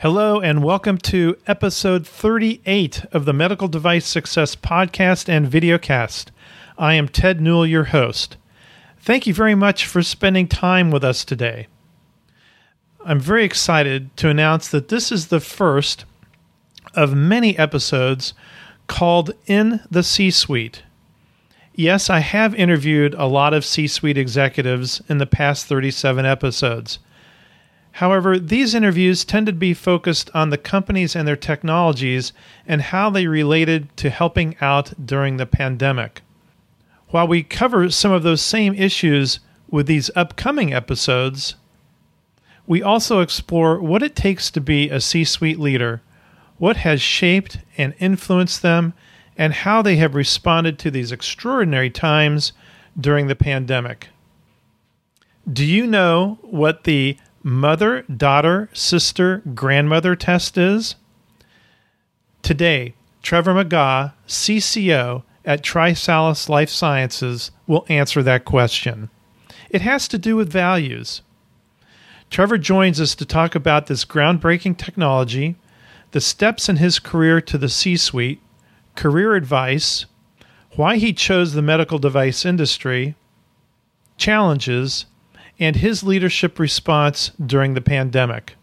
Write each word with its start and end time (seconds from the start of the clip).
Hello, 0.00 0.40
and 0.40 0.62
welcome 0.62 0.98
to 0.98 1.38
episode 1.46 2.06
38 2.06 3.06
of 3.12 3.24
the 3.24 3.32
Medical 3.32 3.66
Device 3.66 4.04
Success 4.04 4.54
Podcast 4.54 5.26
and 5.26 5.50
Videocast. 5.50 6.26
I 6.76 6.92
am 6.92 7.08
Ted 7.08 7.40
Newell, 7.40 7.66
your 7.66 7.84
host. 7.84 8.36
Thank 8.98 9.26
you 9.26 9.32
very 9.32 9.54
much 9.54 9.86
for 9.86 10.02
spending 10.02 10.48
time 10.48 10.90
with 10.90 11.02
us 11.02 11.24
today. 11.24 11.68
I'm 13.06 13.18
very 13.18 13.42
excited 13.42 14.14
to 14.18 14.28
announce 14.28 14.68
that 14.68 14.88
this 14.88 15.10
is 15.10 15.28
the 15.28 15.40
first 15.40 16.04
of 16.92 17.14
many 17.14 17.56
episodes 17.56 18.34
called 18.88 19.30
In 19.46 19.80
the 19.90 20.02
C 20.02 20.30
Suite. 20.30 20.82
Yes, 21.74 22.10
I 22.10 22.18
have 22.18 22.54
interviewed 22.54 23.14
a 23.14 23.24
lot 23.24 23.54
of 23.54 23.64
C 23.64 23.86
suite 23.86 24.18
executives 24.18 25.00
in 25.08 25.16
the 25.16 25.26
past 25.26 25.64
37 25.64 26.26
episodes. 26.26 26.98
However, 27.96 28.38
these 28.38 28.74
interviews 28.74 29.24
tend 29.24 29.46
to 29.46 29.54
be 29.54 29.72
focused 29.72 30.30
on 30.34 30.50
the 30.50 30.58
companies 30.58 31.16
and 31.16 31.26
their 31.26 31.34
technologies 31.34 32.34
and 32.68 32.82
how 32.82 33.08
they 33.08 33.26
related 33.26 33.96
to 33.96 34.10
helping 34.10 34.54
out 34.60 34.92
during 35.02 35.38
the 35.38 35.46
pandemic. 35.46 36.20
While 37.08 37.26
we 37.26 37.42
cover 37.42 37.88
some 37.88 38.12
of 38.12 38.22
those 38.22 38.42
same 38.42 38.74
issues 38.74 39.40
with 39.70 39.86
these 39.86 40.10
upcoming 40.14 40.74
episodes, 40.74 41.54
we 42.66 42.82
also 42.82 43.20
explore 43.20 43.80
what 43.80 44.02
it 44.02 44.14
takes 44.14 44.50
to 44.50 44.60
be 44.60 44.90
a 44.90 45.00
C 45.00 45.24
suite 45.24 45.58
leader, 45.58 46.02
what 46.58 46.76
has 46.76 47.00
shaped 47.00 47.60
and 47.78 47.94
influenced 47.98 48.60
them, 48.60 48.92
and 49.38 49.54
how 49.54 49.80
they 49.80 49.96
have 49.96 50.14
responded 50.14 50.78
to 50.80 50.90
these 50.90 51.12
extraordinary 51.12 51.88
times 51.88 52.52
during 53.00 53.28
the 53.28 53.34
pandemic. 53.34 54.08
Do 55.50 55.64
you 55.64 55.86
know 55.86 56.38
what 56.42 56.84
the 56.84 57.16
mother, 57.46 58.02
daughter, 58.02 58.68
sister, 58.72 59.40
grandmother 59.54 60.16
test 60.16 60.58
is? 60.58 60.96
Today, 62.42 62.94
Trevor 63.22 63.54
McGaw, 63.54 64.12
CCO 64.26 65.22
at 65.44 65.62
TriSalus 65.62 66.48
Life 66.48 66.68
Sciences, 66.68 67.52
will 67.68 67.86
answer 67.88 68.20
that 68.24 68.44
question. 68.44 69.10
It 69.70 69.80
has 69.82 70.08
to 70.08 70.18
do 70.18 70.34
with 70.34 70.50
values. 70.50 71.22
Trevor 72.30 72.58
joins 72.58 73.00
us 73.00 73.14
to 73.14 73.24
talk 73.24 73.54
about 73.54 73.86
this 73.86 74.04
groundbreaking 74.04 74.76
technology, 74.76 75.54
the 76.10 76.20
steps 76.20 76.68
in 76.68 76.78
his 76.78 76.98
career 76.98 77.40
to 77.42 77.56
the 77.56 77.68
C 77.68 77.96
suite, 77.96 78.40
career 78.96 79.36
advice, 79.36 80.06
why 80.72 80.96
he 80.96 81.12
chose 81.12 81.52
the 81.52 81.62
medical 81.62 82.00
device 82.00 82.44
industry, 82.44 83.14
challenges, 84.16 85.06
and 85.58 85.76
his 85.76 86.02
leadership 86.02 86.58
response 86.58 87.30
during 87.44 87.74
the 87.74 87.80
pandemic. 87.80 88.54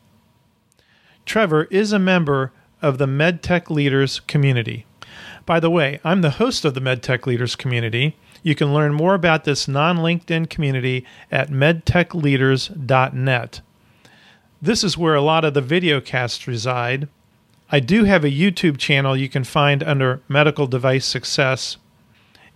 Trevor 1.25 1.65
is 1.65 1.91
a 1.91 1.99
member 1.99 2.51
of 2.81 2.97
the 2.97 3.05
MedTech 3.05 3.69
Leaders 3.69 4.19
community. 4.21 4.85
By 5.45 5.59
the 5.59 5.69
way, 5.69 5.99
I'm 6.03 6.21
the 6.21 6.31
host 6.31 6.65
of 6.65 6.73
the 6.73 6.81
MedTech 6.81 7.25
Leaders 7.25 7.55
community. 7.55 8.17
You 8.43 8.55
can 8.55 8.73
learn 8.73 8.93
more 8.93 9.13
about 9.13 9.45
this 9.45 9.67
non 9.67 9.97
LinkedIn 9.97 10.49
community 10.49 11.05
at 11.31 11.49
medtechleaders.net. 11.49 13.61
This 14.61 14.83
is 14.83 14.97
where 14.97 15.15
a 15.15 15.21
lot 15.21 15.45
of 15.45 15.53
the 15.53 15.61
video 15.61 16.01
casts 16.01 16.47
reside. 16.47 17.07
I 17.71 17.79
do 17.79 18.03
have 18.03 18.23
a 18.23 18.29
YouTube 18.29 18.77
channel 18.77 19.17
you 19.17 19.29
can 19.29 19.43
find 19.43 19.83
under 19.83 20.21
Medical 20.27 20.67
Device 20.67 21.05
Success 21.05 21.77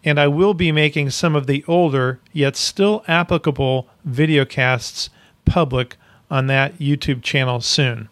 and 0.07 0.19
I 0.19 0.27
will 0.27 0.53
be 0.53 0.71
making 0.71 1.09
some 1.09 1.35
of 1.35 1.47
the 1.47 1.65
older 1.67 2.21
yet 2.31 2.55
still 2.55 3.03
applicable 3.09 3.89
videocasts 4.07 5.09
public 5.43 5.97
on 6.31 6.47
that 6.47 6.79
YouTube 6.79 7.21
channel 7.21 7.59
soon. 7.59 8.07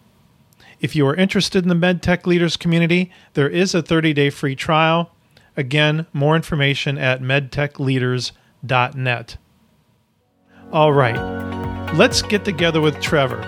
If 0.78 0.94
you 0.94 1.06
are 1.06 1.14
interested 1.14 1.64
in 1.64 1.70
the 1.70 1.74
MedTech 1.74 2.26
Leaders 2.26 2.58
community, 2.58 3.10
there 3.32 3.48
is 3.48 3.74
a 3.74 3.80
30 3.80 4.12
day 4.12 4.28
free 4.28 4.54
trial. 4.54 5.10
Again, 5.56 6.06
more 6.12 6.36
information 6.36 6.98
at 6.98 7.22
medtechleaders.net. 7.22 9.36
All 10.72 10.92
right, 10.92 11.94
let's 11.94 12.20
get 12.20 12.44
together 12.44 12.82
with 12.82 13.00
Trevor 13.00 13.40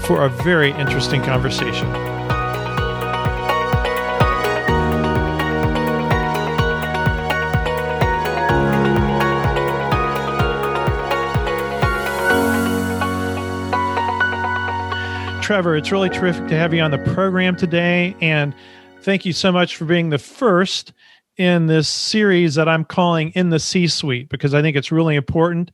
for 0.00 0.24
a 0.24 0.28
very 0.28 0.72
interesting 0.72 1.22
conversation. 1.22 2.05
Trevor, 15.46 15.76
it's 15.76 15.92
really 15.92 16.10
terrific 16.10 16.48
to 16.48 16.56
have 16.56 16.74
you 16.74 16.80
on 16.80 16.90
the 16.90 16.98
program 16.98 17.54
today. 17.54 18.16
And 18.20 18.52
thank 19.02 19.24
you 19.24 19.32
so 19.32 19.52
much 19.52 19.76
for 19.76 19.84
being 19.84 20.10
the 20.10 20.18
first 20.18 20.92
in 21.36 21.68
this 21.68 21.88
series 21.88 22.56
that 22.56 22.68
I'm 22.68 22.84
calling 22.84 23.30
In 23.36 23.50
the 23.50 23.60
C 23.60 23.86
Suite 23.86 24.28
because 24.28 24.54
I 24.54 24.60
think 24.60 24.76
it's 24.76 24.90
really 24.90 25.14
important. 25.14 25.70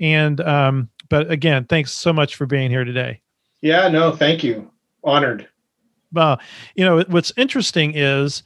And, 0.00 0.38
um, 0.42 0.90
but 1.08 1.30
again, 1.30 1.64
thanks 1.64 1.92
so 1.92 2.12
much 2.12 2.36
for 2.36 2.44
being 2.44 2.68
here 2.68 2.84
today. 2.84 3.22
Yeah, 3.62 3.88
no, 3.88 4.14
thank 4.14 4.44
you. 4.44 4.70
Honored. 5.02 5.48
Well, 6.12 6.38
you 6.74 6.84
know, 6.84 7.02
what's 7.08 7.32
interesting 7.38 7.96
is, 7.96 8.42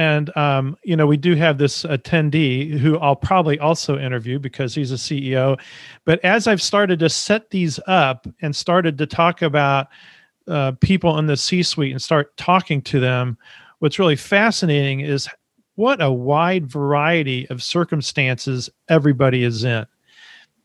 and 0.00 0.34
um, 0.34 0.78
you 0.82 0.96
know, 0.96 1.06
we 1.06 1.18
do 1.18 1.34
have 1.34 1.58
this 1.58 1.82
attendee 1.82 2.70
who 2.70 2.96
I'll 3.00 3.14
probably 3.14 3.58
also 3.58 3.98
interview 3.98 4.38
because 4.38 4.74
he's 4.74 4.92
a 4.92 4.94
CEO. 4.94 5.60
But 6.06 6.24
as 6.24 6.46
I've 6.46 6.62
started 6.62 6.98
to 7.00 7.10
set 7.10 7.50
these 7.50 7.78
up 7.86 8.26
and 8.40 8.56
started 8.56 8.96
to 8.96 9.06
talk 9.06 9.42
about 9.42 9.88
uh, 10.48 10.72
people 10.80 11.18
in 11.18 11.26
the 11.26 11.36
C-suite 11.36 11.92
and 11.92 12.00
start 12.00 12.34
talking 12.38 12.80
to 12.80 12.98
them, 12.98 13.36
what's 13.80 13.98
really 13.98 14.16
fascinating 14.16 15.00
is 15.00 15.28
what 15.74 16.00
a 16.00 16.10
wide 16.10 16.66
variety 16.66 17.46
of 17.50 17.62
circumstances 17.62 18.70
everybody 18.88 19.44
is 19.44 19.64
in, 19.64 19.84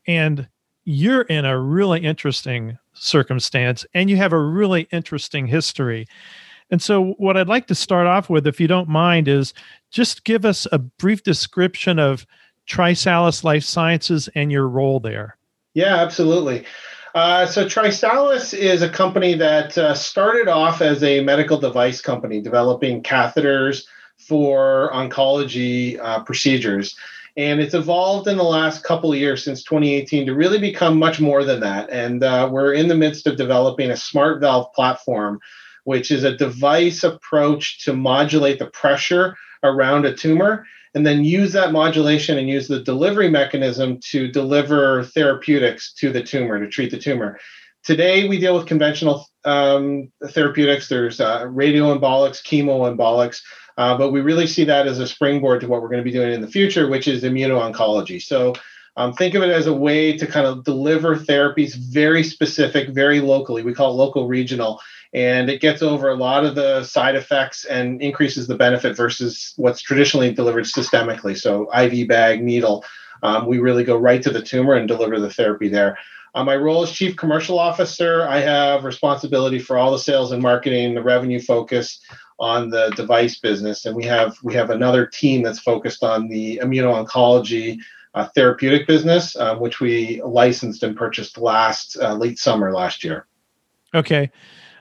and 0.06 0.48
you're 0.86 1.22
in 1.22 1.44
a 1.44 1.60
really 1.60 2.00
interesting 2.00 2.78
circumstance, 2.94 3.84
and 3.92 4.08
you 4.08 4.16
have 4.16 4.32
a 4.32 4.40
really 4.40 4.88
interesting 4.92 5.46
history 5.46 6.06
and 6.70 6.82
so, 6.82 7.14
what 7.18 7.36
I'd 7.36 7.48
like 7.48 7.68
to 7.68 7.74
start 7.74 8.06
off 8.06 8.28
with, 8.28 8.46
if 8.46 8.60
you 8.60 8.66
don't 8.66 8.88
mind, 8.88 9.28
is 9.28 9.54
just 9.90 10.24
give 10.24 10.44
us 10.44 10.66
a 10.72 10.78
brief 10.78 11.22
description 11.22 11.98
of 11.98 12.26
TriSalus 12.68 13.44
Life 13.44 13.62
Sciences 13.62 14.28
and 14.34 14.50
your 14.50 14.68
role 14.68 14.98
there. 14.98 15.36
Yeah, 15.74 15.96
absolutely. 15.96 16.64
Uh, 17.14 17.46
so, 17.46 17.66
TriSalus 17.66 18.52
is 18.52 18.82
a 18.82 18.88
company 18.88 19.34
that 19.34 19.78
uh, 19.78 19.94
started 19.94 20.48
off 20.48 20.82
as 20.82 21.02
a 21.04 21.22
medical 21.22 21.58
device 21.58 22.00
company 22.00 22.40
developing 22.40 23.02
catheters 23.02 23.84
for 24.18 24.90
oncology 24.92 26.00
uh, 26.00 26.22
procedures. 26.24 26.96
And 27.36 27.60
it's 27.60 27.74
evolved 27.74 28.28
in 28.28 28.38
the 28.38 28.44
last 28.44 28.82
couple 28.82 29.12
of 29.12 29.18
years 29.18 29.44
since 29.44 29.62
2018 29.62 30.26
to 30.26 30.34
really 30.34 30.58
become 30.58 30.98
much 30.98 31.20
more 31.20 31.44
than 31.44 31.60
that. 31.60 31.90
And 31.90 32.24
uh, 32.24 32.48
we're 32.50 32.72
in 32.72 32.88
the 32.88 32.94
midst 32.94 33.26
of 33.26 33.36
developing 33.36 33.90
a 33.90 33.96
smart 33.96 34.40
valve 34.40 34.72
platform 34.72 35.38
which 35.86 36.10
is 36.10 36.24
a 36.24 36.36
device 36.36 37.04
approach 37.04 37.84
to 37.84 37.92
modulate 37.92 38.58
the 38.58 38.66
pressure 38.66 39.36
around 39.62 40.04
a 40.04 40.12
tumor 40.14 40.66
and 40.94 41.06
then 41.06 41.24
use 41.24 41.52
that 41.52 41.70
modulation 41.70 42.38
and 42.38 42.48
use 42.48 42.66
the 42.66 42.80
delivery 42.80 43.30
mechanism 43.30 44.00
to 44.00 44.26
deliver 44.28 45.04
therapeutics 45.04 45.92
to 45.92 46.10
the 46.10 46.22
tumor 46.22 46.58
to 46.58 46.68
treat 46.68 46.90
the 46.90 46.98
tumor. 46.98 47.38
Today, 47.84 48.26
we 48.26 48.38
deal 48.38 48.56
with 48.56 48.66
conventional 48.66 49.26
um, 49.44 50.10
therapeutics. 50.30 50.88
There's 50.88 51.20
uh, 51.20 51.42
radioembolics, 51.44 52.42
chemoembolics, 52.42 53.42
uh, 53.78 53.96
but 53.96 54.10
we 54.10 54.22
really 54.22 54.48
see 54.48 54.64
that 54.64 54.88
as 54.88 54.98
a 54.98 55.06
springboard 55.06 55.60
to 55.60 55.68
what 55.68 55.82
we're 55.82 55.88
going 55.88 56.04
to 56.04 56.10
be 56.10 56.18
doing 56.18 56.32
in 56.32 56.40
the 56.40 56.48
future, 56.48 56.88
which 56.88 57.06
is 57.06 57.22
immuno-oncology. 57.22 58.20
So 58.20 58.54
um, 58.96 59.12
think 59.12 59.34
of 59.34 59.42
it 59.42 59.50
as 59.50 59.66
a 59.66 59.72
way 59.72 60.16
to 60.16 60.26
kind 60.26 60.46
of 60.46 60.64
deliver 60.64 61.14
therapies 61.14 61.76
very 61.76 62.24
specific, 62.24 62.88
very 62.88 63.20
locally. 63.20 63.62
We 63.62 63.74
call 63.74 63.92
it 63.92 63.96
local 63.96 64.26
regional 64.26 64.80
and 65.16 65.48
it 65.48 65.62
gets 65.62 65.80
over 65.80 66.10
a 66.10 66.14
lot 66.14 66.44
of 66.44 66.54
the 66.54 66.84
side 66.84 67.16
effects 67.16 67.64
and 67.64 68.02
increases 68.02 68.46
the 68.46 68.54
benefit 68.54 68.94
versus 68.94 69.54
what's 69.56 69.80
traditionally 69.80 70.30
delivered 70.30 70.64
systemically. 70.64 71.36
So 71.36 71.72
IV 71.74 72.06
bag, 72.06 72.44
needle, 72.44 72.84
um, 73.22 73.46
we 73.46 73.58
really 73.58 73.82
go 73.82 73.96
right 73.96 74.22
to 74.22 74.30
the 74.30 74.42
tumor 74.42 74.74
and 74.74 74.86
deliver 74.86 75.18
the 75.18 75.32
therapy 75.32 75.68
there. 75.68 75.98
Uh, 76.34 76.44
my 76.44 76.54
role 76.54 76.82
as 76.82 76.92
chief 76.92 77.16
commercial 77.16 77.58
officer, 77.58 78.28
I 78.28 78.40
have 78.40 78.84
responsibility 78.84 79.58
for 79.58 79.78
all 79.78 79.90
the 79.90 79.98
sales 79.98 80.32
and 80.32 80.42
marketing, 80.42 80.94
the 80.94 81.02
revenue 81.02 81.40
focus 81.40 81.98
on 82.38 82.68
the 82.68 82.90
device 82.90 83.38
business, 83.38 83.86
and 83.86 83.96
we 83.96 84.04
have 84.04 84.36
we 84.42 84.52
have 84.52 84.68
another 84.68 85.06
team 85.06 85.42
that's 85.42 85.60
focused 85.60 86.04
on 86.04 86.28
the 86.28 86.60
immuno-oncology 86.62 87.78
uh, 88.12 88.26
therapeutic 88.34 88.86
business, 88.86 89.34
uh, 89.36 89.56
which 89.56 89.80
we 89.80 90.20
licensed 90.22 90.82
and 90.82 90.94
purchased 90.94 91.38
last 91.38 91.96
uh, 92.02 92.12
late 92.12 92.38
summer 92.38 92.70
last 92.74 93.02
year. 93.02 93.26
Okay. 93.94 94.30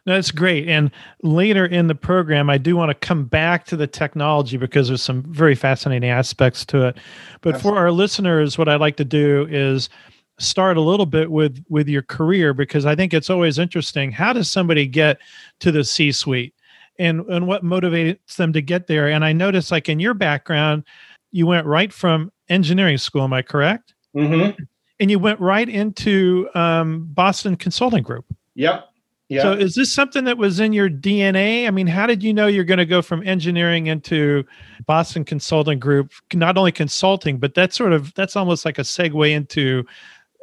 That's 0.06 0.30
great. 0.30 0.68
And 0.68 0.92
later 1.24 1.66
in 1.66 1.88
the 1.88 1.96
program, 1.96 2.50
I 2.50 2.60
do 2.60 2.76
want 2.76 2.90
to 2.90 3.08
come 3.08 3.26
back 3.26 3.66
to 3.66 3.76
the 3.76 3.88
technology 3.88 4.56
because 4.56 4.88
there's 4.88 5.02
some 5.02 5.24
very 5.24 5.56
fascinating 5.56 6.12
aspects 6.12 6.64
to 6.68 6.88
it. 6.88 6.98
But 7.42 7.56
Absolutely. 7.56 7.62
for 7.62 7.84
our 7.84 7.92
listeners, 7.92 8.58
what 8.58 8.70
I'd 8.70 8.80
like 8.80 8.98
to 8.98 9.06
do 9.06 9.48
is 9.50 9.90
start 10.38 10.78
a 10.78 10.82
little 10.82 11.06
bit 11.06 11.32
with 11.32 11.64
with 11.70 11.88
your 11.88 12.04
career 12.04 12.54
because 12.54 12.86
I 12.86 12.96
think 12.96 13.14
it's 13.14 13.30
always 13.30 13.58
interesting. 13.58 14.12
How 14.12 14.32
does 14.32 14.50
somebody 14.50 14.86
get 14.86 15.18
to 15.62 15.72
the 15.72 15.84
C 15.84 16.12
suite, 16.12 16.54
and 17.00 17.22
and 17.22 17.48
what 17.48 17.64
motivates 17.64 18.36
them 18.36 18.54
to 18.54 18.62
get 18.62 18.86
there? 18.86 19.10
And 19.10 19.26
I 19.26 19.34
noticed, 19.34 19.72
like 19.72 19.90
in 19.90 20.00
your 20.00 20.14
background, 20.14 20.84
you 21.32 21.48
went 21.48 21.66
right 21.66 21.92
from 21.92 22.32
engineering 22.48 23.00
school. 23.00 23.24
Am 23.24 23.34
I 23.34 23.42
correct? 23.42 23.96
Mm-hmm. 24.16 24.62
And 25.00 25.12
you 25.12 25.20
went 25.20 25.40
right 25.40 25.68
into 25.68 26.48
um, 26.54 27.08
Boston 27.12 27.56
Consulting 27.56 28.04
Group. 28.04 28.26
Yep. 28.56 28.88
Yeah. 29.28 29.42
So 29.42 29.54
is 29.54 29.74
this 29.74 29.92
something 29.92 30.26
that 30.26 30.38
was 30.38 30.60
in 30.60 30.72
your 30.72 30.90
DNA? 30.90 31.68
I 31.68 31.72
mean, 31.72 31.88
how 31.88 32.06
did 32.06 32.22
you 32.22 32.32
know 32.32 32.46
you're 32.46 32.64
going 32.64 32.78
to 32.78 32.86
go 32.86 33.02
from 33.02 33.28
engineering 33.28 33.88
into 33.88 34.46
Boston 34.86 35.26
Consulting 35.26 35.80
Group? 35.80 36.12
Not 36.34 36.58
only 36.58 36.72
consulting, 36.72 37.40
but 37.40 37.56
that's 37.56 37.76
sort 37.76 37.92
of 37.92 38.14
that's 38.14 38.36
almost 38.36 38.66
like 38.66 38.78
a 38.78 38.84
segue 38.84 39.32
into 39.32 39.84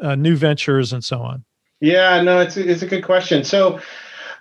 uh, 0.02 0.16
new 0.16 0.34
ventures 0.34 0.92
and 0.92 1.04
so 1.04 1.20
on. 1.20 1.44
Yeah, 1.80 2.20
no, 2.22 2.40
it's 2.40 2.56
it's 2.56 2.82
a 2.82 2.86
good 2.86 3.04
question. 3.04 3.44
So 3.44 3.78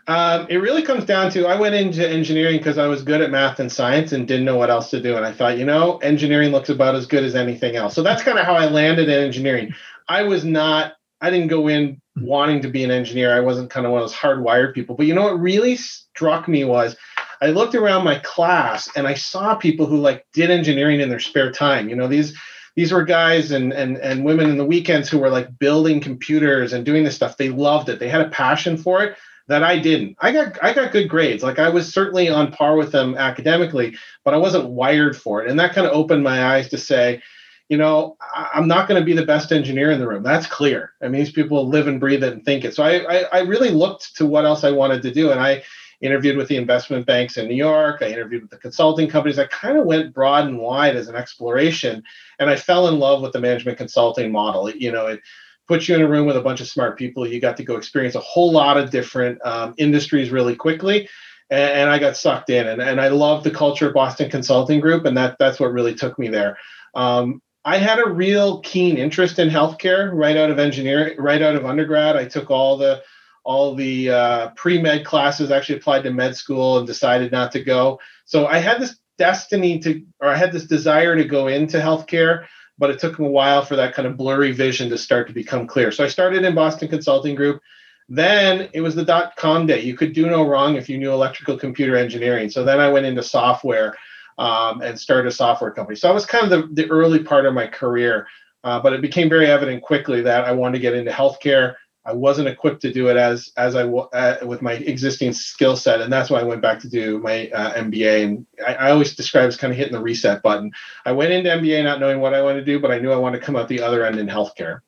um, 0.08 0.48
it 0.50 0.58
really 0.58 0.82
comes 0.82 1.06
down 1.06 1.30
to 1.32 1.46
I 1.46 1.60
went 1.60 1.76
into 1.76 2.08
engineering 2.08 2.58
because 2.58 2.80
I 2.80 2.88
was 2.88 3.04
good 3.04 3.22
at 3.22 3.30
math 3.30 3.60
and 3.60 3.72
science 3.72 4.12
and 4.12 4.28
didn't 4.28 4.46
know 4.46 4.58
what 4.58 4.72
else 4.72 4.90
to 4.90 5.02
do, 5.02 5.16
and 5.18 5.26
I 5.26 5.32
thought, 5.32 5.60
you 5.60 5.66
know, 5.66 5.98
engineering 5.98 6.52
looks 6.52 6.70
about 6.70 6.96
as 6.96 7.06
good 7.06 7.24
as 7.24 7.36
anything 7.36 7.76
else. 7.76 7.94
So 7.94 8.02
that's 8.02 8.24
kind 8.24 8.40
of 8.40 8.46
how 8.46 8.56
I 8.56 8.66
landed 8.66 9.08
in 9.08 9.24
engineering. 9.24 9.74
I 10.08 10.24
was 10.24 10.44
not 10.44 10.94
I 11.22 11.30
didn't 11.30 11.50
go 11.50 11.68
in 11.68 12.01
wanting 12.18 12.62
to 12.62 12.70
be 12.70 12.84
an 12.84 12.92
engineer. 12.92 13.36
I 13.36 13.40
wasn't 13.40 13.70
kind 13.70 13.86
of 13.86 13.92
one 13.92 14.02
of 14.02 14.10
those 14.10 14.18
hardwired 14.18 14.74
people. 14.74 14.96
But 14.96 15.06
you 15.06 15.16
know 15.16 15.24
what 15.24 15.40
really 15.40 15.76
struck 15.76 16.48
me 16.48 16.64
was 16.64 16.96
I 17.42 17.48
looked 17.48 17.76
around 17.76 18.04
my 18.04 18.20
class 18.20 18.90
and 18.96 19.08
I 19.08 19.16
saw 19.16 19.56
people 19.56 19.86
who 19.86 19.98
like 19.98 20.26
did 20.34 20.52
engineering 20.52 21.00
in 21.00 21.10
their 21.10 21.20
spare 21.20 21.52
time. 21.52 21.90
You 21.90 21.96
know, 21.96 22.08
these 22.08 22.38
these 22.76 22.92
were 22.92 23.04
guys 23.04 23.52
and 23.52 23.74
and 23.74 23.98
and 23.98 24.24
women 24.24 24.50
in 24.50 24.58
the 24.58 24.66
weekends 24.66 25.10
who 25.10 25.20
were 25.20 25.30
like 25.30 25.58
building 25.58 26.00
computers 26.00 26.74
and 26.74 26.86
doing 26.86 27.04
this 27.04 27.16
stuff. 27.16 27.38
They 27.38 27.50
loved 27.50 27.90
it. 27.90 28.00
They 28.00 28.10
had 28.10 28.22
a 28.22 28.30
passion 28.30 28.78
for 28.78 29.04
it 29.04 29.18
that 29.48 29.64
I 29.64 29.80
didn't. 29.80 30.18
I 30.20 30.32
got 30.32 30.64
I 30.64 30.74
got 30.74 30.92
good 30.92 31.10
grades. 31.10 31.44
Like 31.44 31.60
I 31.60 31.70
was 31.70 31.94
certainly 31.94 32.30
on 32.30 32.52
par 32.52 32.78
with 32.78 32.92
them 32.92 33.16
academically, 33.18 33.98
but 34.24 34.34
I 34.34 34.38
wasn't 34.38 34.70
wired 34.70 35.18
for 35.18 35.44
it. 35.44 35.50
And 35.50 35.60
that 35.60 35.74
kind 35.74 35.88
of 35.88 35.94
opened 35.94 36.24
my 36.24 36.56
eyes 36.56 36.70
to 36.70 36.78
say, 36.78 37.22
you 37.72 37.78
know, 37.78 38.18
I'm 38.36 38.68
not 38.68 38.90
going 38.90 39.00
to 39.00 39.06
be 39.06 39.14
the 39.14 39.26
best 39.26 39.54
engineer 39.54 39.92
in 39.92 40.00
the 40.02 40.08
room. 40.08 40.24
That's 40.24 40.46
clear. 40.46 40.92
I 41.02 41.08
mean, 41.08 41.22
these 41.22 41.32
people 41.32 41.70
live 41.70 41.88
and 41.88 42.02
breathe 42.02 42.22
it 42.22 42.34
and 42.34 42.44
think 42.44 42.66
it. 42.66 42.76
So 42.76 42.84
I, 42.84 42.98
I, 43.10 43.22
I 43.32 43.40
really 43.44 43.70
looked 43.70 44.18
to 44.18 44.26
what 44.26 44.44
else 44.44 44.66
I 44.66 44.72
wanted 44.72 45.02
to 45.04 45.14
do. 45.14 45.32
And 45.32 45.40
I 45.40 45.64
interviewed 46.02 46.36
with 46.36 46.50
the 46.50 46.58
investment 46.58 47.06
banks 47.06 47.38
in 47.38 47.48
New 47.48 47.56
York. 47.56 48.02
I 48.02 48.10
interviewed 48.10 48.42
with 48.42 48.52
the 48.52 48.58
consulting 48.58 49.08
companies. 49.08 49.40
I 49.40 49.46
kind 49.46 49.78
of 49.78 49.86
went 49.86 50.14
broad 50.14 50.48
and 50.48 50.60
wide 50.60 50.98
as 50.98 51.08
an 51.08 51.16
exploration. 51.16 52.04
And 52.40 52.50
I 52.50 52.58
fell 52.58 52.90
in 52.90 53.00
love 53.00 53.22
with 53.22 53.32
the 53.32 53.40
management 53.40 53.78
consulting 53.78 54.34
model. 54.34 54.68
It, 54.68 54.76
you 54.76 54.92
know, 54.92 55.08
it 55.08 55.22
puts 55.66 55.88
you 55.88 55.96
in 55.96 56.02
a 56.02 56.10
room 56.10 56.28
with 56.28 56.36
a 56.36 56.42
bunch 56.42 56.60
of 56.60 56.68
smart 56.68 56.98
people. 56.98 57.26
You 57.26 57.40
got 57.40 57.56
to 57.56 57.64
go 57.64 57.78
experience 57.78 58.16
a 58.16 58.20
whole 58.20 58.52
lot 58.52 58.76
of 58.76 58.92
different 58.92 59.40
um, 59.46 59.76
industries 59.78 60.30
really 60.30 60.58
quickly. 60.58 61.08
And, 61.50 61.72
and 61.72 61.90
I 61.90 62.00
got 62.00 62.18
sucked 62.18 62.50
in. 62.50 62.68
And, 62.68 62.82
and 62.82 63.00
I 63.00 63.08
love 63.08 63.46
the 63.46 63.50
culture 63.50 63.88
of 63.88 63.94
Boston 63.94 64.30
Consulting 64.30 64.82
Group. 64.82 65.06
And 65.06 65.16
that, 65.16 65.38
that's 65.40 65.58
what 65.58 65.72
really 65.72 65.96
took 65.96 66.20
me 66.20 66.28
there. 66.28 66.58
Um, 66.96 67.42
I 67.64 67.78
had 67.78 68.00
a 68.00 68.10
real 68.10 68.60
keen 68.62 68.98
interest 68.98 69.38
in 69.38 69.50
healthcare 69.50 70.12
right 70.14 70.36
out 70.36 70.50
of 70.50 70.60
engineering, 70.60 71.16
right 71.20 71.42
out 71.42 71.56
of 71.56 71.66
undergrad. 71.66 72.16
I 72.16 72.26
took 72.26 72.50
all 72.50 72.78
the 72.78 73.04
all 73.44 73.76
the 73.76 74.10
uh, 74.10 74.50
pre 74.56 74.82
med 74.82 75.06
classes. 75.06 75.52
Actually 75.52 75.78
applied 75.78 76.04
to 76.04 76.12
med 76.12 76.36
school 76.36 76.78
and 76.78 76.88
decided 76.88 77.32
not 77.32 77.52
to 77.52 77.64
go. 77.64 78.00
So 78.26 78.48
I 78.48 78.58
had 78.58 78.82
this 78.82 78.98
destiny 79.18 79.78
to, 79.80 80.04
or 80.20 80.30
I 80.30 80.36
had 80.36 80.52
this 80.52 80.66
desire 80.66 81.16
to 81.16 81.24
go 81.24 81.48
into 81.48 81.78
healthcare, 81.78 82.46
but 82.80 82.90
it 82.90 83.00
took 83.00 83.20
a 83.20 83.24
while 83.24 83.64
for 83.64 83.76
that 83.76 83.94
kind 83.94 84.08
of 84.08 84.18
blurry 84.18 84.52
vision 84.52 84.90
to 84.90 84.98
start 84.98 85.28
to 85.28 85.34
become 85.34 85.68
clear. 85.68 85.92
So 85.92 86.04
I 86.04 86.08
started 86.08 86.44
in 86.44 86.56
Boston 86.56 86.88
Consulting 86.88 87.36
Group. 87.36 87.62
Then 88.10 88.70
it 88.74 88.82
was 88.82 88.96
the 88.96 89.06
dot 89.06 89.36
com 89.38 89.68
day. 89.68 89.82
You 89.82 89.96
could 89.96 90.14
do 90.14 90.26
no 90.26 90.48
wrong 90.48 90.76
if 90.76 90.90
you 90.90 90.98
knew 90.98 91.14
electrical 91.14 91.58
computer 91.58 91.96
engineering. 91.96 92.50
So 92.50 92.64
then 92.64 92.80
I 92.80 92.90
went 92.90 93.06
into 93.06 93.24
software 93.24 93.96
um, 94.42 94.82
and 94.82 95.00
started 95.00 95.28
a 95.28 95.32
software 95.32 95.70
company. 95.70 95.96
So 95.96 96.10
I 96.10 96.12
was 96.12 96.26
kind 96.26 96.52
of 96.52 96.70
the, 96.76 96.84
the 96.84 96.90
early 96.90 97.24
part 97.24 97.46
of 97.46 97.54
my 97.54 97.68
career, 97.68 98.28
uh, 98.64 98.80
but 98.80 98.92
it 98.92 99.00
became 99.00 99.30
very 99.30 99.46
evident 99.46 99.84
quickly 99.84 100.22
that 100.24 100.46
I 100.46 100.52
wanted 100.52 100.80
to 100.80 100.82
get 100.82 100.96
into 100.96 101.12
healthcare. 101.12 101.76
I 102.06 102.14
wasn't 102.14 102.48
equipped 102.48 102.82
to 102.82 102.92
do 102.92 103.10
it 103.10 103.18
as 103.18 103.52
as 103.58 103.76
I 103.76 103.84
uh, 103.84 104.38
with 104.44 104.64
my 104.64 104.74
existing 104.74 105.34
skill 105.34 105.76
set, 105.76 106.02
and 106.02 106.12
that's 106.12 106.32
why 106.32 106.40
I 106.40 106.44
went 106.44 106.64
back 106.64 106.80
to 106.80 106.90
do 106.90 107.20
my 107.20 107.50
uh, 107.50 107.76
MBA. 107.76 108.24
And 108.24 108.48
I, 108.68 108.74
I, 108.74 108.92
always 108.92 109.16
describe 109.16 109.48
as 109.48 109.56
kind 109.56 109.72
of 109.72 109.78
hitting 109.78 109.94
the 109.94 110.02
reset 110.02 110.42
button. 110.42 110.72
I 111.06 111.12
went 111.12 111.32
into 111.32 111.52
MBA 111.52 111.84
not 111.84 112.00
knowing 112.00 112.20
what 112.20 112.34
I 112.34 112.42
wanted 112.42 112.62
to 112.62 112.66
do, 112.66 112.80
but 112.80 112.90
I 112.90 112.98
knew 112.98 113.12
I 113.12 113.18
wanted 113.18 113.40
to 113.40 113.46
come 113.46 113.56
out 113.56 113.68
the 113.68 113.84
other 113.84 114.04
end 114.04 114.18
in 114.18 114.26
healthcare. 114.26 114.80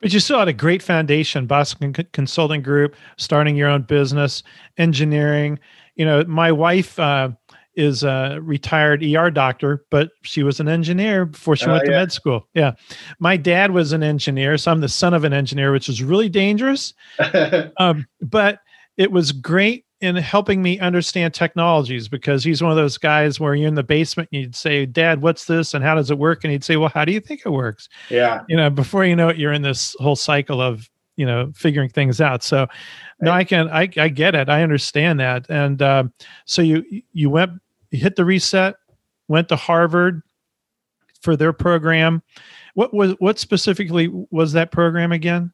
But 0.00 0.12
you 0.12 0.20
still 0.20 0.38
had 0.38 0.46
a 0.46 0.52
great 0.52 0.84
foundation, 0.84 1.46
Boston 1.46 1.92
Consulting 2.12 2.62
Group, 2.62 2.94
starting 3.16 3.56
your 3.56 3.68
own 3.68 3.82
business, 3.82 4.44
engineering. 4.78 5.58
You 5.96 6.04
know, 6.04 6.22
my 6.28 6.52
wife. 6.52 6.96
Uh, 7.00 7.30
is 7.76 8.02
a 8.02 8.38
retired 8.42 9.04
ER 9.04 9.30
doctor, 9.30 9.84
but 9.90 10.10
she 10.22 10.42
was 10.42 10.60
an 10.60 10.68
engineer 10.68 11.26
before 11.26 11.56
she 11.56 11.66
uh, 11.66 11.72
went 11.72 11.84
to 11.84 11.90
med 11.90 12.10
school. 12.10 12.48
Yeah. 12.54 12.72
My 13.18 13.36
dad 13.36 13.70
was 13.70 13.92
an 13.92 14.02
engineer, 14.02 14.56
so 14.56 14.72
I'm 14.72 14.80
the 14.80 14.88
son 14.88 15.14
of 15.14 15.24
an 15.24 15.32
engineer, 15.32 15.72
which 15.72 15.88
is 15.88 16.02
really 16.02 16.28
dangerous. 16.28 16.94
um, 17.78 18.06
but 18.22 18.60
it 18.96 19.12
was 19.12 19.32
great 19.32 19.84
in 20.00 20.16
helping 20.16 20.62
me 20.62 20.78
understand 20.78 21.32
technologies 21.32 22.08
because 22.08 22.44
he's 22.44 22.62
one 22.62 22.70
of 22.70 22.76
those 22.76 22.98
guys 22.98 23.40
where 23.40 23.54
you're 23.54 23.68
in 23.68 23.74
the 23.74 23.82
basement 23.82 24.28
and 24.32 24.42
you'd 24.42 24.54
say, 24.54 24.84
Dad, 24.84 25.22
what's 25.22 25.46
this? 25.46 25.72
And 25.72 25.82
how 25.82 25.94
does 25.94 26.10
it 26.10 26.18
work? 26.18 26.44
And 26.44 26.52
he'd 26.52 26.64
say, 26.64 26.76
Well, 26.76 26.90
how 26.90 27.04
do 27.04 27.12
you 27.12 27.20
think 27.20 27.42
it 27.44 27.50
works? 27.50 27.88
Yeah. 28.10 28.42
You 28.48 28.56
know, 28.56 28.68
before 28.68 29.04
you 29.04 29.16
know 29.16 29.28
it, 29.28 29.38
you're 29.38 29.52
in 29.52 29.62
this 29.62 29.96
whole 29.98 30.16
cycle 30.16 30.60
of, 30.60 30.88
you 31.16 31.24
know, 31.24 31.50
figuring 31.54 31.88
things 31.88 32.20
out. 32.20 32.42
So 32.42 32.66
no, 33.20 33.30
I 33.30 33.44
can, 33.44 33.70
I, 33.70 33.88
I 33.96 34.08
get 34.08 34.34
it. 34.34 34.50
I 34.50 34.62
understand 34.62 35.18
that. 35.20 35.46
And 35.48 35.80
um, 35.80 36.12
so 36.44 36.60
you, 36.60 36.84
you 37.14 37.30
went 37.30 37.52
hit 37.96 38.16
the 38.16 38.24
reset, 38.24 38.76
went 39.28 39.48
to 39.48 39.56
Harvard 39.56 40.22
for 41.22 41.36
their 41.36 41.52
program. 41.52 42.22
What 42.74 42.92
was 42.94 43.12
what 43.18 43.38
specifically 43.38 44.08
was 44.30 44.52
that 44.52 44.70
program 44.70 45.12
again? 45.12 45.52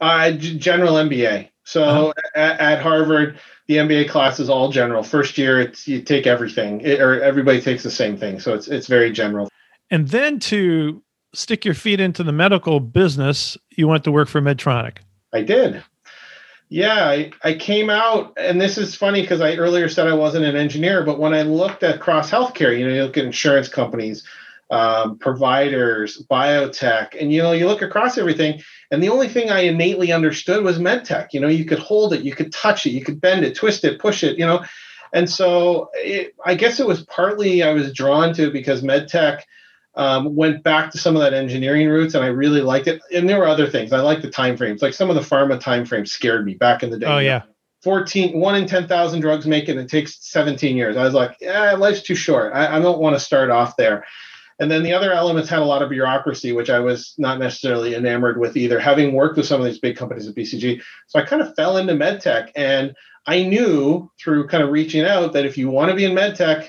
Uh, 0.00 0.32
general 0.32 0.94
MBA. 0.94 1.48
So 1.64 1.84
uh-huh. 1.84 2.12
at, 2.34 2.60
at, 2.60 2.82
Harvard, 2.82 3.38
the 3.68 3.76
MBA 3.76 4.08
class 4.08 4.38
is 4.38 4.50
all 4.50 4.70
general. 4.70 5.02
First 5.02 5.38
year, 5.38 5.60
it's 5.60 5.88
you 5.88 6.02
take 6.02 6.26
everything, 6.26 6.80
it, 6.82 7.00
or 7.00 7.22
everybody 7.22 7.60
takes 7.60 7.82
the 7.82 7.90
same 7.90 8.16
thing. 8.16 8.38
So 8.38 8.54
it's 8.54 8.68
it's 8.68 8.86
very 8.86 9.10
general. 9.10 9.48
And 9.90 10.08
then 10.08 10.38
to 10.40 11.02
stick 11.34 11.64
your 11.64 11.74
feet 11.74 12.00
into 12.00 12.22
the 12.22 12.32
medical 12.32 12.80
business, 12.80 13.56
you 13.70 13.88
went 13.88 14.04
to 14.04 14.12
work 14.12 14.28
for 14.28 14.40
Medtronic. 14.40 14.98
I 15.32 15.42
did. 15.42 15.82
Yeah, 16.68 17.04
I, 17.04 17.30
I 17.42 17.54
came 17.54 17.90
out, 17.90 18.32
and 18.36 18.60
this 18.60 18.78
is 18.78 18.96
funny 18.96 19.20
because 19.20 19.40
I 19.40 19.56
earlier 19.56 19.88
said 19.88 20.08
I 20.08 20.14
wasn't 20.14 20.46
an 20.46 20.56
engineer, 20.56 21.04
but 21.04 21.18
when 21.18 21.34
I 21.34 21.42
looked 21.42 21.82
at 21.82 22.00
cross 22.00 22.30
healthcare, 22.30 22.76
you 22.76 22.86
know, 22.86 22.94
you 22.94 23.04
look 23.04 23.18
at 23.18 23.24
insurance 23.24 23.68
companies, 23.68 24.24
um, 24.70 25.18
providers, 25.18 26.24
biotech, 26.28 27.20
and 27.20 27.30
you 27.30 27.42
know, 27.42 27.52
you 27.52 27.68
look 27.68 27.82
across 27.82 28.18
everything, 28.18 28.62
and 28.90 29.02
the 29.02 29.10
only 29.10 29.28
thing 29.28 29.50
I 29.50 29.60
innately 29.60 30.10
understood 30.10 30.64
was 30.64 30.78
medtech. 30.78 31.28
You 31.32 31.40
know, 31.40 31.48
you 31.48 31.64
could 31.64 31.78
hold 31.78 32.14
it, 32.14 32.24
you 32.24 32.34
could 32.34 32.52
touch 32.52 32.86
it, 32.86 32.90
you 32.90 33.04
could 33.04 33.20
bend 33.20 33.44
it, 33.44 33.54
twist 33.54 33.84
it, 33.84 34.00
push 34.00 34.24
it, 34.24 34.38
you 34.38 34.46
know, 34.46 34.64
and 35.12 35.30
so 35.30 35.90
it, 35.94 36.34
I 36.44 36.56
guess 36.56 36.80
it 36.80 36.86
was 36.86 37.04
partly 37.04 37.62
I 37.62 37.72
was 37.72 37.92
drawn 37.92 38.34
to 38.34 38.50
because 38.50 38.82
medtech 38.82 39.42
um, 39.96 40.34
went 40.34 40.62
back 40.62 40.90
to 40.92 40.98
some 40.98 41.16
of 41.16 41.22
that 41.22 41.34
engineering 41.34 41.88
roots 41.88 42.14
and 42.14 42.24
I 42.24 42.28
really 42.28 42.60
liked 42.60 42.88
it. 42.88 43.00
And 43.12 43.28
there 43.28 43.38
were 43.38 43.46
other 43.46 43.68
things. 43.68 43.92
I 43.92 44.00
like 44.00 44.22
the 44.22 44.30
time 44.30 44.56
frames. 44.56 44.82
Like 44.82 44.94
some 44.94 45.10
of 45.10 45.16
the 45.16 45.22
pharma 45.22 45.60
time 45.60 45.84
frames 45.86 46.12
scared 46.12 46.44
me 46.44 46.54
back 46.54 46.82
in 46.82 46.90
the 46.90 46.98
day. 46.98 47.06
Oh 47.06 47.18
yeah. 47.18 47.42
14, 47.82 48.38
one 48.38 48.56
in 48.56 48.66
10,000 48.66 49.20
drugs 49.20 49.46
make 49.46 49.68
it. 49.68 49.76
It 49.76 49.90
takes 49.90 50.18
17 50.30 50.76
years. 50.76 50.96
I 50.96 51.04
was 51.04 51.12
like, 51.12 51.36
yeah, 51.40 51.72
life's 51.72 52.02
too 52.02 52.14
short. 52.14 52.54
I, 52.54 52.76
I 52.76 52.80
don't 52.80 52.98
want 52.98 53.14
to 53.14 53.20
start 53.20 53.50
off 53.50 53.76
there. 53.76 54.04
And 54.58 54.70
then 54.70 54.82
the 54.82 54.92
other 54.92 55.12
elements 55.12 55.50
had 55.50 55.58
a 55.58 55.64
lot 55.64 55.82
of 55.82 55.90
bureaucracy, 55.90 56.52
which 56.52 56.70
I 56.70 56.78
was 56.80 57.14
not 57.18 57.38
necessarily 57.38 57.94
enamored 57.94 58.38
with 58.38 58.56
either, 58.56 58.78
having 58.78 59.12
worked 59.12 59.36
with 59.36 59.46
some 59.46 59.60
of 59.60 59.66
these 59.66 59.80
big 59.80 59.96
companies 59.96 60.26
at 60.26 60.34
BCG. 60.34 60.80
So 61.08 61.18
I 61.18 61.26
kind 61.26 61.42
of 61.42 61.54
fell 61.56 61.76
into 61.76 61.92
medtech. 61.92 62.50
And 62.56 62.94
I 63.26 63.42
knew 63.42 64.10
through 64.18 64.48
kind 64.48 64.62
of 64.62 64.70
reaching 64.70 65.04
out 65.04 65.32
that 65.32 65.44
if 65.44 65.58
you 65.58 65.68
want 65.68 65.90
to 65.90 65.96
be 65.96 66.04
in 66.04 66.12
medtech, 66.12 66.68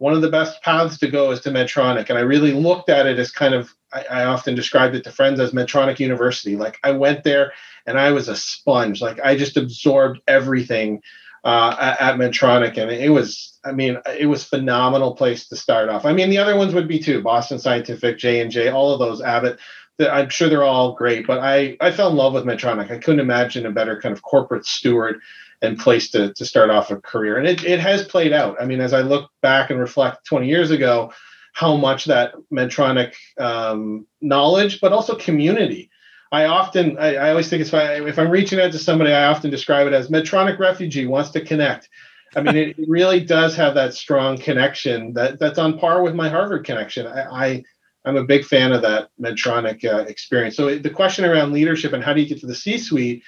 one 0.00 0.14
of 0.14 0.22
the 0.22 0.30
best 0.30 0.62
paths 0.62 0.96
to 0.96 1.08
go 1.08 1.30
is 1.30 1.42
to 1.42 1.50
Medtronic. 1.50 2.08
And 2.08 2.18
I 2.18 2.22
really 2.22 2.52
looked 2.52 2.88
at 2.88 3.06
it 3.06 3.18
as 3.18 3.30
kind 3.30 3.52
of, 3.52 3.74
I, 3.92 4.04
I, 4.10 4.24
often 4.24 4.54
described 4.54 4.94
it 4.94 5.04
to 5.04 5.12
friends 5.12 5.38
as 5.38 5.50
Medtronic 5.52 5.98
University. 5.98 6.56
Like 6.56 6.78
I 6.82 6.92
went 6.92 7.22
there 7.22 7.52
and 7.86 8.00
I 8.00 8.10
was 8.10 8.26
a 8.26 8.34
sponge. 8.34 9.02
Like 9.02 9.20
I 9.20 9.36
just 9.36 9.58
absorbed 9.58 10.20
everything 10.26 11.02
uh, 11.44 11.96
at, 11.98 12.16
Medtronic. 12.16 12.76
And 12.76 12.90
it 12.90 13.10
was, 13.10 13.58
I 13.64 13.72
mean, 13.72 13.98
it 14.18 14.26
was 14.26 14.44
phenomenal 14.44 15.14
place 15.14 15.48
to 15.48 15.56
start 15.56 15.88
off. 15.88 16.04
I 16.04 16.12
mean, 16.12 16.30
the 16.30 16.38
other 16.38 16.56
ones 16.56 16.74
would 16.74 16.88
be 16.88 16.98
too, 16.98 17.22
Boston 17.22 17.58
Scientific, 17.58 18.18
J&J, 18.18 18.68
all 18.68 18.92
of 18.92 18.98
those, 18.98 19.22
Abbott. 19.22 19.58
I'm 19.98 20.30
sure 20.30 20.48
they're 20.48 20.64
all 20.64 20.94
great, 20.94 21.26
but 21.26 21.40
I, 21.40 21.76
I 21.80 21.90
fell 21.90 22.10
in 22.10 22.16
love 22.16 22.32
with 22.32 22.44
Medtronic. 22.44 22.90
I 22.90 22.98
couldn't 22.98 23.20
imagine 23.20 23.66
a 23.66 23.70
better 23.70 24.00
kind 24.00 24.14
of 24.14 24.22
corporate 24.22 24.64
steward 24.64 25.20
and 25.62 25.78
place 25.78 26.10
to, 26.10 26.32
to 26.32 26.44
start 26.46 26.70
off 26.70 26.90
a 26.90 26.96
career. 26.96 27.36
And 27.36 27.46
it, 27.46 27.62
it 27.64 27.80
has 27.80 28.04
played 28.04 28.32
out. 28.32 28.56
I 28.60 28.64
mean, 28.64 28.80
as 28.80 28.94
I 28.94 29.02
look 29.02 29.30
back 29.42 29.68
and 29.68 29.78
reflect 29.78 30.24
20 30.24 30.48
years 30.48 30.70
ago, 30.70 31.12
how 31.52 31.76
much 31.76 32.06
that 32.06 32.32
Medtronic 32.50 33.12
um, 33.38 34.06
knowledge, 34.22 34.80
but 34.80 34.92
also 34.92 35.16
community 35.16 35.90
I 36.32 36.44
often, 36.44 36.96
I, 36.98 37.16
I 37.16 37.30
always 37.30 37.48
think 37.48 37.60
it's 37.60 37.70
fine. 37.70 38.06
If 38.06 38.18
I'm 38.18 38.30
reaching 38.30 38.60
out 38.60 38.72
to 38.72 38.78
somebody, 38.78 39.12
I 39.12 39.26
often 39.26 39.50
describe 39.50 39.86
it 39.86 39.92
as 39.92 40.08
Medtronic 40.08 40.58
refugee 40.58 41.06
wants 41.06 41.30
to 41.30 41.44
connect. 41.44 41.88
I 42.36 42.42
mean, 42.42 42.56
it 42.56 42.76
really 42.86 43.20
does 43.20 43.56
have 43.56 43.74
that 43.74 43.94
strong 43.94 44.38
connection 44.38 45.12
that 45.14 45.40
that's 45.40 45.58
on 45.58 45.78
par 45.78 46.02
with 46.02 46.14
my 46.14 46.28
Harvard 46.28 46.64
connection. 46.64 47.06
I, 47.06 47.22
I 47.22 47.62
am 48.06 48.16
a 48.16 48.24
big 48.24 48.44
fan 48.44 48.70
of 48.70 48.82
that 48.82 49.08
Medtronic 49.20 49.84
uh, 49.84 50.04
experience. 50.06 50.56
So 50.56 50.78
the 50.78 50.90
question 50.90 51.24
around 51.24 51.52
leadership 51.52 51.92
and 51.92 52.04
how 52.04 52.12
do 52.12 52.20
you 52.20 52.28
get 52.28 52.40
to 52.40 52.46
the 52.46 52.54
C-suite? 52.54 53.24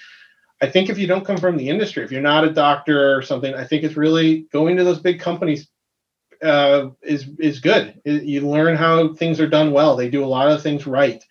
I 0.61 0.71
think 0.71 0.89
if 0.89 0.97
you 0.97 1.09
don't 1.09 1.25
come 1.25 1.39
from 1.39 1.57
the 1.57 1.69
industry, 1.69 2.05
if 2.05 2.13
you're 2.13 2.23
not 2.23 2.45
a 2.45 2.53
doctor 2.53 3.17
or 3.17 3.23
something, 3.23 3.53
I 3.53 3.65
think 3.65 3.83
it's 3.83 3.97
really 3.97 4.47
going 4.53 4.77
to 4.77 4.85
those 4.85 5.01
big 5.01 5.19
companies 5.19 5.67
uh, 6.41 6.91
is 7.03 7.29
is 7.41 7.59
good. 7.59 8.01
You 8.05 8.49
learn 8.49 8.77
how 8.77 9.15
things 9.15 9.41
are 9.41 9.49
done 9.49 9.73
well. 9.73 9.97
They 9.97 10.09
do 10.09 10.25
a 10.25 10.27
lot 10.27 10.51
of 10.51 10.63
things 10.63 10.87
right, 10.87 11.23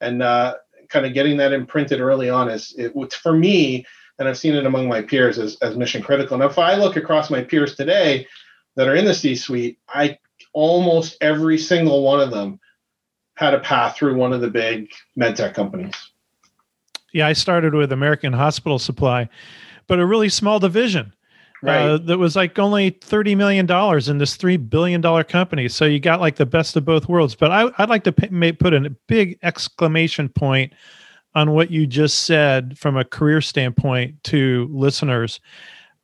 and 0.00 0.22
uh, 0.22 0.54
kind 0.88 1.06
of 1.06 1.14
getting 1.14 1.36
that 1.38 1.52
imprinted 1.52 2.00
early 2.00 2.30
on 2.30 2.48
is 2.48 2.74
it, 2.76 2.92
for 3.14 3.32
me, 3.32 3.84
and 4.18 4.28
I've 4.28 4.38
seen 4.38 4.54
it 4.54 4.66
among 4.66 4.88
my 4.88 5.02
peers 5.02 5.38
as, 5.38 5.56
as 5.56 5.76
mission 5.76 6.02
critical. 6.02 6.36
Now, 6.38 6.46
if 6.46 6.58
I 6.58 6.74
look 6.74 6.96
across 6.96 7.30
my 7.30 7.42
peers 7.42 7.76
today 7.76 8.26
that 8.76 8.88
are 8.88 8.94
in 8.94 9.04
the 9.04 9.14
C-suite, 9.14 9.78
I 9.88 10.18
almost 10.52 11.16
every 11.20 11.58
single 11.58 12.02
one 12.02 12.20
of 12.20 12.30
them 12.30 12.58
had 13.34 13.54
a 13.54 13.60
path 13.60 13.96
through 13.96 14.16
one 14.16 14.32
of 14.32 14.40
the 14.40 14.50
big 14.50 14.90
medtech 15.18 15.54
companies. 15.54 15.94
Yeah, 17.12 17.26
I 17.26 17.32
started 17.32 17.74
with 17.74 17.92
American 17.92 18.32
Hospital 18.32 18.78
Supply, 18.78 19.28
but 19.86 19.98
a 19.98 20.06
really 20.06 20.28
small 20.28 20.58
division. 20.58 21.14
Right. 21.60 21.80
Uh, 21.80 21.98
that 21.98 22.18
was 22.18 22.36
like 22.36 22.58
only 22.58 22.92
$30 22.92 23.36
million 23.36 23.64
in 23.64 24.18
this 24.18 24.36
$3 24.36 24.70
billion 24.70 25.02
company. 25.24 25.68
So 25.68 25.84
you 25.84 25.98
got 25.98 26.20
like 26.20 26.36
the 26.36 26.46
best 26.46 26.76
of 26.76 26.84
both 26.84 27.08
worlds. 27.08 27.34
But 27.34 27.50
I, 27.50 27.64
would 27.64 27.88
like 27.88 28.04
to 28.04 28.12
p- 28.12 28.52
put 28.52 28.74
a 28.74 28.90
big 29.08 29.38
exclamation 29.42 30.28
point 30.28 30.72
on 31.34 31.52
what 31.52 31.70
you 31.70 31.86
just 31.86 32.20
said 32.20 32.78
from 32.78 32.96
a 32.96 33.04
career 33.04 33.40
standpoint 33.40 34.22
to 34.24 34.68
listeners. 34.70 35.40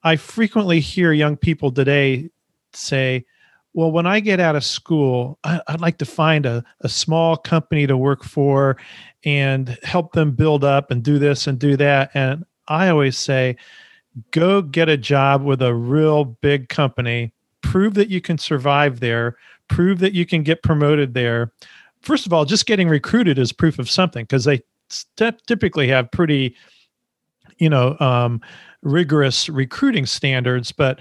I 0.03 0.17
frequently 0.17 0.81
hear 0.81 1.13
young 1.13 1.37
people 1.37 1.71
today 1.71 2.31
say, 2.73 3.25
well, 3.73 3.91
when 3.91 4.07
I 4.07 4.21
get 4.21 4.41
out 4.41 4.57
of 4.57 4.65
school, 4.65 5.39
I, 5.45 5.61
would 5.71 5.81
like 5.81 5.99
to 5.99 6.05
find 6.05 6.47
a, 6.47 6.65
a 6.81 6.89
small 6.89 7.37
company 7.37 7.87
to 7.87 7.97
work 7.97 8.23
for 8.23 8.77
and 9.25 9.79
help 9.83 10.13
them 10.13 10.33
build 10.33 10.63
up 10.63 10.91
and 10.91 11.03
do 11.03 11.19
this 11.19 11.47
and 11.47 11.59
do 11.59 11.77
that. 11.77 12.11
And 12.15 12.45
I 12.69 12.89
always 12.89 13.19
say, 13.19 13.57
go 14.31 14.63
get 14.63 14.89
a 14.89 14.97
job 14.97 15.43
with 15.43 15.63
a 15.63 15.75
real 15.75 16.25
big 16.25 16.69
company, 16.69 17.33
prove 17.63 17.95
that 17.95 18.09
you 18.09 18.21
can 18.21 18.39
survive 18.39 19.01
there, 19.01 19.37
prove 19.69 19.99
that 20.01 20.13
you 20.13 20.27
can 20.27 20.43
get 20.43 20.63
promoted 20.63 21.15
there. 21.15 21.53
First 22.03 22.27
of 22.27 22.33
all, 22.33 22.45
just 22.45 22.67
getting 22.67 22.89
recruited 22.89 23.39
is 23.39 23.53
proof 23.53 23.79
of 23.79 23.91
something 23.91 24.25
because 24.25 24.45
they 24.45 24.63
typically 25.47 25.89
have 25.89 26.11
pretty, 26.11 26.55
you 27.59 27.69
know, 27.69 27.97
um, 28.01 28.41
rigorous 28.83 29.49
recruiting 29.49 30.07
standards. 30.07 30.71
But 30.71 31.01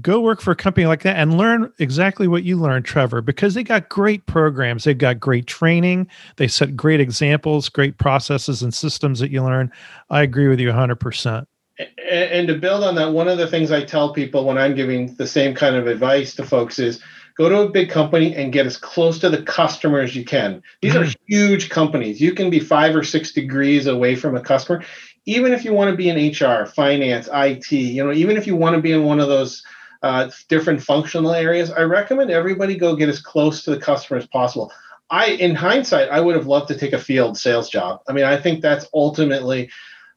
go 0.00 0.20
work 0.20 0.40
for 0.40 0.50
a 0.50 0.56
company 0.56 0.86
like 0.86 1.02
that 1.02 1.16
and 1.16 1.38
learn 1.38 1.72
exactly 1.78 2.28
what 2.28 2.44
you 2.44 2.56
learned, 2.56 2.84
Trevor, 2.84 3.20
because 3.22 3.54
they 3.54 3.62
got 3.62 3.88
great 3.88 4.26
programs. 4.26 4.84
They've 4.84 4.96
got 4.96 5.20
great 5.20 5.46
training. 5.46 6.08
They 6.36 6.48
set 6.48 6.76
great 6.76 7.00
examples, 7.00 7.68
great 7.68 7.98
processes 7.98 8.62
and 8.62 8.72
systems 8.72 9.18
that 9.20 9.30
you 9.30 9.42
learn. 9.42 9.70
I 10.10 10.22
agree 10.22 10.48
with 10.48 10.60
you 10.60 10.68
100% 10.68 11.46
and 11.78 12.48
to 12.48 12.54
build 12.54 12.84
on 12.84 12.94
that, 12.96 13.12
one 13.12 13.28
of 13.28 13.38
the 13.38 13.46
things 13.46 13.70
I 13.70 13.84
tell 13.84 14.12
people 14.12 14.44
when 14.44 14.58
I'm 14.58 14.74
giving 14.74 15.14
the 15.14 15.26
same 15.26 15.54
kind 15.54 15.76
of 15.76 15.86
advice 15.86 16.34
to 16.36 16.44
folks 16.44 16.78
is 16.78 17.00
go 17.36 17.48
to 17.48 17.60
a 17.60 17.68
big 17.68 17.88
company 17.88 18.34
and 18.34 18.52
get 18.52 18.66
as 18.66 18.76
close 18.76 19.20
to 19.20 19.30
the 19.30 19.42
customer 19.42 20.00
as 20.00 20.16
you 20.16 20.24
can. 20.24 20.62
These 20.82 20.94
mm-hmm. 20.94 21.08
are 21.08 21.14
huge 21.26 21.70
companies. 21.70 22.20
You 22.20 22.32
can 22.32 22.50
be 22.50 22.58
five 22.58 22.96
or 22.96 23.04
six 23.04 23.32
degrees 23.32 23.86
away 23.86 24.16
from 24.16 24.36
a 24.36 24.40
customer. 24.40 24.84
Even 25.24 25.52
if 25.52 25.64
you 25.64 25.72
want 25.72 25.90
to 25.90 25.96
be 25.96 26.08
in 26.08 26.16
HR, 26.16 26.66
finance, 26.66 27.28
IT, 27.32 27.70
you 27.70 28.04
know, 28.04 28.12
even 28.12 28.36
if 28.36 28.46
you 28.46 28.56
want 28.56 28.74
to 28.74 28.82
be 28.82 28.92
in 28.92 29.04
one 29.04 29.20
of 29.20 29.28
those 29.28 29.62
uh, 30.02 30.30
different 30.48 30.82
functional 30.82 31.32
areas, 31.32 31.70
I 31.70 31.82
recommend 31.82 32.30
everybody 32.30 32.76
go 32.76 32.96
get 32.96 33.08
as 33.08 33.20
close 33.20 33.62
to 33.64 33.70
the 33.70 33.80
customer 33.80 34.18
as 34.18 34.26
possible. 34.26 34.72
I, 35.10 35.28
in 35.30 35.54
hindsight, 35.54 36.10
I 36.10 36.20
would 36.20 36.34
have 36.34 36.46
loved 36.46 36.68
to 36.68 36.78
take 36.78 36.92
a 36.92 36.98
field 36.98 37.38
sales 37.38 37.70
job. 37.70 38.00
I 38.08 38.12
mean, 38.12 38.24
I 38.24 38.36
think 38.36 38.60
that's 38.60 38.86
ultimately 38.92 39.70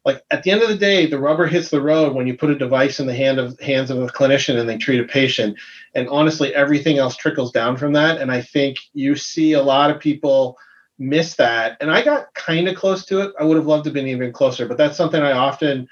like 0.03 0.23
at 0.31 0.43
the 0.43 0.51
end 0.51 0.63
of 0.63 0.69
the 0.69 0.75
day, 0.75 1.05
the 1.05 1.19
rubber 1.19 1.45
hits 1.45 1.69
the 1.69 1.81
road 1.81 2.15
when 2.15 2.25
you 2.25 2.35
put 2.35 2.49
a 2.49 2.57
device 2.57 2.99
in 2.99 3.05
the 3.05 3.13
hand 3.13 3.39
of 3.39 3.59
hands 3.59 3.91
of 3.91 4.01
a 4.01 4.07
clinician 4.07 4.59
and 4.59 4.67
they 4.67 4.77
treat 4.77 4.99
a 4.99 5.03
patient. 5.03 5.57
And 5.93 6.09
honestly, 6.09 6.55
everything 6.55 6.97
else 6.97 7.15
trickles 7.15 7.51
down 7.51 7.77
from 7.77 7.93
that. 7.93 8.19
And 8.19 8.31
I 8.31 8.41
think 8.41 8.77
you 8.93 9.15
see 9.15 9.53
a 9.53 9.61
lot 9.61 9.91
of 9.91 9.99
people 9.99 10.57
miss 10.97 11.35
that. 11.35 11.77
And 11.81 11.91
I 11.91 12.01
got 12.01 12.33
kind 12.33 12.67
of 12.67 12.75
close 12.75 13.05
to 13.05 13.21
it. 13.21 13.33
I 13.39 13.43
would 13.43 13.57
have 13.57 13.67
loved 13.67 13.83
to 13.83 13.89
have 13.89 13.93
been 13.93 14.07
even 14.07 14.33
closer, 14.33 14.67
but 14.67 14.77
that's 14.77 14.97
something 14.97 15.21
I 15.21 15.33
often, 15.33 15.87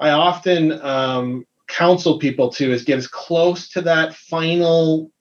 I 0.00 0.10
often 0.10 0.72
um, 0.82 1.46
counsel 1.68 2.18
people 2.18 2.50
to 2.52 2.72
is 2.72 2.82
get 2.82 2.98
as 2.98 3.06
close 3.06 3.68
to 3.70 3.82
that 3.82 4.14
final 4.14 5.12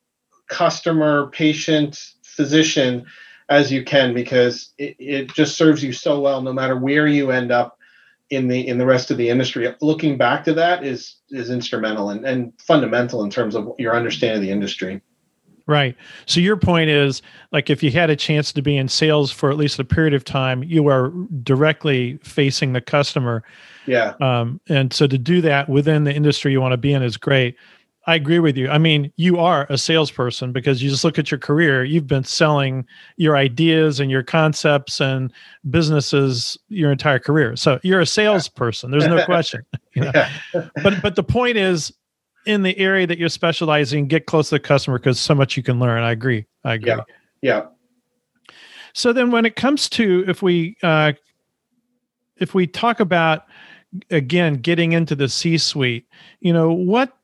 customer, 0.50 1.28
patient, 1.28 2.00
physician 2.24 3.06
as 3.50 3.72
you 3.72 3.84
can 3.84 4.14
because 4.14 4.74
it, 4.78 4.96
it 5.00 5.34
just 5.34 5.58
serves 5.58 5.84
you 5.84 5.94
so 5.94 6.20
well 6.20 6.42
no 6.42 6.54
matter 6.54 6.78
where 6.78 7.08
you 7.08 7.32
end 7.32 7.52
up 7.52 7.77
in 8.30 8.48
the 8.48 8.68
in 8.68 8.78
the 8.78 8.86
rest 8.86 9.12
of 9.12 9.18
the 9.18 9.30
industry. 9.30 9.74
Looking 9.82 10.18
back 10.18 10.44
to 10.46 10.54
that 10.54 10.84
is 10.84 11.18
is 11.30 11.50
instrumental 11.50 12.10
and, 12.10 12.26
and 12.26 12.54
fundamental 12.60 13.24
in 13.24 13.30
terms 13.30 13.56
of 13.56 13.74
your 13.78 13.96
understanding 13.96 14.38
of 14.38 14.42
the 14.44 14.52
industry. 14.52 15.02
Right. 15.66 15.98
So 16.26 16.40
your 16.40 16.56
point 16.56 16.90
is 16.90 17.22
like 17.52 17.70
if 17.70 17.84
you 17.84 17.92
had 17.92 18.10
a 18.10 18.16
chance 18.16 18.54
to 18.54 18.62
be 18.62 18.78
in 18.78 18.88
sales 18.88 19.32
for 19.32 19.52
at 19.52 19.58
least 19.58 19.80
a 19.80 19.84
period 19.84 20.14
of 20.14 20.24
time 20.24 20.64
you 20.64 20.88
are 20.88 21.12
directly 21.44 22.18
facing 22.24 22.72
the 22.72 22.80
customer. 22.80 23.44
Yeah. 23.86 24.14
Um, 24.22 24.62
and 24.70 24.94
so 24.94 25.08
to 25.08 25.18
do 25.18 25.42
that 25.42 25.68
within 25.68 26.06
the 26.06 26.14
industry 26.14 26.54
you 26.54 26.62
want 26.62 26.72
to 26.72 26.78
be 26.78 26.94
in 26.94 27.04
is 27.04 27.18
great 27.18 27.58
I 28.08 28.16
agree 28.16 28.40
with 28.40 28.56
you. 28.56 28.70
I 28.70 28.78
mean, 28.78 29.12
you 29.18 29.38
are 29.38 29.68
a 29.70 29.78
salesperson 29.78 30.54
because 30.54 30.82
you 30.82 30.90
just 30.90 31.04
look 31.04 31.20
at 31.20 31.30
your 31.30 31.40
career, 31.40 31.84
you've 31.84 32.08
been 32.08 32.24
selling 32.24 32.86
your 33.18 33.36
ideas 33.36 34.00
and 34.00 34.10
your 34.10 34.24
concepts 34.24 35.02
and 35.02 35.32
businesses 35.70 36.58
your 36.70 36.90
entire 36.90 37.20
career. 37.20 37.58
So 37.58 37.82
you're 37.84 38.00
a 38.00 38.06
salesperson. 38.06 38.92
There's 38.92 39.08
no 39.08 39.26
question. 39.26 39.66
You 39.94 40.04
know? 40.04 40.30
But 40.54 41.02
but 41.02 41.16
the 41.18 41.24
point 41.24 41.58
is 41.58 41.94
in 42.46 42.64
the 42.64 42.78
area 42.78 43.06
that 43.06 43.18
you're 43.18 43.28
specializing, 43.28 44.08
get 44.08 44.26
close 44.26 44.48
to 44.50 44.56
the 44.56 44.60
customer 44.62 44.98
because 44.98 45.20
so 45.20 45.36
much 45.36 45.58
you 45.58 45.64
can 45.64 45.78
learn. 45.78 46.02
I 46.02 46.12
agree. 46.12 46.46
I 46.64 46.76
agree. 46.76 46.92
Yeah. 46.92 47.02
yeah. 47.42 47.66
So 48.94 49.12
then 49.12 49.32
when 49.32 49.46
it 49.46 49.58
comes 49.58 49.90
to 49.90 50.24
if 50.30 50.42
we 50.42 50.78
uh 50.82 51.12
if 52.38 52.56
we 52.56 52.68
talk 52.68 53.02
about 53.02 53.44
again 54.12 54.54
getting 54.54 54.94
into 54.94 55.14
the 55.14 55.28
C 55.28 55.58
suite, 55.58 56.08
you 56.40 56.54
know, 56.54 56.72
what 56.72 57.17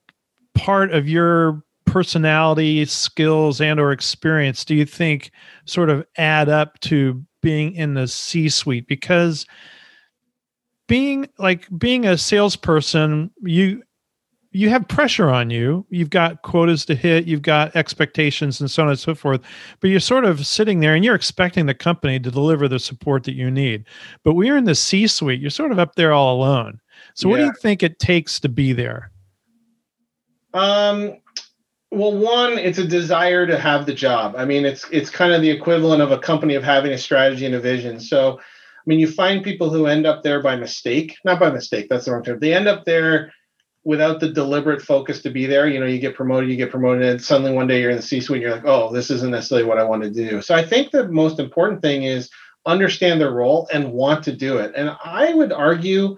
part 0.55 0.91
of 0.91 1.07
your 1.07 1.63
personality 1.85 2.85
skills 2.85 3.59
and 3.59 3.79
or 3.79 3.91
experience 3.91 4.63
do 4.63 4.73
you 4.73 4.85
think 4.85 5.31
sort 5.65 5.89
of 5.89 6.05
add 6.17 6.49
up 6.49 6.79
to 6.79 7.21
being 7.41 7.75
in 7.75 7.93
the 7.93 8.07
c 8.07 8.47
suite 8.47 8.87
because 8.87 9.45
being 10.87 11.27
like 11.37 11.67
being 11.77 12.05
a 12.05 12.17
salesperson 12.17 13.29
you 13.41 13.83
you 14.55 14.69
have 14.69 14.87
pressure 14.87 15.29
on 15.29 15.49
you. 15.49 15.83
You've 15.89 16.11
got 16.11 16.43
quotas 16.43 16.85
to 16.85 16.95
hit 16.95 17.25
you've 17.25 17.41
got 17.41 17.75
expectations 17.75 18.61
and 18.61 18.69
so 18.69 18.83
on 18.83 18.89
and 18.89 18.99
so 18.99 19.15
forth 19.15 19.41
but 19.79 19.89
you're 19.89 19.99
sort 19.99 20.25
of 20.25 20.45
sitting 20.45 20.79
there 20.79 20.95
and 20.95 21.03
you're 21.03 21.15
expecting 21.15 21.65
the 21.65 21.73
company 21.73 22.19
to 22.19 22.31
deliver 22.31 22.67
the 22.67 22.79
support 22.79 23.23
that 23.23 23.33
you 23.33 23.49
need. 23.49 23.85
But 24.23 24.33
we're 24.33 24.57
in 24.57 24.65
the 24.65 24.75
c 24.75 25.07
suite 25.07 25.41
you're 25.41 25.49
sort 25.49 25.71
of 25.71 25.79
up 25.79 25.95
there 25.95 26.13
all 26.13 26.35
alone. 26.35 26.79
So 27.15 27.27
yeah. 27.27 27.31
what 27.31 27.37
do 27.37 27.45
you 27.45 27.53
think 27.61 27.83
it 27.83 27.99
takes 27.99 28.39
to 28.41 28.49
be 28.49 28.73
there 28.73 29.11
um, 30.53 31.17
well, 31.93 32.17
one, 32.17 32.57
it's 32.57 32.79
a 32.79 32.87
desire 32.87 33.45
to 33.45 33.57
have 33.57 33.85
the 33.85 33.93
job. 33.93 34.35
I 34.35 34.45
mean, 34.45 34.65
it's 34.65 34.85
it's 34.91 35.09
kind 35.09 35.31
of 35.31 35.41
the 35.41 35.49
equivalent 35.49 36.01
of 36.01 36.11
a 36.11 36.17
company 36.17 36.55
of 36.55 36.63
having 36.63 36.91
a 36.91 36.97
strategy 36.97 37.45
and 37.45 37.55
a 37.55 37.59
vision. 37.59 37.99
So, 37.99 38.39
I 38.39 38.83
mean, 38.87 38.99
you 38.99 39.07
find 39.07 39.43
people 39.43 39.69
who 39.69 39.85
end 39.85 40.07
up 40.07 40.23
there 40.23 40.41
by 40.41 40.55
mistake, 40.55 41.17
not 41.23 41.39
by 41.39 41.51
mistake. 41.51 41.87
That's 41.89 42.05
the 42.05 42.13
wrong 42.13 42.23
term. 42.23 42.39
They 42.39 42.53
end 42.53 42.67
up 42.67 42.85
there 42.85 43.31
without 43.83 44.19
the 44.19 44.31
deliberate 44.31 44.81
focus 44.81 45.21
to 45.21 45.29
be 45.29 45.45
there. 45.45 45.67
You 45.67 45.79
know, 45.79 45.85
you 45.85 45.99
get 45.99 46.15
promoted, 46.15 46.49
you 46.49 46.55
get 46.55 46.71
promoted, 46.71 47.03
and 47.03 47.21
suddenly 47.21 47.51
one 47.51 47.67
day 47.67 47.81
you're 47.81 47.91
in 47.91 47.97
the 47.97 48.01
C-suite, 48.01 48.37
and 48.37 48.41
you're 48.41 48.55
like, 48.55 48.65
oh, 48.65 48.91
this 48.91 49.11
isn't 49.11 49.31
necessarily 49.31 49.67
what 49.67 49.77
I 49.77 49.83
want 49.83 50.01
to 50.03 50.09
do. 50.09 50.41
So, 50.41 50.55
I 50.55 50.63
think 50.63 50.91
the 50.91 51.07
most 51.09 51.39
important 51.39 51.81
thing 51.81 52.03
is 52.03 52.29
understand 52.65 53.21
their 53.21 53.31
role 53.31 53.67
and 53.71 53.91
want 53.91 54.23
to 54.23 54.35
do 54.35 54.57
it. 54.57 54.73
And 54.75 54.95
I 55.03 55.33
would 55.33 55.51
argue 55.51 56.17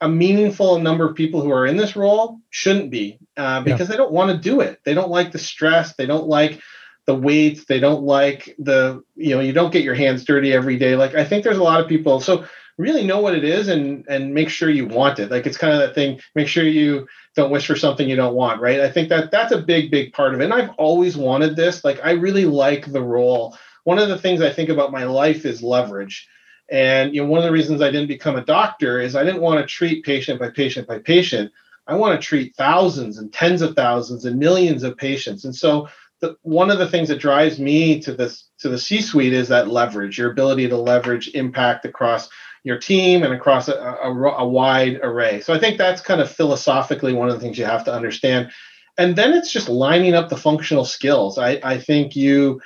a 0.00 0.08
meaningful 0.08 0.80
number 0.80 1.08
of 1.08 1.14
people 1.14 1.40
who 1.40 1.52
are 1.52 1.66
in 1.66 1.76
this 1.76 1.94
role 1.94 2.40
shouldn't 2.50 2.90
be 2.90 3.18
uh, 3.36 3.60
because 3.62 3.88
yeah. 3.88 3.92
they 3.92 3.96
don't 3.96 4.12
want 4.12 4.30
to 4.30 4.38
do 4.38 4.60
it. 4.60 4.80
They 4.84 4.94
don't 4.94 5.10
like 5.10 5.32
the 5.32 5.38
stress. 5.38 5.94
They 5.94 6.06
don't 6.06 6.28
like 6.28 6.60
the 7.06 7.14
weights. 7.14 7.64
They 7.66 7.80
don't 7.80 8.02
like 8.02 8.54
the, 8.58 9.02
you 9.16 9.34
know, 9.34 9.40
you 9.40 9.52
don't 9.52 9.72
get 9.72 9.84
your 9.84 9.94
hands 9.94 10.24
dirty 10.24 10.52
every 10.52 10.78
day. 10.78 10.96
Like 10.96 11.14
I 11.14 11.24
think 11.24 11.44
there's 11.44 11.58
a 11.58 11.62
lot 11.62 11.80
of 11.80 11.88
people. 11.88 12.20
So 12.20 12.44
really 12.76 13.06
know 13.06 13.20
what 13.20 13.36
it 13.36 13.44
is 13.44 13.68
and 13.68 14.04
and 14.08 14.34
make 14.34 14.48
sure 14.48 14.68
you 14.68 14.86
want 14.86 15.18
it. 15.18 15.30
Like 15.30 15.46
it's 15.46 15.58
kind 15.58 15.72
of 15.72 15.80
that 15.80 15.94
thing. 15.94 16.20
Make 16.34 16.48
sure 16.48 16.64
you 16.64 17.06
don't 17.36 17.50
wish 17.50 17.66
for 17.66 17.76
something 17.76 18.08
you 18.08 18.16
don't 18.16 18.34
want. 18.34 18.60
Right. 18.60 18.80
I 18.80 18.90
think 18.90 19.08
that 19.10 19.30
that's 19.30 19.52
a 19.52 19.62
big 19.62 19.90
big 19.90 20.12
part 20.12 20.34
of 20.34 20.40
it. 20.40 20.44
And 20.44 20.54
I've 20.54 20.70
always 20.78 21.16
wanted 21.16 21.56
this. 21.56 21.84
Like 21.84 22.00
I 22.04 22.12
really 22.12 22.46
like 22.46 22.90
the 22.90 23.02
role. 23.02 23.56
One 23.84 23.98
of 23.98 24.08
the 24.08 24.18
things 24.18 24.40
I 24.40 24.52
think 24.52 24.70
about 24.70 24.92
my 24.92 25.04
life 25.04 25.44
is 25.44 25.62
leverage 25.62 26.26
And 26.70 27.14
you 27.14 27.22
know, 27.22 27.28
one 27.28 27.38
of 27.38 27.44
the 27.44 27.52
reasons 27.52 27.82
I 27.82 27.90
didn't 27.90 28.08
become 28.08 28.36
a 28.36 28.44
doctor 28.44 29.00
is 29.00 29.14
I 29.14 29.24
didn't 29.24 29.42
want 29.42 29.60
to 29.60 29.66
treat 29.66 30.04
patient 30.04 30.40
by 30.40 30.50
patient 30.50 30.88
by 30.88 30.98
patient. 30.98 31.52
I 31.86 31.94
want 31.96 32.20
to 32.20 32.26
treat 32.26 32.56
thousands 32.56 33.18
and 33.18 33.32
tens 33.32 33.62
of 33.62 33.74
thousands 33.74 34.24
and 34.24 34.38
millions 34.38 34.82
of 34.82 34.96
patients. 34.96 35.44
And 35.44 35.54
so 35.54 35.88
the, 36.20 36.36
one 36.42 36.70
of 36.70 36.78
the 36.78 36.88
things 36.88 37.08
that 37.08 37.20
drives 37.20 37.58
me 37.58 38.00
to 38.00 38.14
this 38.14 38.48
to 38.60 38.68
the 38.68 38.78
C-suite 38.78 39.32
is 39.32 39.48
that 39.48 39.68
leverage, 39.68 40.18
your 40.18 40.30
ability 40.30 40.68
to 40.68 40.76
leverage 40.76 41.28
impact 41.34 41.84
across 41.84 42.28
your 42.62 42.78
team 42.78 43.22
and 43.22 43.34
across 43.34 43.68
a, 43.68 43.74
a, 43.74 44.10
a 44.10 44.46
wide 44.46 45.00
array. 45.02 45.40
So 45.40 45.52
I 45.52 45.58
think 45.58 45.76
that's 45.76 46.00
kind 46.00 46.20
of 46.20 46.30
philosophically 46.30 47.12
one 47.12 47.28
of 47.28 47.34
the 47.34 47.40
things 47.40 47.58
you 47.58 47.66
have 47.66 47.84
to 47.84 47.92
understand. 47.92 48.50
And 48.96 49.16
then 49.16 49.34
it's 49.34 49.52
just 49.52 49.68
lining 49.68 50.14
up 50.14 50.30
the 50.30 50.36
functional 50.36 50.84
skills. 50.84 51.36
I, 51.36 51.60
I 51.62 51.78
think 51.78 52.16
you 52.16 52.60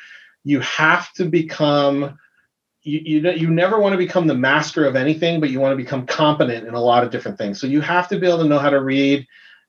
you 0.44 0.60
have 0.60 1.12
to 1.14 1.25
become 1.25 2.16
you, 2.88 3.21
you 3.21 3.30
you 3.33 3.50
never 3.50 3.78
want 3.78 3.92
to 3.92 3.99
become 3.99 4.26
the 4.26 4.35
master 4.35 4.87
of 4.87 4.97
anything, 4.97 5.40
but 5.40 5.50
you 5.50 5.61
want 5.61 5.73
to 5.73 5.76
become 5.76 6.07
competent 6.07 6.66
in 6.66 6.75
a 6.75 6.80
lot 6.80 7.04
of 7.04 7.11
different 7.11 7.38
things. 7.38 7.61
So 7.61 7.66
you 7.66 7.80
have 7.80 8.09
to 8.09 8.18
be 8.18 8.26
able 8.26 8.38
to 8.38 8.45
know 8.45 8.59
how 8.59 8.71
to 8.71 8.83
read 8.83 9.26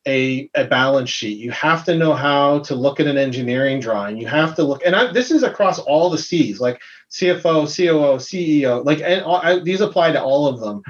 a, 0.08 0.50
a 0.56 0.66
balance 0.66 1.10
sheet. 1.10 1.38
You 1.38 1.52
have 1.52 1.84
to 1.86 1.96
know 1.96 2.14
how 2.14 2.60
to 2.60 2.76
look 2.76 3.00
at 3.00 3.08
an 3.08 3.18
engineering 3.18 3.80
drawing. 3.80 4.18
You 4.18 4.28
have 4.28 4.56
to 4.56 4.64
look, 4.64 4.82
and 4.86 4.96
I, 4.96 5.12
this 5.12 5.32
is 5.32 5.44
across 5.44 5.80
all 5.80 6.10
the 6.10 6.18
C's, 6.18 6.60
like 6.60 6.82
CFO, 7.12 7.66
COO, 7.68 8.18
CEO, 8.18 8.86
like 8.86 9.02
and 9.02 9.24
I, 9.26 9.60
these 9.60 9.82
apply 9.82 10.14
to 10.14 10.24
all 10.24 10.48
of 10.48 10.60
them. 10.60 10.82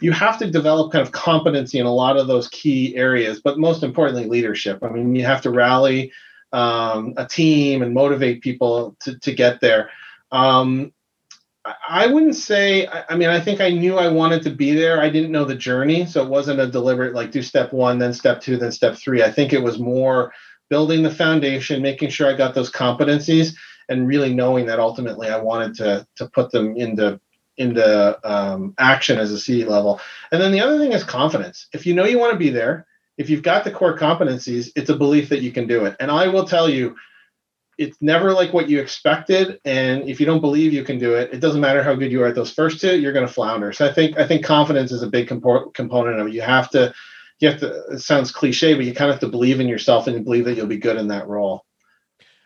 You 0.00 0.12
have 0.12 0.38
to 0.38 0.50
develop 0.50 0.92
kind 0.92 1.02
of 1.02 1.12
competency 1.12 1.78
in 1.78 1.86
a 1.86 1.92
lot 1.92 2.16
of 2.16 2.26
those 2.26 2.48
key 2.48 2.96
areas, 2.96 3.40
but 3.42 3.58
most 3.58 3.82
importantly, 3.82 4.26
leadership. 4.26 4.82
I 4.82 4.88
mean, 4.88 5.14
you 5.14 5.24
have 5.24 5.42
to 5.42 5.50
rally 5.50 6.12
um, 6.52 7.14
a 7.16 7.26
team 7.26 7.82
and 7.82 7.94
motivate 7.94 8.42
people 8.42 8.96
to, 9.00 9.18
to 9.18 9.32
get 9.32 9.60
there. 9.60 9.90
Um, 10.30 10.92
I 11.88 12.06
wouldn't 12.06 12.34
say. 12.34 12.86
I 13.08 13.16
mean, 13.16 13.30
I 13.30 13.40
think 13.40 13.60
I 13.60 13.70
knew 13.70 13.96
I 13.96 14.08
wanted 14.08 14.42
to 14.42 14.50
be 14.50 14.74
there. 14.74 15.00
I 15.00 15.08
didn't 15.08 15.32
know 15.32 15.44
the 15.44 15.54
journey, 15.54 16.04
so 16.04 16.22
it 16.22 16.28
wasn't 16.28 16.60
a 16.60 16.66
deliberate 16.66 17.14
like 17.14 17.30
do 17.30 17.42
step 17.42 17.72
one, 17.72 17.98
then 17.98 18.12
step 18.12 18.40
two, 18.40 18.56
then 18.56 18.72
step 18.72 18.96
three. 18.96 19.22
I 19.22 19.30
think 19.30 19.52
it 19.52 19.62
was 19.62 19.78
more 19.78 20.32
building 20.68 21.02
the 21.02 21.10
foundation, 21.10 21.80
making 21.80 22.10
sure 22.10 22.28
I 22.28 22.36
got 22.36 22.54
those 22.54 22.70
competencies, 22.70 23.54
and 23.88 24.06
really 24.06 24.34
knowing 24.34 24.66
that 24.66 24.78
ultimately 24.78 25.28
I 25.28 25.38
wanted 25.38 25.74
to 25.76 26.06
to 26.16 26.28
put 26.28 26.50
them 26.50 26.76
into 26.76 27.18
into 27.56 28.18
um, 28.28 28.74
action 28.78 29.18
as 29.18 29.32
a 29.32 29.38
C 29.38 29.64
level. 29.64 30.00
And 30.32 30.42
then 30.42 30.52
the 30.52 30.60
other 30.60 30.78
thing 30.78 30.92
is 30.92 31.04
confidence. 31.04 31.68
If 31.72 31.86
you 31.86 31.94
know 31.94 32.04
you 32.04 32.18
want 32.18 32.32
to 32.32 32.38
be 32.38 32.50
there, 32.50 32.86
if 33.16 33.30
you've 33.30 33.42
got 33.42 33.64
the 33.64 33.70
core 33.70 33.96
competencies, 33.96 34.70
it's 34.76 34.90
a 34.90 34.96
belief 34.96 35.28
that 35.28 35.40
you 35.40 35.52
can 35.52 35.66
do 35.66 35.84
it. 35.84 35.96
And 36.00 36.10
I 36.10 36.28
will 36.28 36.44
tell 36.44 36.68
you 36.68 36.96
it's 37.78 38.00
never 38.00 38.32
like 38.32 38.52
what 38.52 38.68
you 38.68 38.80
expected 38.80 39.60
and 39.64 40.08
if 40.08 40.20
you 40.20 40.26
don't 40.26 40.40
believe 40.40 40.72
you 40.72 40.84
can 40.84 40.98
do 40.98 41.14
it 41.14 41.32
it 41.32 41.40
doesn't 41.40 41.60
matter 41.60 41.82
how 41.82 41.94
good 41.94 42.12
you 42.12 42.22
are 42.22 42.26
at 42.26 42.34
those 42.34 42.52
first 42.52 42.80
two 42.80 42.98
you're 42.98 43.12
going 43.12 43.26
to 43.26 43.32
flounder. 43.32 43.72
So 43.72 43.86
i 43.86 43.92
think 43.92 44.18
i 44.18 44.26
think 44.26 44.44
confidence 44.44 44.92
is 44.92 45.02
a 45.02 45.08
big 45.08 45.28
compo- 45.28 45.70
component 45.70 46.20
of 46.20 46.26
it. 46.28 46.32
You 46.32 46.42
have 46.42 46.70
to 46.70 46.94
you 47.40 47.50
have 47.50 47.60
to 47.60 47.82
it 47.90 48.00
sounds 48.00 48.30
cliche 48.30 48.74
but 48.74 48.84
you 48.84 48.94
kind 48.94 49.10
of 49.10 49.14
have 49.14 49.20
to 49.20 49.28
believe 49.28 49.60
in 49.60 49.68
yourself 49.68 50.06
and 50.06 50.16
you 50.16 50.22
believe 50.22 50.44
that 50.44 50.56
you'll 50.56 50.66
be 50.66 50.78
good 50.78 50.96
in 50.96 51.08
that 51.08 51.26
role. 51.28 51.64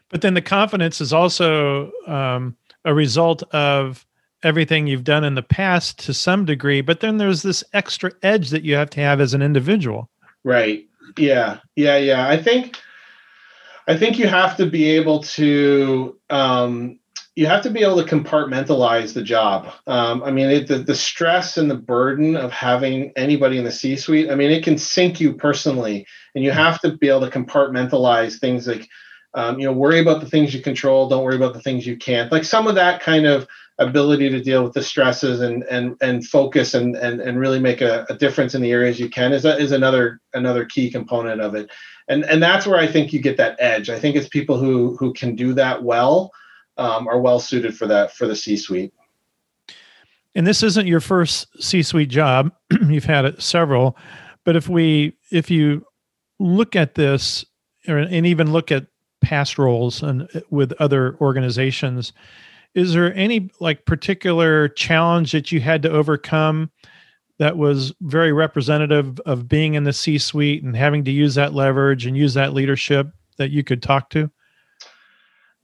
But 0.09 0.23
then 0.23 0.35
the 0.35 0.43
confidence 0.43 1.01
is 1.01 1.13
also 1.13 1.93
um, 2.07 2.57
a 2.87 2.95
result 2.95 3.43
of 3.53 4.07
everything 4.43 4.87
you've 4.87 5.05
done 5.05 5.25
in 5.25 5.35
the 5.35 5.43
past 5.43 5.99
to 5.99 6.15
some 6.15 6.45
degree 6.45 6.81
but 6.81 7.01
then 7.01 7.19
there's 7.19 7.43
this 7.43 7.63
extra 7.73 8.11
edge 8.23 8.51
that 8.51 8.63
you 8.63 8.75
have 8.75 8.91
to 8.91 9.01
have 9.01 9.21
as 9.21 9.35
an 9.35 9.43
individual. 9.43 10.09
Right. 10.45 10.87
Yeah. 11.17 11.59
Yeah 11.77 11.97
yeah. 11.97 12.29
I 12.29 12.43
think 12.43 12.79
I 13.89 13.97
think 13.97 14.19
you 14.19 14.29
have 14.29 14.57
to 14.59 14.67
be 14.67 14.85
able 14.91 15.23
to 15.23 16.19
um, 16.29 16.99
you 17.35 17.47
have 17.47 17.63
to 17.63 17.71
be 17.71 17.83
able 17.83 18.03
to 18.03 18.17
compartmentalize 18.17 19.15
the 19.15 19.23
job. 19.23 19.73
Um, 19.87 20.25
I 20.25 20.33
mean, 20.33 20.51
it, 20.51 20.67
the, 20.67 20.79
the 20.79 20.95
stress 20.95 21.57
and 21.57 21.71
the 21.71 21.77
burden 21.77 22.37
of 22.37 22.51
having 22.51 23.13
anybody 23.15 23.59
in 23.59 23.65
the 23.65 23.71
C 23.71 23.97
suite, 23.97 24.29
I 24.29 24.35
mean, 24.35 24.51
it 24.51 24.65
can 24.65 24.77
sink 24.77 25.21
you 25.21 25.33
personally, 25.33 26.05
and 26.35 26.45
you 26.45 26.51
have 26.51 26.81
to 26.81 26.97
be 26.97 27.09
able 27.09 27.21
to 27.21 27.31
compartmentalize 27.31 28.41
things 28.41 28.67
like, 28.67 28.89
um, 29.35 29.61
you 29.61 29.67
know, 29.67 29.73
worry 29.73 30.01
about 30.01 30.21
the 30.21 30.29
things 30.29 30.53
you 30.53 30.61
control, 30.61 31.09
don't 31.09 31.23
worry 31.23 31.37
about 31.37 31.55
the 31.55 31.63
things 31.63 31.87
you 31.87 31.97
can't. 31.97 32.33
Like 32.33 32.45
some 32.45 32.67
of 32.67 32.75
that 32.75 33.01
kind 33.01 33.25
of 33.25 33.47
ability 33.79 34.29
to 34.29 34.43
deal 34.43 34.65
with 34.65 34.75
the 34.75 34.83
stresses 34.83 35.41
and 35.41 35.63
and 35.65 35.97
and 36.01 36.27
focus 36.27 36.75
and 36.75 36.97
and, 36.97 37.21
and 37.21 37.39
really 37.39 37.61
make 37.61 37.81
a, 37.81 38.05
a 38.11 38.17
difference 38.17 38.57
in 38.57 38.63
the 38.63 38.73
areas 38.73 38.99
you 38.99 39.09
can 39.09 39.33
is 39.33 39.45
is 39.45 39.71
another 39.71 40.21
another 40.35 40.65
key 40.65 40.91
component 40.91 41.41
of 41.41 41.55
it 41.55 41.71
and 42.09 42.25
and 42.25 42.43
that's 42.43 42.67
where 42.67 42.79
I 42.79 42.87
think 42.87 43.13
you 43.13 43.21
get 43.21 43.37
that 43.37 43.57
edge. 43.59 43.91
I 43.91 43.99
think 43.99 44.17
it's 44.17 44.29
people 44.29 44.59
who 44.59 44.97
who 44.97 45.13
can 45.13 45.35
do 45.37 45.53
that 45.55 45.83
well 45.83 46.33
um, 46.77 47.07
are 47.09 47.21
well 47.21 47.41
suited 47.41 47.77
for 47.77 47.87
that 47.87 48.13
for 48.15 48.27
the 48.27 48.37
C 48.37 48.57
suite. 48.57 48.93
And 50.35 50.47
this 50.47 50.63
isn't 50.63 50.87
your 50.87 51.01
first 51.01 51.47
C 51.63 51.83
suite 51.83 52.11
job; 52.11 52.53
you've 52.89 53.05
had 53.05 53.25
it 53.25 53.43
several. 53.43 53.97
But 54.45 54.57
if 54.57 54.69
we 54.69 55.15
if 55.31 55.51
you 55.51 55.85
look 56.39 56.77
at 56.77 56.95
this 56.95 57.45
or, 57.87 57.99
and 57.99 58.27
even 58.27 58.53
look 58.53 58.73
at 58.73 58.87
past 59.21 59.59
roles 59.59 60.03
and 60.03 60.29
with 60.51 60.73
other 60.79 61.17
organizations 61.21 62.13
is 62.75 62.93
there 62.93 63.13
any 63.15 63.51
like 63.61 63.85
particular 63.85 64.69
challenge 64.69 65.33
that 65.33 65.51
you 65.51 65.61
had 65.61 65.83
to 65.83 65.91
overcome 65.91 66.71
that 67.39 67.57
was 67.57 67.93
very 68.01 68.33
representative 68.33 69.21
of 69.21 69.49
being 69.49 69.75
in 69.75 69.85
the 69.85 69.93
C 69.93 70.19
suite 70.19 70.63
and 70.63 70.77
having 70.77 71.05
to 71.05 71.11
use 71.11 71.35
that 71.37 71.55
leverage 71.55 72.07
and 72.07 72.17
use 72.17 72.35
that 72.35 72.53
leadership 72.53 73.09
that 73.37 73.51
you 73.51 73.63
could 73.63 73.83
talk 73.83 74.11
to? 74.11 74.31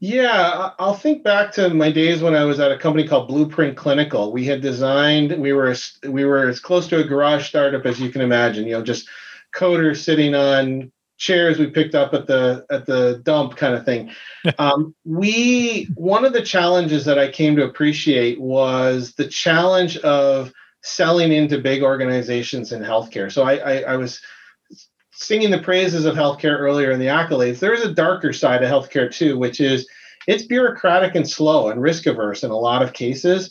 Yeah, 0.00 0.70
I'll 0.78 0.94
think 0.94 1.22
back 1.22 1.52
to 1.52 1.70
my 1.70 1.90
days 1.90 2.22
when 2.22 2.34
I 2.34 2.44
was 2.44 2.60
at 2.60 2.72
a 2.72 2.78
company 2.78 3.06
called 3.06 3.28
Blueprint 3.28 3.76
Clinical. 3.76 4.32
We 4.32 4.44
had 4.44 4.60
designed, 4.60 5.32
we 5.40 5.52
were 5.52 5.74
we 6.06 6.24
were 6.24 6.48
as 6.48 6.60
close 6.60 6.86
to 6.88 7.00
a 7.00 7.04
garage 7.04 7.46
startup 7.46 7.86
as 7.86 8.00
you 8.00 8.10
can 8.10 8.20
imagine. 8.20 8.66
You 8.66 8.74
know, 8.74 8.82
just 8.82 9.08
coders 9.54 9.98
sitting 9.98 10.34
on 10.34 10.92
chairs 11.16 11.58
we 11.58 11.68
picked 11.68 11.94
up 11.94 12.12
at 12.12 12.26
the 12.26 12.66
at 12.70 12.86
the 12.86 13.20
dump 13.22 13.56
kind 13.56 13.74
of 13.74 13.84
thing. 13.84 14.10
um, 14.58 14.94
we 15.04 15.88
one 15.94 16.24
of 16.24 16.32
the 16.32 16.42
challenges 16.42 17.04
that 17.06 17.18
I 17.18 17.30
came 17.30 17.56
to 17.56 17.64
appreciate 17.64 18.40
was 18.40 19.14
the 19.14 19.28
challenge 19.28 19.96
of 19.98 20.52
selling 20.84 21.32
into 21.32 21.58
big 21.58 21.82
organizations 21.82 22.70
in 22.70 22.82
healthcare. 22.82 23.32
So 23.32 23.42
I, 23.42 23.54
I, 23.56 23.76
I 23.80 23.96
was 23.96 24.20
singing 25.12 25.50
the 25.50 25.58
praises 25.58 26.04
of 26.04 26.14
healthcare 26.14 26.58
earlier 26.58 26.90
in 26.90 27.00
the 27.00 27.06
accolades. 27.06 27.58
There's 27.58 27.82
a 27.82 27.94
darker 27.94 28.34
side 28.34 28.62
of 28.62 28.70
healthcare 28.70 29.10
too, 29.10 29.38
which 29.38 29.60
is 29.60 29.88
it's 30.26 30.44
bureaucratic 30.44 31.14
and 31.14 31.28
slow 31.28 31.70
and 31.70 31.80
risk 31.80 32.06
averse 32.06 32.44
in 32.44 32.50
a 32.50 32.56
lot 32.56 32.82
of 32.82 32.92
cases. 32.92 33.50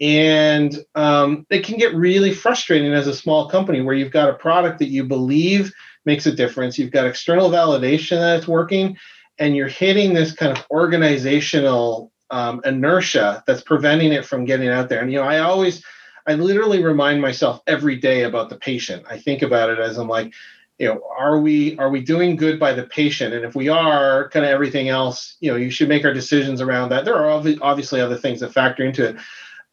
And 0.00 0.78
um, 0.94 1.46
it 1.50 1.64
can 1.64 1.78
get 1.78 1.96
really 1.96 2.32
frustrating 2.32 2.92
as 2.92 3.08
a 3.08 3.14
small 3.14 3.50
company 3.50 3.80
where 3.80 3.96
you've 3.96 4.12
got 4.12 4.30
a 4.30 4.34
product 4.34 4.78
that 4.78 4.88
you 4.88 5.02
believe 5.02 5.72
makes 6.04 6.26
a 6.26 6.32
difference. 6.32 6.78
You've 6.78 6.92
got 6.92 7.08
external 7.08 7.50
validation 7.50 8.20
that 8.20 8.38
it's 8.38 8.46
working, 8.46 8.96
and 9.40 9.56
you're 9.56 9.66
hitting 9.66 10.14
this 10.14 10.32
kind 10.32 10.56
of 10.56 10.64
organizational 10.70 12.12
um, 12.30 12.60
inertia 12.64 13.42
that's 13.48 13.62
preventing 13.62 14.12
it 14.12 14.24
from 14.24 14.44
getting 14.44 14.68
out 14.68 14.88
there. 14.88 15.00
And 15.00 15.10
you 15.10 15.18
know, 15.18 15.24
I 15.24 15.40
always 15.40 15.82
I 16.28 16.34
literally 16.34 16.84
remind 16.84 17.22
myself 17.22 17.62
every 17.66 17.96
day 17.96 18.24
about 18.24 18.50
the 18.50 18.56
patient. 18.56 19.06
I 19.08 19.18
think 19.18 19.40
about 19.40 19.70
it 19.70 19.78
as 19.78 19.96
I'm 19.96 20.08
like, 20.08 20.34
you 20.78 20.86
know, 20.86 21.00
are 21.18 21.40
we 21.40 21.76
are 21.78 21.88
we 21.88 22.02
doing 22.02 22.36
good 22.36 22.60
by 22.60 22.74
the 22.74 22.82
patient? 22.82 23.32
And 23.32 23.46
if 23.46 23.56
we 23.56 23.70
are, 23.70 24.28
kind 24.28 24.44
of 24.44 24.50
everything 24.50 24.90
else, 24.90 25.36
you 25.40 25.50
know, 25.50 25.56
you 25.56 25.70
should 25.70 25.88
make 25.88 26.04
our 26.04 26.12
decisions 26.12 26.60
around 26.60 26.90
that. 26.90 27.06
There 27.06 27.16
are 27.16 27.30
obviously 27.62 28.00
other 28.00 28.16
things 28.16 28.40
that 28.40 28.52
factor 28.52 28.84
into 28.84 29.08
it. 29.08 29.16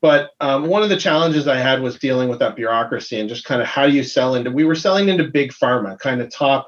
But 0.02 0.32
um, 0.40 0.68
one 0.68 0.82
of 0.82 0.90
the 0.90 0.98
challenges 0.98 1.48
I 1.48 1.58
had 1.58 1.82
was 1.82 2.00
dealing 2.00 2.30
with 2.30 2.40
that 2.40 2.56
bureaucracy 2.56 3.20
and 3.20 3.28
just 3.28 3.44
kind 3.44 3.62
of 3.62 3.68
how 3.68 3.86
do 3.86 3.94
you 3.94 4.04
sell 4.04 4.36
into. 4.36 4.50
We 4.50 4.64
were 4.64 4.76
selling 4.76 5.10
into 5.10 5.26
big 5.26 5.52
pharma, 5.52 6.00
kind 6.00 6.22
of 6.22 6.30
top 6.30 6.68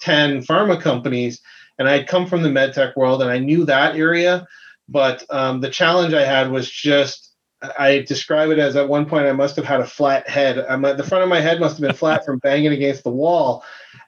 ten 0.00 0.42
pharma 0.42 0.80
companies, 0.80 1.40
and 1.78 1.88
I 1.88 1.92
had 1.92 2.08
come 2.08 2.26
from 2.26 2.42
the 2.42 2.48
medtech 2.48 2.96
world 2.96 3.22
and 3.22 3.30
I 3.30 3.38
knew 3.38 3.64
that 3.66 3.94
area. 3.94 4.48
But 4.88 5.24
um, 5.30 5.60
the 5.60 5.70
challenge 5.70 6.12
I 6.12 6.24
had 6.24 6.50
was 6.50 6.68
just 6.68 7.27
I 7.60 8.04
describe 8.06 8.50
it 8.50 8.58
as 8.58 8.76
at 8.76 8.88
one 8.88 9.06
point 9.06 9.26
I 9.26 9.32
must 9.32 9.56
have 9.56 9.64
had 9.64 9.80
a 9.80 9.86
flat 9.86 10.28
head. 10.28 10.58
I'm 10.58 10.82
the 10.82 11.02
front 11.02 11.24
of 11.24 11.30
my 11.30 11.40
head 11.40 11.58
must 11.58 11.76
have 11.76 11.86
been 11.86 11.96
flat 11.96 12.24
from 12.24 12.38
banging 12.38 12.72
against 12.72 13.04
the 13.04 13.10
wall, 13.10 13.64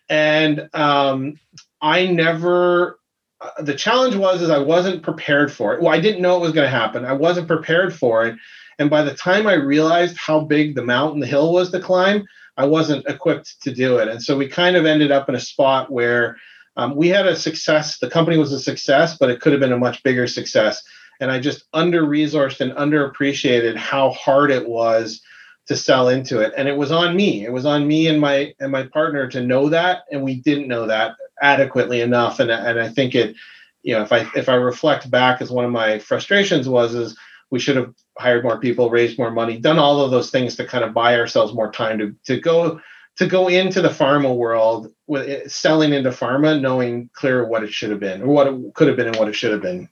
and 0.09 0.69
um, 0.73 1.39
I 1.81 2.07
never. 2.07 2.99
Uh, 3.41 3.63
the 3.63 3.75
challenge 3.75 4.15
was 4.15 4.43
is 4.43 4.51
I 4.51 4.59
wasn't 4.59 5.03
prepared 5.03 5.51
for 5.51 5.75
it. 5.75 5.81
Well, 5.81 5.93
I 5.93 5.99
didn't 6.01 6.23
know 6.23 6.37
it 6.37 6.41
was 6.41 6.53
going 6.53 6.67
to 6.67 6.77
happen. 6.77 7.05
I 7.05 7.15
wasn't 7.15 7.49
prepared 7.49 7.95
for 7.95 8.27
it, 8.27 8.37
and 8.79 8.89
by 8.89 9.03
the 9.03 9.15
time 9.15 9.47
I 9.47 9.55
realized 9.55 10.17
how 10.17 10.41
big 10.41 10.75
the 10.75 10.85
mountain, 10.85 11.21
the 11.21 11.27
hill 11.27 11.53
was 11.53 11.71
to 11.73 11.81
climb, 11.81 12.25
I 12.57 12.67
wasn't 12.67 13.07
equipped 13.09 13.63
to 13.63 13.75
do 13.75 13.97
it. 13.99 14.09
And 14.09 14.23
so 14.23 14.37
we 14.37 14.47
kind 14.47 14.77
of 14.77 14.87
ended 14.87 15.11
up 15.11 15.29
in 15.29 15.35
a 15.35 15.41
spot 15.41 15.91
where 15.91 16.37
um, 16.77 16.95
we 16.95 17.09
had 17.09 17.27
a 17.27 17.35
success. 17.35 17.99
The 17.99 18.11
company 18.11 18.39
was 18.39 18.53
a 18.53 18.61
success, 18.61 19.17
but 19.19 19.31
it 19.31 19.41
could 19.41 19.53
have 19.53 19.61
been 19.61 19.73
a 19.73 19.79
much 19.79 20.03
bigger 20.05 20.27
success 20.29 20.85
and 21.21 21.31
I 21.31 21.39
just 21.39 21.65
under 21.73 22.03
resourced 22.03 22.61
and 22.61 22.73
underappreciated 22.73 23.77
how 23.77 24.11
hard 24.11 24.51
it 24.51 24.69
was 24.69 25.21
to 25.67 25.77
sell 25.77 26.09
into 26.09 26.41
it. 26.41 26.53
And 26.57 26.69
it 26.69 26.77
was 26.77 26.91
on 26.91 27.15
me. 27.15 27.45
It 27.45 27.53
was 27.53 27.65
on 27.65 27.87
me 27.87 28.09
and 28.09 28.21
my 28.21 28.55
and 28.59 28.73
my 28.73 28.85
partner 28.85 29.29
to 29.29 29.41
know 29.41 29.69
that, 29.69 30.03
and 30.11 30.23
we 30.23 30.37
didn't 30.37 30.69
know 30.69 30.87
that 30.87 31.15
adequately 31.43 32.01
enough. 32.01 32.41
And 32.41 32.51
and 32.51 32.81
I 32.81 32.89
think 32.89 33.15
it, 33.15 33.37
you 33.83 33.95
know, 33.95 34.03
if 34.03 34.13
I 34.13 34.29
if 34.35 34.49
I 34.49 34.55
reflect 34.55 35.11
back 35.11 35.41
as 35.41 35.51
one 35.51 35.65
of 35.65 35.71
my 35.71 35.99
frustrations 35.99 36.69
was 36.69 36.95
is 36.95 37.17
we 37.51 37.59
should 37.59 37.77
have 37.77 37.95
hired 38.19 38.45
more 38.45 38.59
people, 38.59 38.91
raised 38.91 39.19
more 39.19 39.31
money, 39.31 39.59
done 39.59 39.79
all 39.79 40.01
of 40.01 40.11
those 40.11 40.31
things 40.31 40.57
to 40.57 40.65
kind 40.65 40.85
of 40.85 40.95
buy 40.95 41.19
ourselves 41.19 41.53
more 41.53 41.71
time 41.71 41.99
to 41.99 42.17
to 42.25 42.41
go 42.41 42.81
to 43.17 43.27
go 43.27 43.49
into 43.49 43.83
the 43.83 43.89
pharma 43.89 44.35
world 44.35 44.93
with 45.07 45.29
it, 45.29 45.51
selling 45.51 45.93
into 45.93 46.11
pharma, 46.11 46.61
knowing 46.61 47.11
clear 47.13 47.45
what 47.45 47.63
it 47.63 47.73
should 47.73 47.91
have 47.91 48.01
been 48.01 48.23
or 48.23 48.29
what 48.29 48.47
it 48.47 48.75
could 48.75 48.89
have 48.89 48.97
been 48.97 49.09
and 49.09 49.17
what 49.17 49.29
it 49.29 49.35
should 49.35 49.53
have 49.53 49.63
been. 49.63 49.89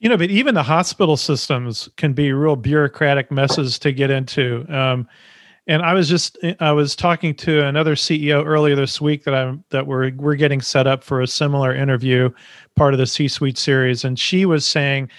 You 0.00 0.10
know, 0.10 0.16
but 0.16 0.30
even 0.30 0.54
the 0.54 0.62
hospital 0.62 1.16
systems 1.16 1.88
can 1.96 2.12
be 2.12 2.32
real 2.32 2.56
bureaucratic 2.56 3.30
messes 3.30 3.78
to 3.78 3.92
get 3.92 4.10
into. 4.10 4.66
Um, 4.68 5.08
and 5.66 5.82
I 5.82 5.94
was 5.94 6.08
just 6.08 6.38
I 6.60 6.72
was 6.72 6.94
talking 6.94 7.34
to 7.36 7.64
another 7.64 7.94
CEO 7.94 8.44
earlier 8.44 8.76
this 8.76 9.00
week 9.00 9.24
that 9.24 9.34
I'm 9.34 9.64
that 9.70 9.86
we're 9.86 10.12
we're 10.14 10.36
getting 10.36 10.60
set 10.60 10.86
up 10.86 11.02
for 11.02 11.20
a 11.20 11.26
similar 11.26 11.74
interview, 11.74 12.30
part 12.76 12.94
of 12.94 12.98
the 12.98 13.06
C-suite 13.06 13.58
series, 13.58 14.04
and 14.04 14.18
she 14.18 14.44
was 14.44 14.64
saying 14.66 15.10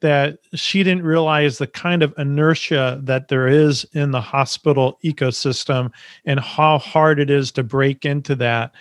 that 0.00 0.38
she 0.54 0.82
didn't 0.82 1.04
realize 1.04 1.58
the 1.58 1.66
kind 1.66 2.02
of 2.02 2.14
inertia 2.16 2.98
that 3.02 3.28
there 3.28 3.46
is 3.46 3.84
in 3.92 4.10
the 4.10 4.20
hospital 4.20 4.98
ecosystem 5.04 5.90
and 6.24 6.40
how 6.40 6.78
hard 6.78 7.20
it 7.20 7.28
is 7.28 7.52
to 7.52 7.62
break 7.62 8.06
into 8.06 8.34
that 8.34 8.72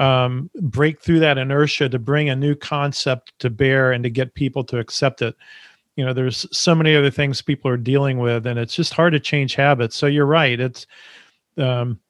um, 0.00 0.50
break 0.54 1.00
through 1.00 1.20
that 1.20 1.36
inertia 1.36 1.88
to 1.90 1.98
bring 1.98 2.30
a 2.30 2.34
new 2.34 2.54
concept 2.54 3.38
to 3.38 3.50
bear 3.50 3.92
and 3.92 4.02
to 4.02 4.10
get 4.10 4.34
people 4.34 4.64
to 4.64 4.78
accept 4.78 5.20
it. 5.20 5.36
You 5.94 6.04
know 6.06 6.14
there's 6.14 6.46
so 6.50 6.74
many 6.74 6.96
other 6.96 7.10
things 7.10 7.42
people 7.42 7.70
are 7.70 7.76
dealing 7.76 8.18
with 8.18 8.46
and 8.46 8.58
it's 8.58 8.74
just 8.74 8.94
hard 8.94 9.12
to 9.12 9.20
change 9.20 9.54
habits. 9.54 9.94
So 9.94 10.06
you're 10.06 10.26
right 10.26 10.58
it's 10.58 10.86
um, 11.58 12.00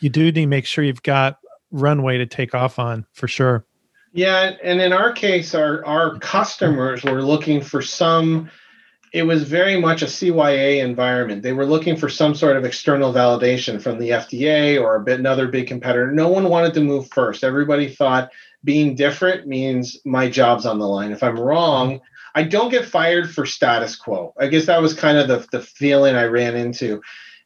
you 0.00 0.10
do 0.10 0.24
need 0.24 0.34
to 0.34 0.46
make 0.46 0.66
sure 0.66 0.84
you've 0.84 1.02
got 1.02 1.38
runway 1.70 2.18
to 2.18 2.26
take 2.26 2.54
off 2.54 2.78
on 2.78 3.06
for 3.12 3.26
sure. 3.26 3.64
Yeah 4.12 4.52
and 4.62 4.80
in 4.82 4.92
our 4.92 5.10
case 5.10 5.54
our 5.54 5.84
our 5.86 6.18
customers 6.18 7.02
were 7.04 7.22
looking 7.22 7.62
for 7.62 7.80
some 7.80 8.50
it 9.14 9.22
was 9.22 9.44
very 9.44 9.80
much 9.80 10.02
a 10.02 10.06
CYA 10.06 10.82
environment. 10.82 11.44
They 11.44 11.52
were 11.52 11.64
looking 11.64 11.96
for 11.96 12.08
some 12.08 12.34
sort 12.34 12.56
of 12.56 12.64
external 12.64 13.12
validation 13.12 13.80
from 13.80 14.00
the 14.00 14.10
FDA 14.10 14.82
or 14.82 14.96
a 14.96 15.04
bit 15.04 15.20
another 15.20 15.46
big 15.46 15.68
competitor. 15.68 16.10
No 16.10 16.28
one 16.28 16.48
wanted 16.48 16.74
to 16.74 16.80
move 16.80 17.08
first. 17.12 17.44
Everybody 17.44 17.88
thought 17.88 18.32
being 18.64 18.96
different 18.96 19.46
means 19.46 19.98
my 20.04 20.28
job's 20.28 20.66
on 20.66 20.80
the 20.80 20.88
line. 20.88 21.12
If 21.12 21.22
I'm 21.22 21.38
wrong, 21.38 22.00
I 22.34 22.42
don't 22.42 22.72
get 22.72 22.86
fired 22.86 23.32
for 23.32 23.46
status 23.46 23.94
quo. 23.94 24.34
I 24.36 24.48
guess 24.48 24.66
that 24.66 24.82
was 24.82 24.94
kind 24.94 25.16
of 25.16 25.28
the, 25.28 25.46
the 25.52 25.62
feeling 25.62 26.16
I 26.16 26.24
ran 26.24 26.56
into. 26.56 27.00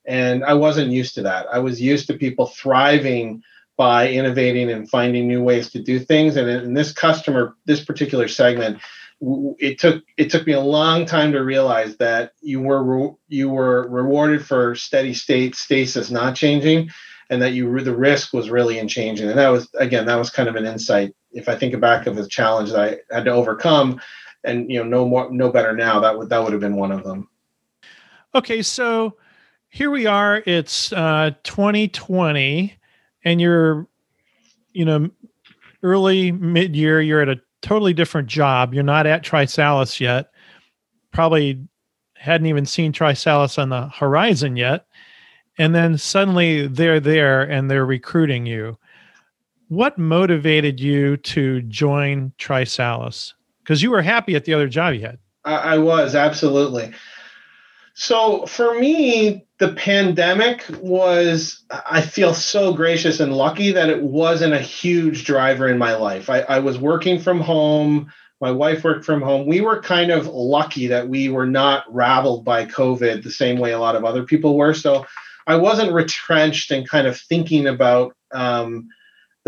And 0.06 0.44
I 0.44 0.54
wasn't 0.54 0.90
used 0.90 1.16
to 1.16 1.22
that. 1.24 1.48
I 1.52 1.58
was 1.58 1.82
used 1.82 2.06
to 2.06 2.14
people 2.14 2.46
thriving 2.46 3.42
by 3.76 4.08
innovating 4.08 4.70
and 4.70 4.88
finding 4.88 5.28
new 5.28 5.42
ways 5.42 5.68
to 5.72 5.82
do 5.82 6.00
things. 6.00 6.36
And 6.36 6.48
in 6.48 6.72
this 6.72 6.92
customer, 6.92 7.56
this 7.66 7.84
particular 7.84 8.26
segment, 8.26 8.80
it 9.20 9.78
took 9.78 10.04
it 10.16 10.30
took 10.30 10.46
me 10.46 10.52
a 10.52 10.60
long 10.60 11.04
time 11.04 11.32
to 11.32 11.40
realize 11.40 11.96
that 11.96 12.32
you 12.40 12.60
were 12.60 13.10
you 13.28 13.48
were 13.48 13.88
rewarded 13.88 14.44
for 14.44 14.74
steady 14.74 15.12
state 15.12 15.56
stasis 15.56 16.10
not 16.10 16.36
changing 16.36 16.88
and 17.30 17.42
that 17.42 17.52
you 17.52 17.80
the 17.80 17.96
risk 17.96 18.32
was 18.32 18.50
really 18.50 18.78
in 18.78 18.88
changing. 18.88 19.28
And 19.28 19.38
that 19.38 19.48
was 19.48 19.68
again 19.78 20.06
that 20.06 20.16
was 20.16 20.30
kind 20.30 20.48
of 20.48 20.56
an 20.56 20.66
insight. 20.66 21.14
If 21.32 21.48
i 21.48 21.56
think 21.56 21.78
back 21.80 22.06
of 22.06 22.16
the 22.16 22.28
challenge 22.28 22.70
that 22.70 23.00
i 23.10 23.14
had 23.14 23.24
to 23.24 23.32
overcome 23.32 24.00
and 24.44 24.70
you 24.70 24.78
know 24.78 24.88
no 24.88 25.06
more 25.06 25.30
no 25.30 25.50
better 25.50 25.74
now 25.74 26.00
that 26.00 26.16
would 26.16 26.28
that 26.30 26.42
would 26.42 26.52
have 26.52 26.60
been 26.60 26.76
one 26.76 26.92
of 26.92 27.04
them. 27.04 27.28
Okay 28.34 28.62
so 28.62 29.16
here 29.68 29.90
we 29.90 30.06
are. 30.06 30.42
It's 30.46 30.92
uh 30.92 31.32
2020 31.42 32.74
and 33.24 33.40
you're 33.40 33.88
you 34.72 34.84
know 34.84 35.10
early 35.82 36.30
mid 36.30 36.76
year 36.76 37.00
you're 37.00 37.20
at 37.20 37.28
a 37.28 37.40
totally 37.68 37.92
different 37.92 38.28
job. 38.28 38.72
You're 38.72 38.82
not 38.82 39.06
at 39.06 39.22
TriSalus 39.22 40.00
yet. 40.00 40.30
Probably 41.12 41.62
hadn't 42.16 42.46
even 42.46 42.64
seen 42.64 42.92
TriSalus 42.92 43.58
on 43.58 43.68
the 43.68 43.88
horizon 43.88 44.56
yet. 44.56 44.86
And 45.58 45.74
then 45.74 45.98
suddenly 45.98 46.66
they're 46.66 47.00
there 47.00 47.42
and 47.42 47.70
they're 47.70 47.84
recruiting 47.84 48.46
you. 48.46 48.78
What 49.68 49.98
motivated 49.98 50.80
you 50.80 51.18
to 51.18 51.60
join 51.62 52.32
TriSalus? 52.38 53.34
Because 53.62 53.82
you 53.82 53.90
were 53.90 54.00
happy 54.00 54.34
at 54.34 54.46
the 54.46 54.54
other 54.54 54.68
job 54.68 54.94
you 54.94 55.02
had. 55.02 55.18
I, 55.44 55.56
I 55.74 55.78
was 55.78 56.14
absolutely. 56.14 56.90
So 58.00 58.46
for 58.46 58.78
me, 58.78 59.44
the 59.58 59.72
pandemic 59.72 60.64
was, 60.80 61.64
I 61.68 62.00
feel 62.00 62.32
so 62.32 62.72
gracious 62.72 63.18
and 63.18 63.36
lucky 63.36 63.72
that 63.72 63.88
it 63.88 64.00
wasn't 64.00 64.54
a 64.54 64.60
huge 64.60 65.24
driver 65.24 65.66
in 65.66 65.78
my 65.78 65.96
life. 65.96 66.30
I, 66.30 66.42
I, 66.42 66.60
was 66.60 66.78
working 66.78 67.18
from 67.18 67.40
home. 67.40 68.12
My 68.40 68.52
wife 68.52 68.84
worked 68.84 69.04
from 69.04 69.20
home. 69.20 69.48
We 69.48 69.62
were 69.62 69.82
kind 69.82 70.12
of 70.12 70.28
lucky 70.28 70.86
that 70.86 71.08
we 71.08 71.28
were 71.28 71.44
not 71.44 71.92
raveled 71.92 72.44
by 72.44 72.66
COVID 72.66 73.24
the 73.24 73.32
same 73.32 73.58
way 73.58 73.72
a 73.72 73.80
lot 73.80 73.96
of 73.96 74.04
other 74.04 74.22
people 74.22 74.56
were. 74.56 74.74
So 74.74 75.04
I 75.48 75.56
wasn't 75.56 75.92
retrenched 75.92 76.70
and 76.70 76.88
kind 76.88 77.08
of 77.08 77.18
thinking 77.18 77.66
about 77.66 78.14
um, 78.30 78.86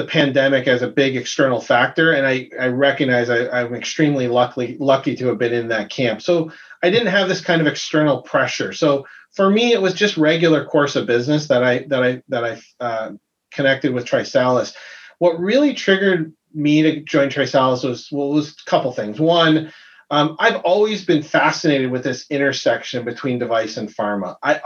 the 0.00 0.06
pandemic 0.06 0.66
as 0.66 0.82
a 0.82 0.88
big 0.88 1.14
external 1.16 1.60
factor, 1.60 2.12
and 2.12 2.26
I, 2.26 2.48
I 2.58 2.68
recognize 2.68 3.28
I, 3.28 3.60
am 3.60 3.74
extremely 3.74 4.28
lucky 4.28 4.78
lucky 4.80 5.14
to 5.16 5.26
have 5.26 5.38
been 5.38 5.52
in 5.52 5.68
that 5.68 5.90
camp. 5.90 6.22
So 6.22 6.50
I 6.82 6.90
didn't 6.90 7.08
have 7.08 7.28
this 7.28 7.40
kind 7.40 7.60
of 7.60 7.66
external 7.66 8.22
pressure. 8.22 8.72
So 8.72 9.06
for 9.32 9.50
me, 9.50 9.72
it 9.72 9.82
was 9.82 9.94
just 9.94 10.16
regular 10.16 10.64
course 10.64 10.96
of 10.96 11.06
business 11.06 11.48
that 11.48 11.62
I 11.62 11.84
that 11.88 12.02
I 12.02 12.22
that 12.28 12.44
I 12.44 12.60
uh, 12.80 13.12
connected 13.52 13.92
with 13.92 14.06
TriSalus. 14.06 14.74
What 15.18 15.38
really 15.38 15.74
triggered 15.74 16.32
me 16.54 16.82
to 16.82 17.00
join 17.00 17.28
TriSalus 17.28 17.84
was 17.84 18.08
well, 18.10 18.30
was 18.30 18.56
a 18.66 18.70
couple 18.70 18.92
things. 18.92 19.20
One, 19.20 19.72
um, 20.10 20.36
I've 20.40 20.56
always 20.62 21.04
been 21.04 21.22
fascinated 21.22 21.90
with 21.90 22.02
this 22.02 22.26
intersection 22.30 23.04
between 23.04 23.38
device 23.38 23.76
and 23.76 23.88
pharma. 23.88 24.36
I, 24.42 24.60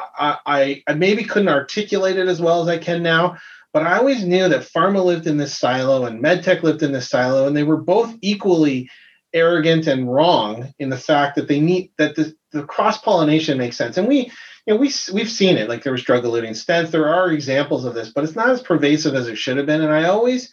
I, 0.46 0.82
I 0.86 0.94
maybe 0.94 1.24
couldn't 1.24 1.48
articulate 1.48 2.16
it 2.16 2.28
as 2.28 2.40
well 2.40 2.62
as 2.62 2.68
I 2.68 2.78
can 2.78 3.02
now, 3.02 3.36
but 3.72 3.82
I 3.82 3.98
always 3.98 4.24
knew 4.24 4.48
that 4.48 4.62
pharma 4.62 5.04
lived 5.04 5.26
in 5.26 5.36
this 5.36 5.58
silo 5.58 6.06
and 6.06 6.22
medtech 6.22 6.62
lived 6.62 6.82
in 6.82 6.92
this 6.92 7.10
silo, 7.10 7.46
and 7.46 7.54
they 7.54 7.64
were 7.64 7.76
both 7.76 8.14
equally 8.22 8.88
arrogant 9.34 9.86
and 9.86 10.12
wrong 10.12 10.72
in 10.78 10.88
the 10.88 10.96
fact 10.96 11.36
that 11.36 11.48
they 11.48 11.60
need 11.60 11.92
that 11.98 12.16
the, 12.16 12.34
the 12.52 12.62
cross 12.62 12.98
pollination 12.98 13.58
makes 13.58 13.76
sense. 13.76 13.98
And 13.98 14.08
we, 14.08 14.30
you 14.66 14.74
know, 14.74 14.76
we 14.76 14.90
we've 15.12 15.30
seen 15.30 15.56
it. 15.56 15.68
Like 15.68 15.82
there 15.82 15.92
was 15.92 16.04
drug 16.04 16.24
eluting 16.24 16.50
stents. 16.50 16.90
There 16.90 17.12
are 17.12 17.30
examples 17.30 17.84
of 17.84 17.94
this, 17.94 18.10
but 18.10 18.24
it's 18.24 18.36
not 18.36 18.48
as 18.48 18.62
pervasive 18.62 19.14
as 19.14 19.28
it 19.28 19.36
should 19.36 19.56
have 19.56 19.66
been. 19.66 19.82
And 19.82 19.92
I 19.92 20.04
always 20.04 20.50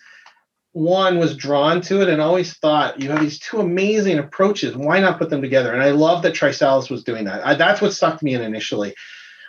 one 0.73 1.19
was 1.19 1.35
drawn 1.35 1.81
to 1.81 2.01
it 2.01 2.07
and 2.07 2.21
always 2.21 2.53
thought 2.57 3.01
you 3.01 3.09
have 3.09 3.19
these 3.19 3.39
two 3.39 3.59
amazing 3.59 4.17
approaches 4.17 4.73
why 4.73 5.01
not 5.01 5.19
put 5.19 5.29
them 5.29 5.41
together 5.41 5.73
and 5.73 5.83
i 5.83 5.91
love 5.91 6.23
that 6.23 6.33
TriSalus 6.33 6.89
was 6.89 7.03
doing 7.03 7.25
that 7.25 7.45
I, 7.45 7.55
that's 7.55 7.81
what 7.81 7.93
sucked 7.93 8.23
me 8.23 8.35
in 8.35 8.41
initially 8.41 8.95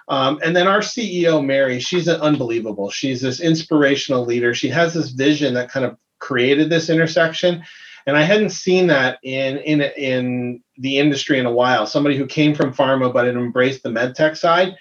um, 0.08 0.40
and 0.44 0.54
then 0.54 0.66
our 0.66 0.80
CEO, 0.80 1.44
Mary, 1.44 1.80
she's 1.80 2.08
an 2.08 2.20
unbelievable. 2.20 2.90
She's 2.90 3.20
this 3.20 3.40
inspirational 3.40 4.24
leader. 4.24 4.54
She 4.54 4.68
has 4.68 4.94
this 4.94 5.10
vision 5.10 5.54
that 5.54 5.70
kind 5.70 5.86
of 5.86 5.96
created 6.18 6.70
this 6.70 6.90
intersection. 6.90 7.64
And 8.06 8.16
I 8.16 8.22
hadn't 8.22 8.50
seen 8.50 8.88
that 8.88 9.18
in 9.22 9.58
in 9.58 9.80
in 9.80 10.62
the 10.78 10.98
industry 10.98 11.38
in 11.38 11.46
a 11.46 11.52
while. 11.52 11.86
Somebody 11.86 12.16
who 12.16 12.26
came 12.26 12.54
from 12.54 12.74
pharma 12.74 13.12
but 13.12 13.26
had 13.26 13.36
embraced 13.36 13.82
the 13.82 13.90
medtech 13.90 14.36
side, 14.36 14.74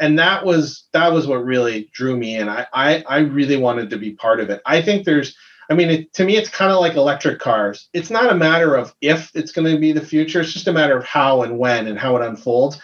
and 0.00 0.18
that 0.18 0.44
was 0.44 0.84
that 0.92 1.12
was 1.12 1.26
what 1.26 1.44
really 1.44 1.90
drew 1.92 2.16
me 2.16 2.36
in. 2.36 2.48
I 2.48 2.66
I, 2.72 3.04
I 3.08 3.18
really 3.18 3.56
wanted 3.56 3.90
to 3.90 3.98
be 3.98 4.12
part 4.12 4.40
of 4.40 4.50
it. 4.50 4.60
I 4.66 4.82
think 4.82 5.04
there's 5.04 5.36
I 5.70 5.74
mean, 5.74 5.90
it, 5.90 6.12
to 6.14 6.24
me, 6.24 6.36
it's 6.36 6.50
kind 6.50 6.70
of 6.70 6.80
like 6.80 6.94
electric 6.94 7.38
cars. 7.38 7.88
It's 7.92 8.10
not 8.10 8.30
a 8.30 8.34
matter 8.34 8.74
of 8.74 8.94
if 9.00 9.30
it's 9.34 9.52
going 9.52 9.72
to 9.72 9.80
be 9.80 9.92
the 9.92 10.04
future. 10.04 10.40
It's 10.40 10.52
just 10.52 10.68
a 10.68 10.72
matter 10.72 10.96
of 10.96 11.04
how 11.04 11.42
and 11.42 11.58
when 11.58 11.86
and 11.86 11.98
how 11.98 12.16
it 12.16 12.26
unfolds. 12.26 12.80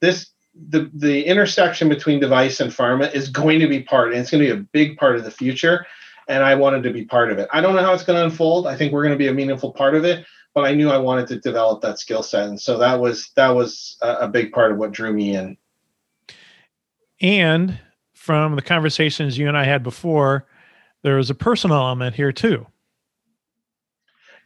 This 0.00 0.30
the 0.68 0.90
the 0.94 1.24
intersection 1.24 1.88
between 1.88 2.20
device 2.20 2.60
and 2.60 2.72
pharma 2.72 3.12
is 3.14 3.28
going 3.28 3.60
to 3.60 3.68
be 3.68 3.82
part, 3.82 4.12
and 4.12 4.20
it's 4.20 4.30
going 4.30 4.44
to 4.44 4.54
be 4.54 4.60
a 4.60 4.64
big 4.72 4.96
part 4.96 5.16
of 5.16 5.24
the 5.24 5.30
future. 5.30 5.86
And 6.30 6.44
I 6.44 6.54
wanted 6.54 6.84
to 6.84 6.92
be 6.92 7.04
part 7.04 7.32
of 7.32 7.38
it. 7.38 7.48
I 7.52 7.60
don't 7.60 7.74
know 7.74 7.82
how 7.82 7.92
it's 7.92 8.04
going 8.04 8.16
to 8.16 8.24
unfold. 8.24 8.68
I 8.68 8.76
think 8.76 8.92
we're 8.92 9.02
going 9.02 9.14
to 9.14 9.18
be 9.18 9.26
a 9.26 9.34
meaningful 9.34 9.72
part 9.72 9.96
of 9.96 10.04
it, 10.04 10.24
but 10.54 10.64
I 10.64 10.74
knew 10.74 10.88
I 10.88 10.96
wanted 10.96 11.26
to 11.28 11.40
develop 11.40 11.82
that 11.82 11.98
skill 11.98 12.22
set, 12.22 12.48
and 12.48 12.60
so 12.60 12.78
that 12.78 13.00
was 13.00 13.30
that 13.34 13.50
was 13.50 13.98
a, 14.00 14.12
a 14.20 14.28
big 14.28 14.52
part 14.52 14.70
of 14.70 14.78
what 14.78 14.92
drew 14.92 15.12
me 15.12 15.34
in. 15.34 15.56
And 17.20 17.80
from 18.14 18.54
the 18.54 18.62
conversations 18.62 19.36
you 19.36 19.48
and 19.48 19.58
I 19.58 19.64
had 19.64 19.82
before, 19.82 20.46
there 21.02 21.16
was 21.16 21.30
a 21.30 21.34
personal 21.34 21.78
element 21.78 22.14
here 22.14 22.32
too. 22.32 22.66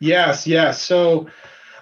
Yes, 0.00 0.46
yes. 0.46 0.80
So 0.80 1.28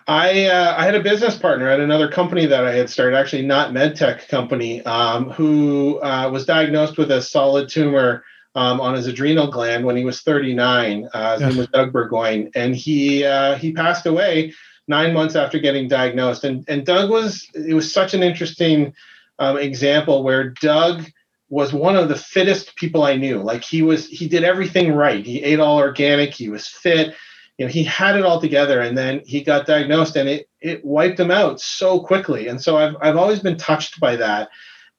I 0.08 0.46
uh, 0.46 0.74
I 0.76 0.84
had 0.84 0.96
a 0.96 1.02
business 1.02 1.36
partner 1.36 1.68
at 1.68 1.78
another 1.80 2.08
company 2.08 2.46
that 2.46 2.64
I 2.64 2.74
had 2.74 2.90
started, 2.90 3.16
actually 3.16 3.46
not 3.46 3.72
medtech 3.72 4.26
company, 4.28 4.82
um, 4.82 5.30
who 5.30 6.00
uh, 6.00 6.28
was 6.28 6.44
diagnosed 6.44 6.98
with 6.98 7.10
a 7.12 7.22
solid 7.22 7.68
tumor 7.68 8.24
um, 8.54 8.80
on 8.80 8.94
his 8.94 9.06
adrenal 9.06 9.50
gland 9.50 9.84
when 9.84 9.96
he 9.96 10.04
was 10.04 10.20
39. 10.20 11.08
Uh, 11.12 11.38
his 11.38 11.48
name 11.48 11.58
was 11.58 11.68
Doug 11.68 11.92
Burgoyne, 11.92 12.50
and 12.54 12.74
he 12.74 13.24
uh, 13.24 13.56
he 13.56 13.72
passed 13.72 14.06
away 14.06 14.52
nine 14.88 15.14
months 15.14 15.36
after 15.36 15.58
getting 15.58 15.88
diagnosed. 15.88 16.44
And 16.44 16.64
and 16.68 16.84
Doug 16.84 17.10
was 17.10 17.46
it 17.54 17.74
was 17.74 17.92
such 17.92 18.14
an 18.14 18.22
interesting 18.22 18.94
um, 19.38 19.58
example 19.58 20.22
where 20.22 20.50
Doug 20.50 21.04
was 21.48 21.72
one 21.72 21.96
of 21.96 22.08
the 22.08 22.16
fittest 22.16 22.76
people 22.76 23.02
I 23.02 23.16
knew. 23.16 23.42
Like 23.42 23.64
he 23.64 23.82
was 23.82 24.06
he 24.08 24.28
did 24.28 24.44
everything 24.44 24.92
right. 24.92 25.24
He 25.24 25.42
ate 25.42 25.60
all 25.60 25.78
organic. 25.78 26.34
He 26.34 26.48
was 26.48 26.66
fit 26.66 27.14
you 27.58 27.66
know 27.66 27.72
he 27.72 27.84
had 27.84 28.16
it 28.16 28.24
all 28.24 28.40
together 28.40 28.80
and 28.80 28.96
then 28.96 29.22
he 29.26 29.42
got 29.42 29.66
diagnosed 29.66 30.16
and 30.16 30.28
it 30.28 30.48
it 30.60 30.84
wiped 30.84 31.20
him 31.20 31.30
out 31.30 31.60
so 31.60 32.00
quickly. 32.00 32.48
And 32.48 32.60
so 32.60 32.76
I've 32.76 32.96
I've 33.00 33.16
always 33.16 33.40
been 33.40 33.56
touched 33.56 34.00
by 34.00 34.16
that. 34.16 34.48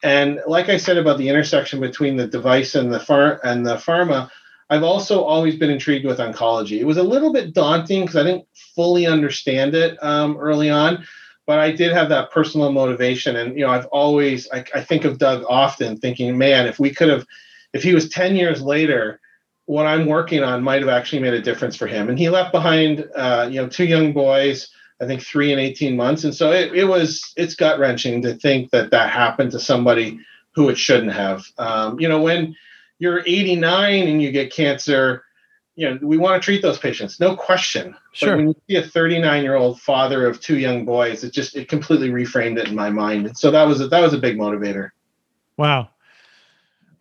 And 0.03 0.41
like 0.45 0.67
I 0.67 0.77
said 0.77 0.97
about 0.97 1.17
the 1.17 1.29
intersection 1.29 1.79
between 1.79 2.17
the 2.17 2.27
device 2.27 2.75
and 2.75 2.93
the 2.93 2.99
far 2.99 3.39
and 3.43 3.65
the 3.65 3.75
pharma, 3.75 4.29
I've 4.69 4.83
also 4.83 5.23
always 5.23 5.55
been 5.55 5.69
intrigued 5.69 6.05
with 6.05 6.19
oncology. 6.19 6.79
It 6.79 6.85
was 6.85 6.97
a 6.97 7.03
little 7.03 7.31
bit 7.31 7.53
daunting 7.53 8.01
because 8.01 8.17
I 8.17 8.23
didn't 8.23 8.47
fully 8.75 9.07
understand 9.07 9.75
it 9.75 10.01
um, 10.03 10.37
early 10.37 10.69
on, 10.69 11.05
but 11.47 11.59
I 11.59 11.71
did 11.71 11.93
have 11.93 12.09
that 12.09 12.31
personal 12.31 12.71
motivation. 12.71 13.37
And 13.37 13.57
you 13.57 13.65
know, 13.65 13.71
I've 13.71 13.85
always 13.87 14.49
I, 14.51 14.65
I 14.75 14.81
think 14.81 15.05
of 15.05 15.19
Doug 15.19 15.45
often, 15.49 15.97
thinking, 15.97 16.37
man, 16.37 16.67
if 16.67 16.79
we 16.79 16.93
could 16.93 17.09
have, 17.09 17.25
if 17.73 17.81
he 17.81 17.93
was 17.93 18.09
ten 18.09 18.35
years 18.35 18.61
later, 18.61 19.21
what 19.65 19.85
I'm 19.85 20.05
working 20.05 20.43
on 20.43 20.63
might 20.63 20.81
have 20.81 20.89
actually 20.89 21.21
made 21.21 21.33
a 21.33 21.41
difference 21.41 21.77
for 21.77 21.87
him. 21.87 22.09
And 22.09 22.19
he 22.19 22.29
left 22.29 22.51
behind, 22.51 23.07
uh, 23.15 23.47
you 23.49 23.61
know, 23.61 23.69
two 23.69 23.85
young 23.85 24.11
boys. 24.11 24.69
I 25.01 25.05
think 25.05 25.21
three 25.21 25.51
and 25.51 25.59
18 25.59 25.95
months. 25.95 26.23
And 26.23 26.33
so 26.33 26.51
it, 26.51 26.73
it 26.73 26.85
was, 26.85 27.33
it's 27.35 27.55
gut 27.55 27.79
wrenching 27.79 28.21
to 28.21 28.35
think 28.35 28.71
that 28.71 28.91
that 28.91 29.09
happened 29.09 29.51
to 29.51 29.59
somebody 29.59 30.19
who 30.51 30.69
it 30.69 30.77
shouldn't 30.77 31.13
have. 31.13 31.45
Um, 31.57 31.99
you 31.99 32.07
know, 32.07 32.21
when 32.21 32.55
you're 32.99 33.23
89 33.25 34.07
and 34.07 34.21
you 34.21 34.31
get 34.31 34.53
cancer, 34.53 35.23
you 35.75 35.89
know, 35.89 35.97
we 36.01 36.17
want 36.17 36.41
to 36.41 36.45
treat 36.45 36.61
those 36.61 36.77
patients, 36.77 37.19
no 37.19 37.35
question. 37.35 37.95
Sure. 38.11 38.29
But 38.29 38.37
when 38.37 38.47
you 38.49 38.55
see 38.69 38.75
a 38.75 38.87
39 38.87 39.43
year 39.43 39.55
old 39.55 39.81
father 39.81 40.27
of 40.27 40.39
two 40.39 40.57
young 40.57 40.85
boys, 40.85 41.23
it 41.23 41.33
just, 41.33 41.55
it 41.55 41.67
completely 41.67 42.09
reframed 42.09 42.59
it 42.59 42.67
in 42.67 42.75
my 42.75 42.89
mind. 42.89 43.25
And 43.25 43.37
so 43.37 43.49
that 43.51 43.63
was, 43.63 43.81
a, 43.81 43.87
that 43.87 44.01
was 44.01 44.13
a 44.13 44.19
big 44.19 44.37
motivator. 44.37 44.91
Wow. 45.57 45.89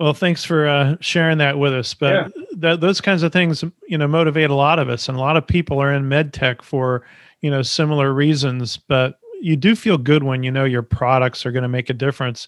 Well, 0.02 0.14
thanks 0.14 0.42
for 0.42 0.66
uh, 0.66 0.96
sharing 0.98 1.38
that 1.38 1.58
with 1.58 1.72
us. 1.72 1.94
But 1.94 2.32
yeah. 2.36 2.44
th- 2.60 2.80
those 2.80 3.00
kinds 3.00 3.22
of 3.22 3.32
things, 3.32 3.62
you 3.86 3.96
know, 3.96 4.08
motivate 4.08 4.50
a 4.50 4.54
lot 4.54 4.80
of 4.80 4.88
us, 4.88 5.08
and 5.08 5.16
a 5.16 5.20
lot 5.20 5.36
of 5.36 5.46
people 5.46 5.78
are 5.80 5.92
in 5.92 6.08
med 6.08 6.32
tech 6.32 6.60
for 6.60 7.04
you 7.42 7.50
know 7.50 7.62
similar 7.62 8.12
reasons 8.12 8.76
but 8.76 9.18
you 9.42 9.56
do 9.56 9.74
feel 9.74 9.98
good 9.98 10.22
when 10.22 10.44
you 10.44 10.50
know 10.50 10.64
your 10.64 10.82
products 10.82 11.44
are 11.44 11.50
going 11.50 11.64
to 11.64 11.68
make 11.68 11.90
a 11.90 11.94
difference. 11.94 12.46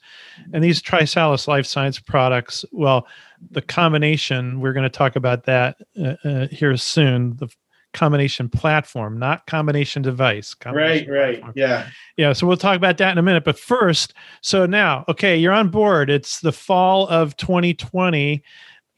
And 0.52 0.62
these 0.62 0.80
trisalus 0.80 1.48
life 1.48 1.66
science 1.66 1.98
products 1.98 2.64
well 2.72 3.06
the 3.50 3.62
combination 3.62 4.60
we're 4.60 4.72
going 4.72 4.84
to 4.84 4.98
talk 4.98 5.16
about 5.16 5.44
that 5.44 5.76
uh, 6.00 6.14
uh, 6.24 6.46
here 6.48 6.74
soon 6.76 7.36
the 7.36 7.48
combination 7.92 8.48
platform 8.48 9.18
not 9.18 9.46
combination 9.46 10.02
device 10.02 10.54
combination 10.54 11.12
right 11.12 11.42
right. 11.44 11.52
yeah. 11.54 11.88
Yeah 12.16 12.32
so 12.32 12.46
we'll 12.46 12.56
talk 12.56 12.76
about 12.76 12.96
that 12.98 13.12
in 13.12 13.18
a 13.18 13.22
minute 13.22 13.44
but 13.44 13.58
first 13.58 14.14
so 14.40 14.64
now 14.66 15.04
okay 15.08 15.36
you're 15.36 15.52
on 15.52 15.68
board. 15.68 16.10
It's 16.10 16.40
the 16.40 16.52
fall 16.52 17.06
of 17.08 17.36
2020 17.36 18.42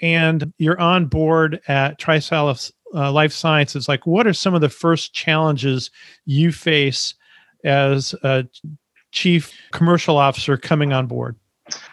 and 0.00 0.52
you're 0.58 0.80
on 0.80 1.06
board 1.06 1.60
at 1.66 1.98
trisalus 1.98 2.72
uh, 2.94 3.12
life 3.12 3.32
sciences, 3.32 3.88
like 3.88 4.06
what 4.06 4.26
are 4.26 4.32
some 4.32 4.54
of 4.54 4.60
the 4.60 4.68
first 4.68 5.12
challenges 5.12 5.90
you 6.24 6.52
face 6.52 7.14
as 7.64 8.14
a 8.22 8.46
chief 9.12 9.52
commercial 9.72 10.16
officer 10.16 10.56
coming 10.56 10.92
on 10.92 11.06
board? 11.06 11.36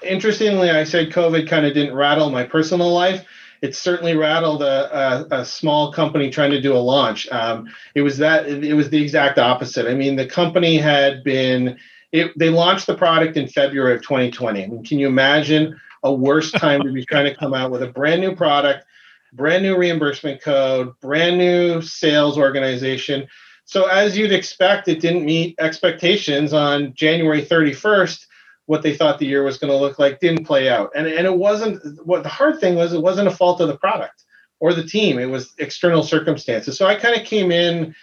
Interestingly, 0.04 0.70
I 0.70 0.84
said 0.84 1.10
COVID 1.12 1.48
kind 1.48 1.66
of 1.66 1.74
didn't 1.74 1.96
rattle 1.96 2.30
my 2.30 2.44
personal 2.44 2.92
life. 2.92 3.26
It 3.62 3.76
certainly 3.76 4.16
rattled 4.16 4.62
a, 4.62 5.26
a, 5.32 5.40
a 5.40 5.46
small 5.46 5.92
company 5.92 6.30
trying 6.30 6.52
to 6.52 6.62
do 6.62 6.74
a 6.74 6.78
launch. 6.78 7.28
Um, 7.32 7.68
it 7.96 8.02
was 8.02 8.18
that 8.18 8.48
it 8.48 8.74
was 8.74 8.90
the 8.90 9.02
exact 9.02 9.40
opposite. 9.40 9.88
I 9.88 9.96
mean, 9.96 10.18
the 10.18 10.28
company 10.28 10.78
had 10.78 11.24
been 11.24 11.78
it, 12.12 12.38
they 12.38 12.50
launched 12.50 12.88
the 12.88 12.96
product 12.96 13.38
in 13.38 13.48
February 13.48 13.96
of 13.96 14.02
2020. 14.04 14.64
I 14.64 14.68
mean, 14.68 14.84
can 14.84 15.00
you 15.00 15.08
imagine 15.08 15.80
a 16.04 16.14
worse 16.14 16.52
time 16.52 16.82
to 16.82 16.92
be 16.92 17.06
trying 17.06 17.26
to 17.26 17.36
come 17.36 17.54
out 17.54 17.72
with 17.72 17.82
a 17.82 17.88
brand 17.88 18.22
new 18.22 18.36
product 18.36 18.86
brand 19.34 19.64
new 19.64 19.78
reimbursement 19.78 20.42
code, 20.42 20.94
brand 21.02 21.38
new 21.38 21.82
sales 21.82 22.38
organization. 22.38 23.28
So, 23.66 23.86
as 23.86 24.18
you'd 24.18 24.32
expect, 24.32 24.88
it 24.88 25.00
didn't 25.00 25.26
meet 25.26 25.56
expectations 25.60 26.54
on 26.54 26.94
January 26.94 27.42
31st. 27.42 28.26
What 28.66 28.82
they 28.82 28.96
thought 28.96 29.20
the 29.20 29.26
year 29.26 29.44
was 29.44 29.58
going 29.58 29.72
to 29.72 29.78
look 29.78 30.00
like 30.00 30.20
didn't 30.20 30.46
play 30.46 30.70
out. 30.70 30.92
And, 30.96 31.08
and 31.08 31.26
it 31.26 31.38
wasn't 31.38 31.82
what 32.06 32.24
the 32.24 32.30
hard 32.30 32.60
thing 32.60 32.76
was, 32.76 32.94
it 32.94 33.02
wasn't 33.02 33.28
a 33.28 33.36
fault 33.36 33.60
of 33.60 33.68
the 33.68 33.78
product 33.78 34.24
or 34.60 34.74
the 34.74 34.86
team, 34.86 35.20
it 35.20 35.26
was 35.26 35.54
external 35.58 36.04
circumstances. 36.04 36.78
So, 36.78 36.86
I 36.86 36.96
kind 36.96 37.16
of 37.20 37.26
came 37.26 37.52
in 37.52 37.96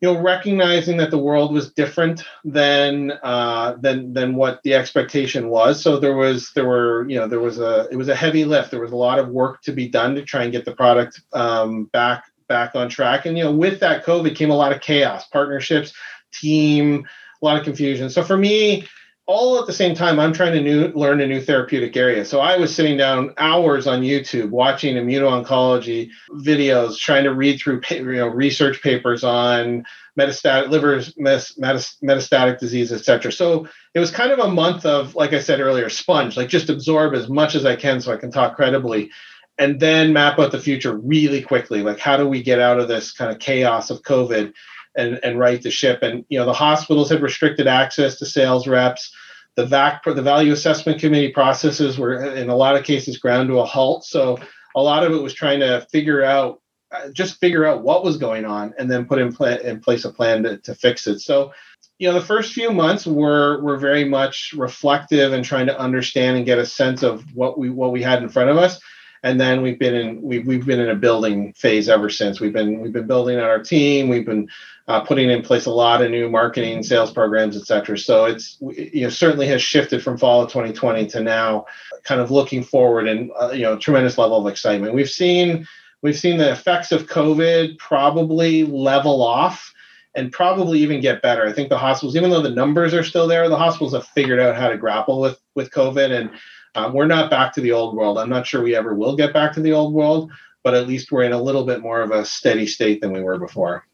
you 0.00 0.12
know 0.12 0.20
recognizing 0.20 0.96
that 0.96 1.10
the 1.10 1.18
world 1.18 1.52
was 1.52 1.72
different 1.72 2.22
than 2.44 3.12
uh, 3.22 3.76
than 3.80 4.12
than 4.14 4.34
what 4.34 4.62
the 4.62 4.74
expectation 4.74 5.48
was. 5.48 5.82
So 5.82 5.98
there 5.98 6.16
was 6.16 6.52
there 6.54 6.66
were 6.66 7.08
you 7.08 7.16
know 7.16 7.28
there 7.28 7.40
was 7.40 7.58
a 7.58 7.88
it 7.90 7.96
was 7.96 8.08
a 8.08 8.14
heavy 8.14 8.44
lift. 8.44 8.70
There 8.70 8.80
was 8.80 8.92
a 8.92 8.96
lot 8.96 9.18
of 9.18 9.28
work 9.28 9.62
to 9.62 9.72
be 9.72 9.88
done 9.88 10.14
to 10.14 10.22
try 10.22 10.44
and 10.44 10.52
get 10.52 10.64
the 10.64 10.74
product 10.74 11.20
um, 11.32 11.84
back 11.86 12.24
back 12.48 12.74
on 12.74 12.88
track. 12.88 13.26
And 13.26 13.36
you 13.36 13.44
know 13.44 13.52
with 13.52 13.80
that 13.80 14.04
covid 14.04 14.34
came 14.34 14.50
a 14.50 14.56
lot 14.56 14.72
of 14.72 14.80
chaos 14.80 15.26
partnerships 15.28 15.92
team 16.32 17.06
a 17.42 17.44
lot 17.44 17.58
of 17.58 17.64
confusion. 17.64 18.10
So 18.10 18.22
for 18.22 18.36
me 18.36 18.86
all 19.30 19.60
at 19.60 19.66
the 19.66 19.72
same 19.72 19.94
time 19.94 20.18
i'm 20.18 20.32
trying 20.32 20.52
to 20.52 20.60
new, 20.60 20.88
learn 20.88 21.20
a 21.20 21.26
new 21.26 21.40
therapeutic 21.40 21.96
area. 21.96 22.24
So 22.24 22.40
i 22.40 22.56
was 22.56 22.74
sitting 22.74 22.96
down 22.96 23.32
hours 23.38 23.86
on 23.86 24.02
youtube 24.02 24.50
watching 24.50 24.96
immuno-oncology 24.96 26.10
videos 26.32 26.98
trying 26.98 27.22
to 27.24 27.32
read 27.32 27.60
through 27.60 27.80
you 27.90 28.16
know 28.16 28.26
research 28.26 28.82
papers 28.82 29.22
on 29.22 29.84
metastatic 30.18 30.68
liver 30.68 30.98
metastatic 30.98 32.58
disease 32.58 32.92
etc 32.92 33.30
so 33.30 33.68
it 33.94 34.00
was 34.00 34.10
kind 34.10 34.32
of 34.32 34.40
a 34.40 34.50
month 34.50 34.84
of 34.84 35.14
like 35.14 35.32
i 35.32 35.38
said 35.38 35.60
earlier 35.60 35.88
sponge 35.88 36.36
like 36.36 36.48
just 36.48 36.68
absorb 36.68 37.14
as 37.14 37.28
much 37.28 37.54
as 37.54 37.64
i 37.64 37.76
can 37.76 38.00
so 38.00 38.12
i 38.12 38.16
can 38.16 38.32
talk 38.32 38.56
credibly. 38.56 39.10
And 39.58 39.78
then 39.78 40.14
map 40.14 40.38
out 40.38 40.52
the 40.52 40.58
future 40.58 40.96
really 40.96 41.42
quickly. 41.42 41.82
Like 41.82 41.98
how 41.98 42.16
do 42.16 42.26
we 42.26 42.42
get 42.42 42.60
out 42.60 42.80
of 42.80 42.88
this 42.88 43.12
kind 43.12 43.30
of 43.30 43.40
chaos 43.40 43.90
of 43.90 44.00
covid 44.00 44.54
and 44.96 45.20
and 45.22 45.38
right 45.38 45.60
the 45.60 45.70
ship? 45.70 46.02
And 46.02 46.24
you 46.30 46.38
know 46.38 46.46
the 46.46 46.54
hospitals 46.54 47.10
had 47.10 47.20
restricted 47.20 47.66
access 47.66 48.18
to 48.18 48.26
sales 48.26 48.66
reps 48.66 49.12
the 49.60 49.66
VAC, 49.66 50.04
the 50.04 50.22
value 50.22 50.52
assessment 50.52 51.00
committee 51.00 51.32
processes 51.32 51.98
were 51.98 52.34
in 52.34 52.48
a 52.48 52.56
lot 52.56 52.76
of 52.76 52.84
cases 52.84 53.18
ground 53.18 53.48
to 53.48 53.58
a 53.58 53.64
halt. 53.64 54.04
So 54.04 54.38
a 54.74 54.82
lot 54.82 55.04
of 55.04 55.12
it 55.12 55.22
was 55.22 55.34
trying 55.34 55.60
to 55.60 55.86
figure 55.92 56.24
out, 56.24 56.60
uh, 56.92 57.10
just 57.10 57.38
figure 57.38 57.66
out 57.66 57.82
what 57.82 58.04
was 58.04 58.16
going 58.16 58.44
on, 58.44 58.74
and 58.78 58.90
then 58.90 59.04
put 59.04 59.18
in, 59.18 59.36
in 59.64 59.80
place 59.80 60.04
a 60.04 60.10
plan 60.10 60.42
to, 60.44 60.58
to 60.58 60.74
fix 60.74 61.06
it. 61.06 61.20
So, 61.20 61.52
you 61.98 62.08
know, 62.08 62.14
the 62.14 62.24
first 62.24 62.52
few 62.52 62.72
months 62.72 63.06
were 63.06 63.60
were 63.62 63.76
very 63.76 64.04
much 64.04 64.54
reflective 64.56 65.32
and 65.32 65.44
trying 65.44 65.66
to 65.66 65.78
understand 65.78 66.36
and 66.36 66.46
get 66.46 66.58
a 66.58 66.66
sense 66.66 67.02
of 67.02 67.22
what 67.34 67.58
we 67.58 67.68
what 67.70 67.92
we 67.92 68.02
had 68.02 68.22
in 68.22 68.28
front 68.28 68.50
of 68.50 68.56
us 68.56 68.80
and 69.22 69.40
then 69.40 69.62
we've 69.62 69.78
been 69.78 69.94
in 69.94 70.22
we've, 70.22 70.46
we've 70.46 70.66
been 70.66 70.80
in 70.80 70.90
a 70.90 70.94
building 70.94 71.52
phase 71.54 71.88
ever 71.88 72.08
since 72.08 72.40
we've 72.40 72.52
been 72.52 72.80
we've 72.80 72.92
been 72.92 73.06
building 73.06 73.38
on 73.38 73.44
our 73.44 73.62
team 73.62 74.08
we've 74.08 74.26
been 74.26 74.48
uh, 74.90 74.98
putting 74.98 75.30
in 75.30 75.40
place 75.40 75.66
a 75.66 75.70
lot 75.70 76.02
of 76.02 76.10
new 76.10 76.28
marketing, 76.28 76.82
sales 76.82 77.12
programs, 77.12 77.56
et 77.56 77.64
cetera. 77.64 77.96
So 77.96 78.24
it's 78.24 78.56
you 78.60 79.02
know 79.02 79.08
certainly 79.08 79.46
has 79.46 79.62
shifted 79.62 80.02
from 80.02 80.18
fall 80.18 80.42
of 80.42 80.48
2020 80.48 81.06
to 81.06 81.20
now, 81.20 81.66
kind 82.02 82.20
of 82.20 82.32
looking 82.32 82.64
forward 82.64 83.06
and 83.06 83.30
uh, 83.40 83.52
you 83.52 83.62
know 83.62 83.76
tremendous 83.76 84.18
level 84.18 84.44
of 84.44 84.50
excitement. 84.50 84.94
We've 84.94 85.08
seen 85.08 85.64
we've 86.02 86.18
seen 86.18 86.38
the 86.38 86.50
effects 86.50 86.90
of 86.90 87.06
COVID 87.06 87.78
probably 87.78 88.64
level 88.64 89.22
off 89.22 89.72
and 90.16 90.32
probably 90.32 90.80
even 90.80 91.00
get 91.00 91.22
better. 91.22 91.46
I 91.46 91.52
think 91.52 91.68
the 91.68 91.78
hospitals, 91.78 92.16
even 92.16 92.30
though 92.30 92.42
the 92.42 92.50
numbers 92.50 92.92
are 92.92 93.04
still 93.04 93.28
there, 93.28 93.48
the 93.48 93.56
hospitals 93.56 93.92
have 93.92 94.08
figured 94.08 94.40
out 94.40 94.56
how 94.56 94.70
to 94.70 94.76
grapple 94.76 95.20
with 95.20 95.38
with 95.54 95.70
COVID, 95.70 96.10
and 96.10 96.30
um, 96.74 96.92
we're 96.92 97.06
not 97.06 97.30
back 97.30 97.52
to 97.54 97.60
the 97.60 97.72
old 97.72 97.96
world. 97.96 98.18
I'm 98.18 98.28
not 98.28 98.46
sure 98.46 98.62
we 98.62 98.76
ever 98.76 98.94
will 98.94 99.16
get 99.16 99.32
back 99.32 99.52
to 99.54 99.60
the 99.60 99.72
old 99.72 99.92
world, 99.92 100.30
but 100.62 100.74
at 100.74 100.86
least 100.86 101.10
we're 101.10 101.24
in 101.24 101.32
a 101.32 101.42
little 101.42 101.64
bit 101.64 101.80
more 101.80 102.00
of 102.00 102.10
a 102.10 102.24
steady 102.24 102.66
state 102.66 103.00
than 103.00 103.12
we 103.12 103.22
were 103.22 103.38
before. 103.38 103.86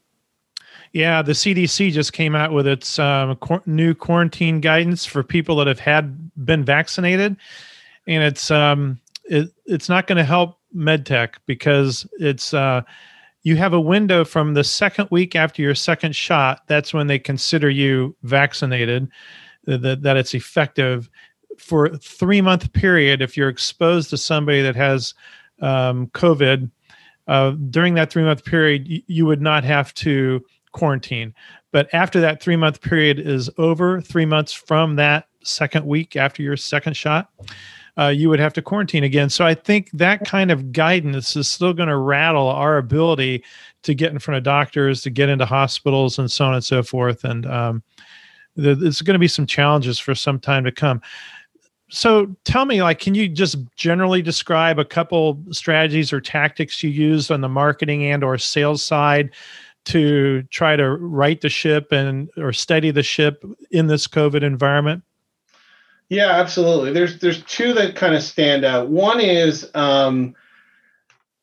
Yeah, 0.93 1.21
the 1.21 1.33
CDC 1.33 1.91
just 1.91 2.13
came 2.13 2.35
out 2.35 2.53
with 2.53 2.65
its 2.65 2.97
um, 2.97 3.37
new 3.65 3.93
quarantine 3.93 4.61
guidance 4.61 5.05
for 5.05 5.21
people 5.21 5.57
that 5.57 5.67
have 5.67 5.79
had 5.79 6.31
been 6.45 6.63
vaccinated, 6.63 7.35
and 8.07 8.23
it's 8.23 8.49
um, 8.51 8.99
it, 9.25 9.51
it's 9.65 9.89
not 9.89 10.07
going 10.07 10.17
to 10.17 10.23
help 10.23 10.59
medtech 10.75 11.35
because 11.45 12.07
it's 12.19 12.53
uh, 12.53 12.81
you 13.43 13.57
have 13.57 13.73
a 13.73 13.81
window 13.81 14.23
from 14.23 14.53
the 14.53 14.63
second 14.63 15.09
week 15.11 15.35
after 15.35 15.61
your 15.61 15.75
second 15.75 16.15
shot. 16.15 16.61
That's 16.67 16.93
when 16.93 17.07
they 17.07 17.19
consider 17.19 17.69
you 17.69 18.15
vaccinated, 18.23 19.09
that 19.65 20.01
that 20.01 20.17
it's 20.17 20.33
effective 20.33 21.09
for 21.59 21.87
a 21.87 21.97
three 21.97 22.41
month 22.41 22.71
period. 22.73 23.21
If 23.21 23.37
you're 23.37 23.49
exposed 23.49 24.09
to 24.11 24.17
somebody 24.17 24.61
that 24.61 24.75
has 24.75 25.13
um, 25.61 26.07
COVID. 26.07 26.69
Uh, 27.27 27.51
during 27.69 27.93
that 27.95 28.11
three 28.11 28.23
month 28.23 28.45
period, 28.45 28.87
you, 28.87 29.01
you 29.07 29.25
would 29.25 29.41
not 29.41 29.63
have 29.63 29.93
to 29.95 30.43
quarantine. 30.71 31.33
But 31.71 31.93
after 31.93 32.21
that 32.21 32.41
three 32.41 32.55
month 32.55 32.81
period 32.81 33.19
is 33.19 33.49
over, 33.57 34.01
three 34.01 34.25
months 34.25 34.53
from 34.53 34.95
that 34.95 35.27
second 35.43 35.85
week 35.85 36.15
after 36.15 36.41
your 36.41 36.57
second 36.57 36.95
shot, 36.95 37.29
uh, 37.97 38.07
you 38.07 38.29
would 38.29 38.39
have 38.39 38.53
to 38.53 38.61
quarantine 38.61 39.03
again. 39.03 39.29
So 39.29 39.45
I 39.45 39.55
think 39.55 39.89
that 39.91 40.25
kind 40.25 40.51
of 40.51 40.71
guidance 40.71 41.35
is 41.35 41.47
still 41.47 41.73
going 41.73 41.89
to 41.89 41.97
rattle 41.97 42.47
our 42.47 42.77
ability 42.77 43.43
to 43.83 43.95
get 43.95 44.11
in 44.11 44.19
front 44.19 44.37
of 44.37 44.43
doctors, 44.43 45.01
to 45.01 45.09
get 45.09 45.29
into 45.29 45.45
hospitals, 45.45 46.19
and 46.19 46.31
so 46.31 46.45
on 46.45 46.53
and 46.53 46.63
so 46.63 46.83
forth. 46.83 47.23
And 47.23 47.45
um, 47.47 47.83
there's 48.55 49.01
going 49.01 49.15
to 49.15 49.19
be 49.19 49.27
some 49.27 49.45
challenges 49.45 49.99
for 49.99 50.15
some 50.15 50.39
time 50.39 50.63
to 50.63 50.71
come. 50.71 51.01
So 51.89 52.35
tell 52.43 52.65
me, 52.65 52.83
like, 52.83 52.99
can 52.99 53.15
you 53.15 53.29
just 53.29 53.57
generally 53.75 54.21
describe 54.21 54.77
a 54.77 54.85
couple 54.85 55.39
strategies 55.51 56.11
or 56.11 56.19
tactics 56.19 56.83
you 56.83 56.89
used 56.89 57.31
on 57.31 57.41
the 57.41 57.49
marketing 57.49 58.03
and 58.05 58.23
or 58.23 58.37
sales 58.37 58.83
side 58.83 59.31
to 59.85 60.43
try 60.43 60.75
to 60.75 60.89
right 60.89 61.39
the 61.39 61.49
ship 61.49 61.93
and 61.93 62.29
or 62.35 62.51
steady 62.51 62.91
the 62.91 63.03
ship 63.03 63.43
in 63.71 63.87
this 63.87 64.05
COVID 64.05 64.43
environment? 64.43 65.03
Yeah, 66.09 66.31
absolutely. 66.31 66.91
There's 66.91 67.19
there's 67.19 67.43
two 67.43 67.73
that 67.73 67.95
kind 67.95 68.15
of 68.15 68.23
stand 68.23 68.65
out. 68.65 68.89
One 68.89 69.19
is 69.19 69.69
um, 69.73 70.35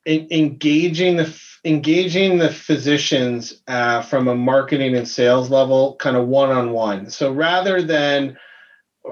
in, 0.04 0.26
engaging 0.30 1.16
the 1.16 1.40
engaging 1.64 2.38
the 2.38 2.50
physicians 2.50 3.62
uh, 3.68 4.02
from 4.02 4.28
a 4.28 4.34
marketing 4.34 4.94
and 4.94 5.08
sales 5.08 5.50
level, 5.50 5.96
kind 5.96 6.16
of 6.16 6.28
one 6.28 6.50
on 6.50 6.72
one. 6.72 7.08
So 7.08 7.32
rather 7.32 7.82
than 7.82 8.36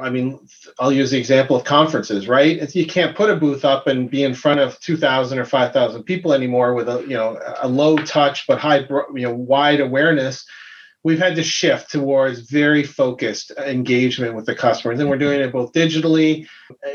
I 0.00 0.11
mean, 0.11 0.46
I'll 0.78 0.92
use 0.92 1.11
the 1.11 1.18
example 1.18 1.55
of 1.55 1.64
conferences, 1.64 2.26
right? 2.26 2.74
You 2.74 2.87
can't 2.87 3.16
put 3.16 3.31
a 3.31 3.37
booth 3.37 3.64
up 3.64 3.87
and 3.87 4.11
be 4.11 4.24
in 4.24 4.35
front 4.35 4.61
of 4.61 4.81
2,000 4.81 5.38
or 5.38 5.44
5,000 5.44 6.02
people 6.05 6.33
anymore 6.33 6.74
with 6.74 6.88
a, 6.88 7.02
you 7.02 7.14
know, 7.14 7.38
a 7.61 7.68
low 7.68 7.96
touch 7.98 8.46
but 8.46 8.59
high, 8.59 8.87
you 8.88 9.22
know, 9.22 9.35
wide 9.35 9.81
awareness. 9.81 10.46
We've 11.05 11.18
had 11.18 11.37
to 11.37 11.42
shift 11.42 11.90
towards 11.90 12.40
very 12.40 12.85
focused 12.85 13.50
engagement 13.59 14.35
with 14.35 14.46
the 14.46 14.55
customers, 14.55 15.00
and 15.00 15.11
we're 15.11 15.18
doing 15.18 15.40
it 15.40 15.52
both 15.52 15.72
digitally, 15.72 16.46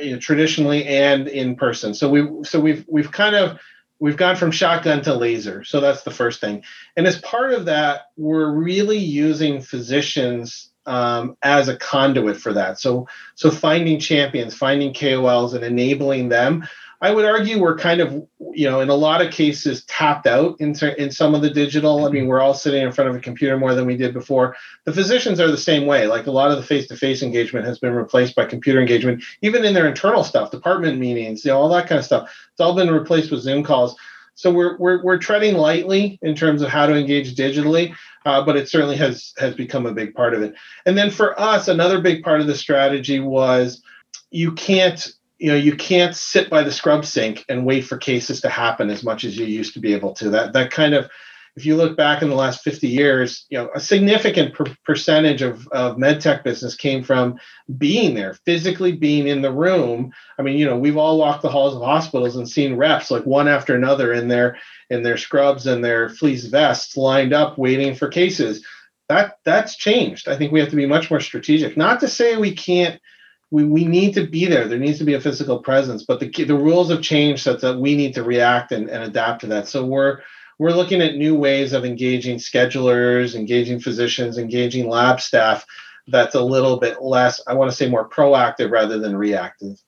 you 0.02 0.12
know, 0.12 0.20
traditionally, 0.20 0.86
and 0.86 1.28
in 1.28 1.58
person. 1.58 1.94
So 1.94 2.10
we, 2.10 2.26
so 2.46 2.60
we've 2.60 2.86
we've 2.88 3.12
kind 3.12 3.36
of 3.36 3.60
we've 4.00 4.16
gone 4.16 4.38
from 4.38 4.52
shotgun 4.52 5.02
to 5.04 5.14
laser. 5.14 5.66
So 5.66 5.82
that's 5.82 6.04
the 6.04 6.12
first 6.12 6.40
thing. 6.40 6.64
And 6.96 7.06
as 7.06 7.20
part 7.20 7.52
of 7.52 7.66
that, 7.66 8.08
we're 8.16 8.50
really 8.50 8.98
using 8.98 9.62
physicians 9.62 10.72
um, 10.88 11.38
as 11.44 11.68
a 11.68 11.76
conduit 11.76 12.38
for 12.38 12.54
that. 12.54 12.80
So 12.80 13.08
so 13.36 13.52
finding 13.52 14.00
champions, 14.00 14.56
finding 14.56 14.94
KOLs, 14.94 15.54
and 15.54 15.64
enabling 15.64 16.30
them. 16.30 16.68
I 17.00 17.12
would 17.12 17.26
argue 17.26 17.62
we're 17.62 17.78
kind 17.78 18.02
of, 18.02 18.28
you 18.54 18.68
know, 18.68 18.80
in 18.80 18.90
a 18.90 18.96
lot 18.96 19.22
of 19.22 19.32
cases 19.32 19.84
tapped 19.84 20.26
out 20.26 20.60
in, 20.60 20.74
in 20.98 21.12
some 21.12 21.36
of 21.36 21.44
the 21.44 21.50
digital. 21.52 22.08
I 22.08 22.10
mean, 22.10 22.26
we're 22.26 22.42
all 22.42 22.56
sitting 22.56 22.82
in 22.82 22.92
front 22.92 23.12
of 23.12 23.16
a 23.16 23.20
computer 23.20 23.56
more 23.56 23.76
than 23.76 23.86
we 23.86 23.96
did 23.96 24.16
before. 24.16 24.56
The 24.86 24.94
physicians 24.94 25.40
are 25.40 25.52
the 25.52 25.58
same 25.58 25.86
way. 25.86 26.08
Like 26.08 26.26
a 26.26 26.32
lot 26.32 26.50
of 26.50 26.58
the 26.58 26.64
face-to-face 26.64 27.22
engagement 27.22 27.68
has 27.68 27.78
been 27.78 27.94
replaced 27.94 28.36
by 28.36 28.46
computer 28.46 28.82
engagement, 28.82 29.24
even 29.44 29.64
in 29.64 29.76
their 29.76 29.88
internal 29.88 30.24
stuff, 30.24 30.50
department 30.50 30.98
meetings, 30.98 31.46
you 31.46 31.52
know, 31.52 31.60
all 31.60 31.70
that 31.70 31.88
kind 31.88 32.00
of 32.00 32.06
stuff. 32.06 32.36
It's 32.52 32.62
all 32.62 32.74
been 32.74 32.90
replaced 32.90 33.30
with 33.30 33.42
Zoom 33.42 33.64
calls. 33.64 33.96
So 34.38 34.52
we're 34.52 34.78
we're 34.78 35.04
we're 35.04 35.18
treading 35.18 35.56
lightly 35.56 36.20
in 36.22 36.36
terms 36.36 36.62
of 36.62 36.70
how 36.70 36.86
to 36.86 36.96
engage 36.96 37.36
digitally, 37.36 37.96
uh, 38.24 38.46
but 38.46 38.56
it 38.56 38.70
certainly 38.70 38.96
has 38.96 39.34
has 39.40 39.56
become 39.56 39.88
a 39.88 39.94
big 39.94 40.14
part 40.14 40.36
of 40.36 40.44
it. 40.44 40.54
And 40.86 40.96
then 40.96 41.10
for 41.10 41.38
us, 41.40 41.68
another 41.68 42.00
big 42.00 42.24
part 42.24 42.40
of 42.40 42.46
the 42.46 42.56
strategy 42.56 43.20
was 43.20 43.82
you 44.30 44.52
can't 44.52 45.12
you 45.40 45.48
know 45.48 45.58
you 45.58 45.76
can't 45.76 46.16
sit 46.16 46.52
by 46.52 46.62
the 46.62 46.72
scrub 46.72 47.04
sink 47.04 47.46
and 47.50 47.66
wait 47.66 47.82
for 47.82 47.98
cases 47.98 48.40
to 48.42 48.50
happen 48.50 48.92
as 48.92 49.04
much 49.04 49.24
as 49.24 49.36
you 49.36 49.46
used 49.48 49.74
to 49.74 49.80
be 49.80 49.96
able 49.96 50.14
to. 50.14 50.30
That 50.30 50.54
that 50.54 50.70
kind 50.70 50.94
of 50.94 51.10
if 51.58 51.66
you 51.66 51.76
look 51.76 51.98
back 51.98 52.22
in 52.22 52.30
the 52.30 52.36
last 52.36 52.62
50 52.62 52.88
years, 52.88 53.48
you 53.50 53.58
know, 53.58 53.72
a 53.74 53.80
significant 53.80 54.54
per- 54.54 54.78
percentage 54.86 55.42
of, 55.42 55.68
of 55.70 55.98
medtech 55.98 56.44
business 56.44 56.76
came 56.76 57.04
from 57.04 57.40
being 57.80 58.14
there, 58.14 58.36
physically 58.46 58.92
being 58.92 59.28
in 59.28 59.42
the 59.42 59.52
room. 59.52 60.14
I 60.38 60.44
mean, 60.44 60.60
you 60.60 60.68
know, 60.68 60.78
we've 60.78 60.98
all 60.98 61.18
walked 61.18 61.42
the 61.42 61.50
halls 61.50 61.76
of 61.76 61.82
hospitals 61.82 62.36
and 62.36 62.48
seen 62.48 62.76
reps 62.76 63.10
like 63.10 63.26
one 63.26 63.48
after 63.48 63.76
another 63.76 64.14
in 64.14 64.28
their 64.28 64.60
in 64.92 65.02
their 65.02 65.18
scrubs 65.18 65.66
and 65.66 65.84
their 65.84 66.10
fleece 66.10 66.46
vests 66.46 66.96
lined 66.96 67.34
up 67.34 67.58
waiting 67.58 67.96
for 67.96 68.08
cases. 68.08 68.64
That 69.10 69.40
that's 69.44 69.76
changed. 69.76 70.28
I 70.28 70.38
think 70.38 70.52
we 70.52 70.60
have 70.60 70.70
to 70.70 70.76
be 70.76 70.86
much 70.86 71.10
more 71.10 71.22
strategic. 71.22 71.76
Not 71.76 72.02
to 72.02 72.08
say 72.08 72.38
we 72.38 72.54
can't 72.54 73.02
we, 73.50 73.64
we 73.64 73.86
need 73.86 74.14
to 74.14 74.28
be 74.28 74.46
there. 74.46 74.68
There 74.68 74.78
needs 74.78 75.00
to 75.00 75.06
be 75.06 75.16
a 75.16 75.22
physical 75.22 75.60
presence, 75.60 76.04
but 76.04 76.20
the 76.20 76.30
the 76.30 76.56
rules 76.56 76.92
have 76.92 77.02
changed 77.02 77.42
such 77.42 77.62
that 77.62 77.80
we 77.80 77.96
need 77.96 78.14
to 78.14 78.24
react 78.24 78.72
and, 78.72 78.90
and 78.92 79.04
adapt 79.04 79.42
to 79.42 79.48
that. 79.48 79.68
So 79.68 79.84
we're 79.84 80.20
we're 80.60 80.72
looking 80.72 81.02
at 81.02 81.16
new 81.16 81.36
ways 81.36 81.74
of 81.74 81.86
engaging 81.86 82.38
schedulers, 82.38 83.36
engaging 83.36 83.80
physicians, 83.80 84.38
engaging 84.38 84.90
lab 84.90 85.22
staff 85.22 85.66
that's 86.08 86.36
a 86.36 86.42
little 86.42 86.78
bit 86.78 87.02
less, 87.02 87.42
I 87.48 87.54
want 87.54 87.70
to 87.70 87.76
say 87.76 87.90
more 87.90 88.08
proactive 88.08 88.72
rather 88.72 88.98
than 88.98 89.16
reactive. 89.16 89.82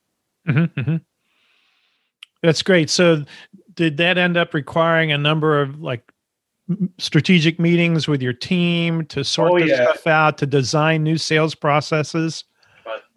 Mm-hmm, 0.48 0.80
mm-hmm. 0.80 0.96
That's 2.44 2.62
great. 2.62 2.90
So, 2.90 3.24
did 3.74 3.98
that 3.98 4.18
end 4.18 4.36
up 4.36 4.54
requiring 4.54 5.12
a 5.12 5.18
number 5.18 5.62
of 5.62 5.82
like 5.82 6.12
strategic 6.98 7.60
meetings 7.60 8.08
with 8.08 8.22
your 8.22 8.34
team 8.34 9.06
to 9.08 9.24
sort 9.24 9.52
oh, 9.52 9.60
this 9.60 9.70
yeah. 9.70 9.84
stuff 9.84 10.08
out, 10.08 10.38
to 10.40 10.46
design 10.46 11.04
new 11.04 11.18
sales 11.18 11.56
processes? 11.56 12.44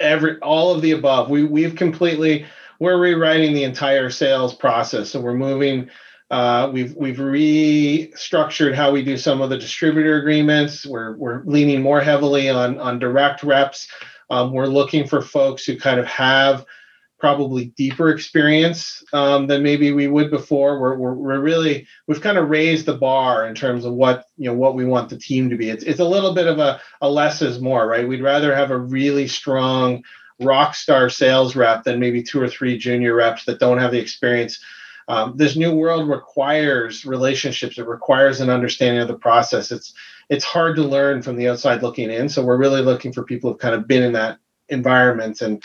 Every 0.00 0.38
all 0.40 0.74
of 0.74 0.82
the 0.82 0.92
above. 0.92 1.30
We 1.30 1.44
we've 1.44 1.74
completely 1.74 2.46
we're 2.78 2.98
rewriting 2.98 3.54
the 3.54 3.64
entire 3.64 4.10
sales 4.10 4.54
process. 4.54 5.10
So 5.10 5.20
we're 5.20 5.34
moving 5.34 5.88
uh, 6.32 6.70
we've 6.72 6.96
we've 6.96 7.18
restructured 7.18 8.74
how 8.74 8.90
we 8.90 9.04
do 9.04 9.18
some 9.18 9.42
of 9.42 9.50
the 9.50 9.58
distributor 9.58 10.16
agreements. 10.16 10.86
We're 10.86 11.14
we're 11.16 11.42
leaning 11.44 11.82
more 11.82 12.00
heavily 12.00 12.48
on 12.48 12.78
on 12.78 12.98
direct 12.98 13.42
reps. 13.42 13.86
Um, 14.30 14.50
we're 14.50 14.64
looking 14.64 15.06
for 15.06 15.20
folks 15.20 15.66
who 15.66 15.78
kind 15.78 16.00
of 16.00 16.06
have 16.06 16.64
probably 17.20 17.66
deeper 17.76 18.08
experience 18.08 19.04
um, 19.12 19.46
than 19.46 19.62
maybe 19.62 19.92
we 19.92 20.08
would 20.08 20.30
before. 20.30 20.80
We're, 20.80 20.96
we're, 20.96 21.14
we're 21.14 21.40
really 21.40 21.86
we've 22.08 22.22
kind 22.22 22.38
of 22.38 22.48
raised 22.48 22.86
the 22.86 22.96
bar 22.96 23.46
in 23.46 23.54
terms 23.54 23.84
of 23.84 23.92
what 23.92 24.24
you 24.38 24.46
know 24.48 24.56
what 24.56 24.74
we 24.74 24.86
want 24.86 25.10
the 25.10 25.18
team 25.18 25.50
to 25.50 25.56
be. 25.58 25.68
It's 25.68 25.84
it's 25.84 26.00
a 26.00 26.08
little 26.08 26.32
bit 26.32 26.46
of 26.46 26.58
a, 26.58 26.80
a 27.02 27.10
less 27.10 27.42
is 27.42 27.60
more, 27.60 27.86
right? 27.86 28.08
We'd 28.08 28.22
rather 28.22 28.56
have 28.56 28.70
a 28.70 28.78
really 28.78 29.28
strong 29.28 30.02
rock 30.40 30.74
star 30.76 31.10
sales 31.10 31.54
rep 31.54 31.84
than 31.84 32.00
maybe 32.00 32.22
two 32.22 32.40
or 32.40 32.48
three 32.48 32.78
junior 32.78 33.14
reps 33.14 33.44
that 33.44 33.60
don't 33.60 33.78
have 33.78 33.90
the 33.90 34.00
experience 34.00 34.58
um, 35.08 35.36
this 35.36 35.56
new 35.56 35.74
world 35.74 36.08
requires 36.08 37.04
relationships. 37.04 37.78
It 37.78 37.86
requires 37.86 38.40
an 38.40 38.50
understanding 38.50 39.02
of 39.02 39.08
the 39.08 39.18
process. 39.18 39.70
It's 39.70 39.94
it's 40.28 40.44
hard 40.44 40.76
to 40.76 40.82
learn 40.82 41.22
from 41.22 41.36
the 41.36 41.48
outside 41.48 41.82
looking 41.82 42.10
in. 42.10 42.28
So 42.28 42.44
we're 42.44 42.56
really 42.56 42.82
looking 42.82 43.12
for 43.12 43.22
people 43.22 43.50
who've 43.50 43.60
kind 43.60 43.74
of 43.74 43.86
been 43.86 44.02
in 44.02 44.12
that 44.12 44.38
environment 44.68 45.40
and 45.42 45.62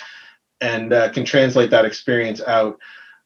and 0.60 0.92
uh, 0.92 1.10
can 1.12 1.24
translate 1.24 1.70
that 1.70 1.86
experience 1.86 2.42
out. 2.42 2.80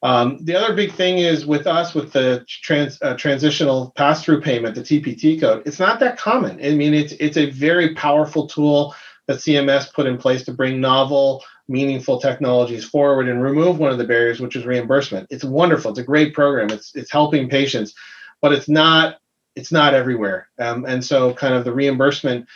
Um, 0.04 0.40
the 0.42 0.56
other 0.56 0.76
big 0.76 0.94
thing 0.94 1.20
is 1.20 1.46
with 1.46 1.68
us 1.68 1.94
with 1.94 2.12
the 2.12 2.44
trans, 2.48 3.00
uh, 3.02 3.16
transitional 3.16 3.94
pass-through 3.96 4.42
payment 4.42 4.74
the 4.74 4.82
tpt 4.82 5.40
code 5.40 5.62
it's 5.68 5.80
not 5.80 6.00
that 6.00 6.18
common. 6.18 6.60
I 6.64 6.74
mean 6.74 6.94
it's 6.94 7.14
it's 7.14 7.38
a 7.38 7.52
very 7.52 7.94
powerful 7.94 8.48
tool 8.48 8.96
that 9.28 9.38
cms 9.38 9.94
put 9.94 10.08
in 10.08 10.18
place 10.18 10.44
to 10.46 10.54
bring 10.54 10.82
novel 10.82 11.44
meaningful 11.68 12.20
technologies 12.20 12.86
forward 12.86 13.28
and 13.28 13.42
remove 13.42 13.80
one 13.80 13.92
of 13.92 13.98
the 13.98 14.04
barriers, 14.04 14.40
which 14.40 14.56
is 14.56 14.66
reimbursement. 14.66 15.28
It's 15.30 15.44
wonderful. 15.44 15.92
It's 15.92 16.00
a 16.00 16.04
great 16.04 16.34
program. 16.34 16.70
It's 16.70 16.96
it's 16.96 17.12
helping 17.12 17.50
patients, 17.50 17.94
but 18.42 18.54
it's 18.54 18.70
not 18.70 19.18
it's 19.56 19.72
not 19.72 19.94
everywhere. 19.94 20.48
Um, 20.60 20.86
and 20.86 21.04
so, 21.04 21.34
kind 21.34 21.54
of 21.54 21.66
the 21.66 21.74
reimbursement 21.74 22.48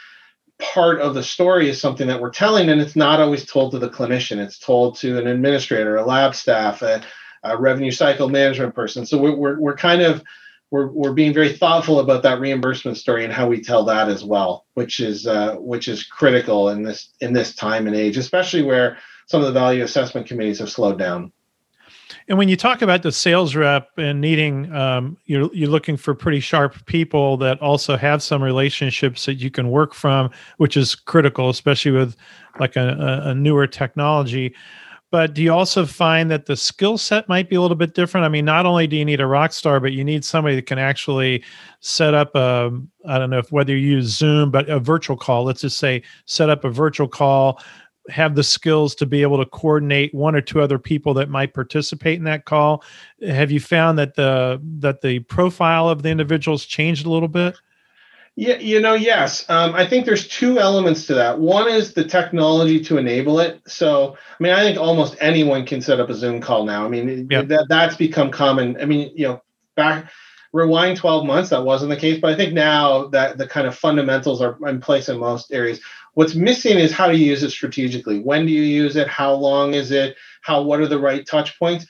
part 0.60 1.02
of 1.02 1.14
the 1.14 1.24
story 1.24 1.70
is 1.70 1.82
something 1.82 2.08
that 2.08 2.22
we're 2.22 2.32
telling, 2.32 2.70
and 2.70 2.80
it's 2.80 2.96
not 2.96 3.20
always 3.20 3.46
told 3.46 3.72
to 3.72 3.80
the 3.80 3.90
clinician. 3.90 4.38
It's 4.38 4.60
told 4.60 4.98
to 5.00 5.18
an 5.20 5.28
administrator, 5.28 5.98
a 5.98 6.06
lab 6.06 6.34
staff, 6.36 6.82
a, 6.82 7.02
a 7.44 7.58
revenue 7.58 7.92
cycle 7.92 8.30
management 8.30 8.74
person. 8.74 9.06
So 9.06 9.18
we're 9.18 9.36
we're, 9.36 9.60
we're 9.60 9.78
kind 9.78 10.02
of 10.02 10.24
we're, 10.72 10.88
we're 10.88 11.14
being 11.14 11.34
very 11.34 11.54
thoughtful 11.54 12.00
about 12.00 12.24
that 12.24 12.40
reimbursement 12.40 12.98
story 12.98 13.24
and 13.24 13.34
how 13.34 13.48
we 13.48 13.62
tell 13.62 13.84
that 13.86 14.10
as 14.10 14.24
well, 14.24 14.66
which 14.74 15.00
is 15.00 15.28
uh, 15.28 15.56
which 15.56 15.88
is 15.88 16.04
critical 16.04 16.70
in 16.70 16.84
this 16.84 17.14
in 17.22 17.34
this 17.34 17.56
time 17.56 17.88
and 17.88 17.96
age, 17.96 18.18
especially 18.18 18.64
where 18.64 18.98
some 19.28 19.42
of 19.42 19.48
the 19.48 19.54
value 19.54 19.84
assessment 19.84 20.28
committees 20.28 20.60
have 20.60 20.70
slowed 20.70 21.00
down. 21.00 21.32
And 22.28 22.38
when 22.38 22.50
you 22.50 22.56
talk 22.56 22.82
about 22.82 23.04
the 23.04 23.12
sales 23.12 23.56
rep 23.56 23.90
and 23.98 24.20
needing, 24.20 24.72
um, 24.74 25.18
you're 25.26 25.54
you're 25.54 25.70
looking 25.70 25.98
for 25.98 26.16
pretty 26.16 26.40
sharp 26.40 26.86
people 26.86 27.38
that 27.38 27.62
also 27.62 27.98
have 27.98 28.24
some 28.24 28.44
relationships 28.44 29.26
that 29.26 29.36
you 29.36 29.52
can 29.52 29.70
work 29.70 29.94
from, 29.94 30.32
which 30.58 30.76
is 30.76 30.96
critical, 30.96 31.50
especially 31.50 31.92
with 31.92 32.16
like 32.60 32.76
a, 32.76 33.22
a 33.26 33.36
newer 33.36 33.68
technology 33.68 34.56
but 35.16 35.34
do 35.34 35.42
you 35.42 35.54
also 35.54 35.86
find 35.86 36.30
that 36.30 36.46
the 36.46 36.58
skill 36.58 36.98
set 36.98 37.30
might 37.30 37.50
be 37.50 37.56
a 37.56 37.62
little 37.62 37.78
bit 37.78 37.94
different? 37.94 38.26
I 38.26 38.28
mean, 38.28 38.44
not 38.44 38.66
only 38.66 38.86
do 38.86 38.98
you 38.98 39.06
need 39.06 39.22
a 39.22 39.26
rock 39.26 39.54
star, 39.54 39.80
but 39.80 39.94
you 39.94 40.04
need 40.04 40.26
somebody 40.26 40.58
that 40.58 40.66
can 40.66 40.78
actually 40.78 41.42
set 41.80 42.14
up 42.14 42.36
a, 42.36 42.70
I 43.08 43.18
don't 43.18 43.30
know 43.30 43.38
if 43.38 43.50
whether 43.50 43.72
you 43.72 43.96
use 43.96 44.08
Zoom, 44.08 44.52
but 44.52 44.68
a 44.70 44.78
virtual 44.78 45.16
call. 45.16 45.46
Let's 45.46 45.62
just 45.62 45.78
say 45.78 46.04
set 46.26 46.50
up 46.50 46.66
a 46.66 46.70
virtual 46.70 47.08
call, 47.08 47.64
have 48.10 48.36
the 48.36 48.44
skills 48.44 48.94
to 48.96 49.06
be 49.06 49.22
able 49.22 49.38
to 49.38 49.46
coordinate 49.46 50.14
one 50.14 50.36
or 50.36 50.42
two 50.42 50.60
other 50.60 50.78
people 50.78 51.14
that 51.14 51.30
might 51.30 51.54
participate 51.54 52.18
in 52.18 52.26
that 52.26 52.44
call. 52.44 52.84
Have 53.26 53.52
you 53.52 53.62
found 53.62 53.98
that 53.98 54.16
the 54.16 54.62
that 54.80 55.00
the 55.00 55.20
profile 55.20 55.88
of 55.88 56.04
the 56.04 56.10
individuals 56.10 56.66
changed 56.66 57.06
a 57.06 57.10
little 57.10 57.30
bit? 57.30 57.56
Yeah, 58.38 58.58
you 58.58 58.82
know, 58.82 58.96
yes. 58.96 59.50
Um, 59.50 59.74
I 59.74 59.86
think 59.86 60.06
there's 60.06 60.28
two 60.28 60.60
elements 60.60 61.06
to 61.08 61.14
that. 61.16 61.40
One 61.40 61.70
is 61.70 61.94
the 61.94 62.04
technology 62.04 62.84
to 62.84 62.98
enable 62.98 63.40
it. 63.40 63.62
So, 63.66 64.18
I 64.18 64.44
mean, 64.44 64.52
I 64.52 64.62
think 64.62 64.78
almost 64.78 65.16
anyone 65.22 65.66
can 65.66 65.80
set 65.80 66.02
up 66.02 66.10
a 66.10 66.14
Zoom 66.14 66.42
call 66.42 66.66
now. 66.66 66.86
I 66.86 66.90
mean, 66.90 67.28
yep. 67.32 67.48
that 67.48 67.68
that's 67.70 67.96
become 67.96 68.32
common. 68.32 68.80
I 68.82 68.86
mean, 68.86 69.14
you 69.16 69.28
know, 69.28 69.42
back 69.76 70.12
rewind 70.56 70.96
12 70.96 71.26
months, 71.26 71.50
that 71.50 71.66
wasn't 71.66 71.90
the 71.90 71.98
case, 71.98 72.20
but 72.22 72.32
I 72.32 72.36
think 72.36 72.54
now 72.54 73.08
that 73.08 73.38
the 73.38 73.46
kind 73.46 73.68
of 73.68 73.78
fundamentals 73.78 74.42
are 74.42 74.58
in 74.68 74.80
place 74.80 75.10
in 75.10 75.20
most 75.20 75.52
areas. 75.52 75.82
What's 76.14 76.34
missing 76.34 76.80
is 76.80 76.94
how 76.94 77.08
to 77.08 77.16
use 77.16 77.44
it 77.44 77.52
strategically. 77.52 78.20
When 78.20 78.46
do 78.46 78.54
you 78.54 78.62
use 78.62 78.96
it? 78.96 79.10
How 79.10 79.34
long 79.34 79.74
is 79.74 79.92
it? 79.92 80.16
How? 80.42 80.62
What 80.62 80.80
are 80.80 80.88
the 80.88 81.00
right 81.00 81.28
touch 81.28 81.60
points? 81.60 81.86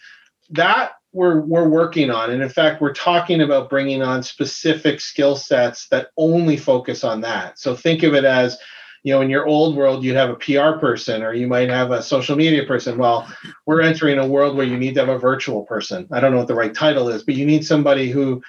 That 0.49 0.93
we're 1.15 1.39
we're 1.39 1.67
working 1.67 2.11
on. 2.11 2.29
And 2.29 2.43
in 2.43 2.49
fact 2.49 2.81
we're 2.81 2.93
talking 2.93 3.41
about 3.41 3.69
bringing 3.69 4.03
on 4.03 4.21
specific 4.21 4.99
skill 4.99 5.35
sets 5.35 5.87
that 5.87 6.09
only 6.17 6.57
focus 6.57 7.03
on 7.03 7.21
that. 7.21 7.57
So 7.57 7.73
think 7.73 8.03
of 8.03 8.13
it 8.13 8.25
as 8.25 8.57
you 9.03 9.13
know 9.13 9.21
in 9.21 9.29
your 9.29 9.47
old 9.47 9.77
world 9.77 10.03
you'd 10.03 10.17
have 10.17 10.29
a 10.29 10.35
pr 10.35 10.77
person 10.79 11.23
or 11.23 11.33
you 11.33 11.47
might 11.47 11.69
have 11.69 11.91
a 11.91 12.03
social 12.03 12.35
media 12.35 12.65
person. 12.65 12.97
Well 12.97 13.27
we're 13.65 13.81
entering 13.81 14.19
a 14.19 14.27
world 14.27 14.57
where 14.57 14.67
you 14.67 14.77
need 14.77 14.93
to 14.95 14.99
have 14.99 15.09
a 15.09 15.17
virtual 15.17 15.63
person. 15.63 16.05
I 16.11 16.19
don't 16.19 16.31
know 16.31 16.39
what 16.39 16.47
the 16.47 16.53
right 16.53 16.73
title 16.73 17.09
is 17.09 17.23
but 17.23 17.35
you 17.35 17.45
need 17.45 17.65
somebody 17.65 18.11
who 18.11 18.43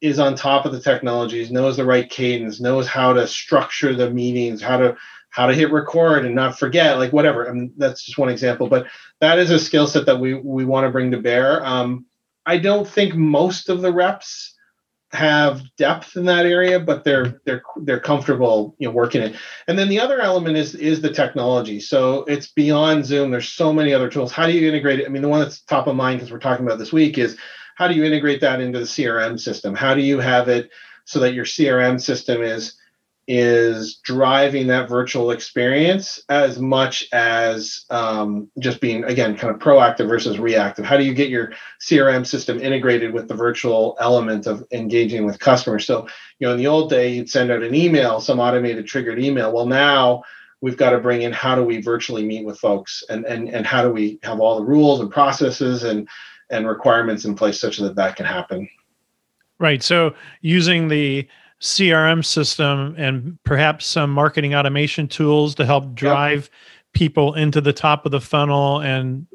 is 0.00 0.18
on 0.18 0.36
top 0.36 0.66
of 0.66 0.72
the 0.72 0.80
technologies 0.80 1.50
knows 1.50 1.76
the 1.76 1.84
right 1.84 2.08
cadence 2.10 2.60
knows 2.60 2.86
how 2.86 3.12
to 3.12 3.26
structure 3.26 3.94
the 3.94 4.10
meetings 4.10 4.62
how 4.62 4.76
to 4.76 4.96
how 5.34 5.46
to 5.46 5.54
hit 5.54 5.72
record 5.72 6.24
and 6.24 6.34
not 6.34 6.58
forget 6.58 6.98
like 6.98 7.12
whatever 7.12 7.48
I 7.48 7.52
mean, 7.52 7.72
that's 7.76 8.04
just 8.04 8.18
one 8.18 8.28
example 8.28 8.68
but 8.68 8.86
that 9.20 9.38
is 9.38 9.50
a 9.50 9.58
skill 9.58 9.86
set 9.86 10.06
that 10.06 10.20
we 10.20 10.34
we 10.34 10.64
want 10.64 10.86
to 10.86 10.90
bring 10.90 11.10
to 11.10 11.18
bear 11.18 11.64
um, 11.64 12.06
i 12.46 12.58
don't 12.58 12.88
think 12.88 13.14
most 13.14 13.68
of 13.68 13.82
the 13.82 13.92
reps 13.92 14.54
have 15.14 15.62
depth 15.76 16.16
in 16.16 16.24
that 16.26 16.46
area, 16.46 16.78
but 16.80 17.04
they're 17.04 17.40
they're 17.44 17.62
they're 17.82 18.00
comfortable, 18.00 18.74
you 18.78 18.88
know, 18.88 18.94
working 18.94 19.22
it. 19.22 19.36
And 19.68 19.78
then 19.78 19.88
the 19.88 20.00
other 20.00 20.20
element 20.20 20.56
is 20.56 20.74
is 20.74 21.00
the 21.00 21.12
technology. 21.12 21.80
So 21.80 22.24
it's 22.24 22.48
beyond 22.48 23.06
Zoom. 23.06 23.30
There's 23.30 23.48
so 23.48 23.72
many 23.72 23.94
other 23.94 24.10
tools. 24.10 24.32
How 24.32 24.46
do 24.46 24.52
you 24.52 24.68
integrate 24.68 25.00
it? 25.00 25.06
I 25.06 25.08
mean, 25.08 25.22
the 25.22 25.28
one 25.28 25.40
that's 25.40 25.60
top 25.62 25.86
of 25.86 25.96
mind 25.96 26.18
because 26.18 26.32
we're 26.32 26.38
talking 26.38 26.66
about 26.66 26.78
this 26.78 26.92
week 26.92 27.16
is 27.16 27.36
how 27.76 27.88
do 27.88 27.94
you 27.94 28.04
integrate 28.04 28.40
that 28.40 28.60
into 28.60 28.78
the 28.78 28.84
CRM 28.84 29.38
system? 29.40 29.74
How 29.74 29.94
do 29.94 30.00
you 30.00 30.18
have 30.18 30.48
it 30.48 30.70
so 31.04 31.20
that 31.20 31.34
your 31.34 31.44
CRM 31.44 32.00
system 32.00 32.42
is 32.42 32.74
is 33.26 33.96
driving 33.96 34.66
that 34.66 34.88
virtual 34.88 35.30
experience 35.30 36.22
as 36.28 36.58
much 36.58 37.06
as 37.12 37.86
um, 37.90 38.50
just 38.58 38.80
being 38.80 39.04
again 39.04 39.36
kind 39.36 39.54
of 39.54 39.60
proactive 39.60 40.08
versus 40.08 40.38
reactive. 40.38 40.84
How 40.84 40.96
do 40.96 41.04
you 41.04 41.14
get 41.14 41.30
your 41.30 41.52
crm 41.80 42.26
system 42.26 42.60
integrated 42.60 43.12
with 43.12 43.28
the 43.28 43.34
virtual 43.34 43.96
element 43.98 44.46
of 44.46 44.64
engaging 44.72 45.24
with 45.24 45.38
customers? 45.38 45.86
So 45.86 46.06
you 46.38 46.46
know 46.46 46.52
in 46.52 46.58
the 46.58 46.66
old 46.66 46.90
day 46.90 47.08
you'd 47.08 47.30
send 47.30 47.50
out 47.50 47.62
an 47.62 47.74
email 47.74 48.20
some 48.20 48.40
automated 48.40 48.86
triggered 48.86 49.18
email. 49.18 49.52
Well 49.52 49.66
now 49.66 50.22
we've 50.60 50.76
got 50.76 50.90
to 50.90 50.98
bring 50.98 51.22
in 51.22 51.32
how 51.32 51.54
do 51.54 51.62
we 51.62 51.80
virtually 51.80 52.24
meet 52.24 52.44
with 52.44 52.58
folks 52.58 53.02
and 53.08 53.24
and, 53.24 53.48
and 53.48 53.66
how 53.66 53.82
do 53.82 53.90
we 53.90 54.18
have 54.22 54.40
all 54.40 54.56
the 54.56 54.64
rules 54.64 55.00
and 55.00 55.10
processes 55.10 55.84
and 55.84 56.08
and 56.50 56.68
requirements 56.68 57.24
in 57.24 57.34
place 57.34 57.58
such 57.58 57.78
that 57.78 57.96
that 57.96 58.16
can 58.16 58.26
happen? 58.26 58.68
Right. 59.58 59.82
So 59.82 60.14
using 60.42 60.88
the 60.88 61.26
CRM 61.64 62.22
system 62.22 62.94
and 62.98 63.38
perhaps 63.42 63.86
some 63.86 64.10
marketing 64.10 64.54
automation 64.54 65.08
tools 65.08 65.54
to 65.54 65.64
help 65.64 65.94
drive 65.94 66.42
yep. 66.42 66.50
people 66.92 67.32
into 67.32 67.58
the 67.62 67.72
top 67.72 68.04
of 68.04 68.12
the 68.12 68.20
funnel 68.20 68.80
and 68.80 69.26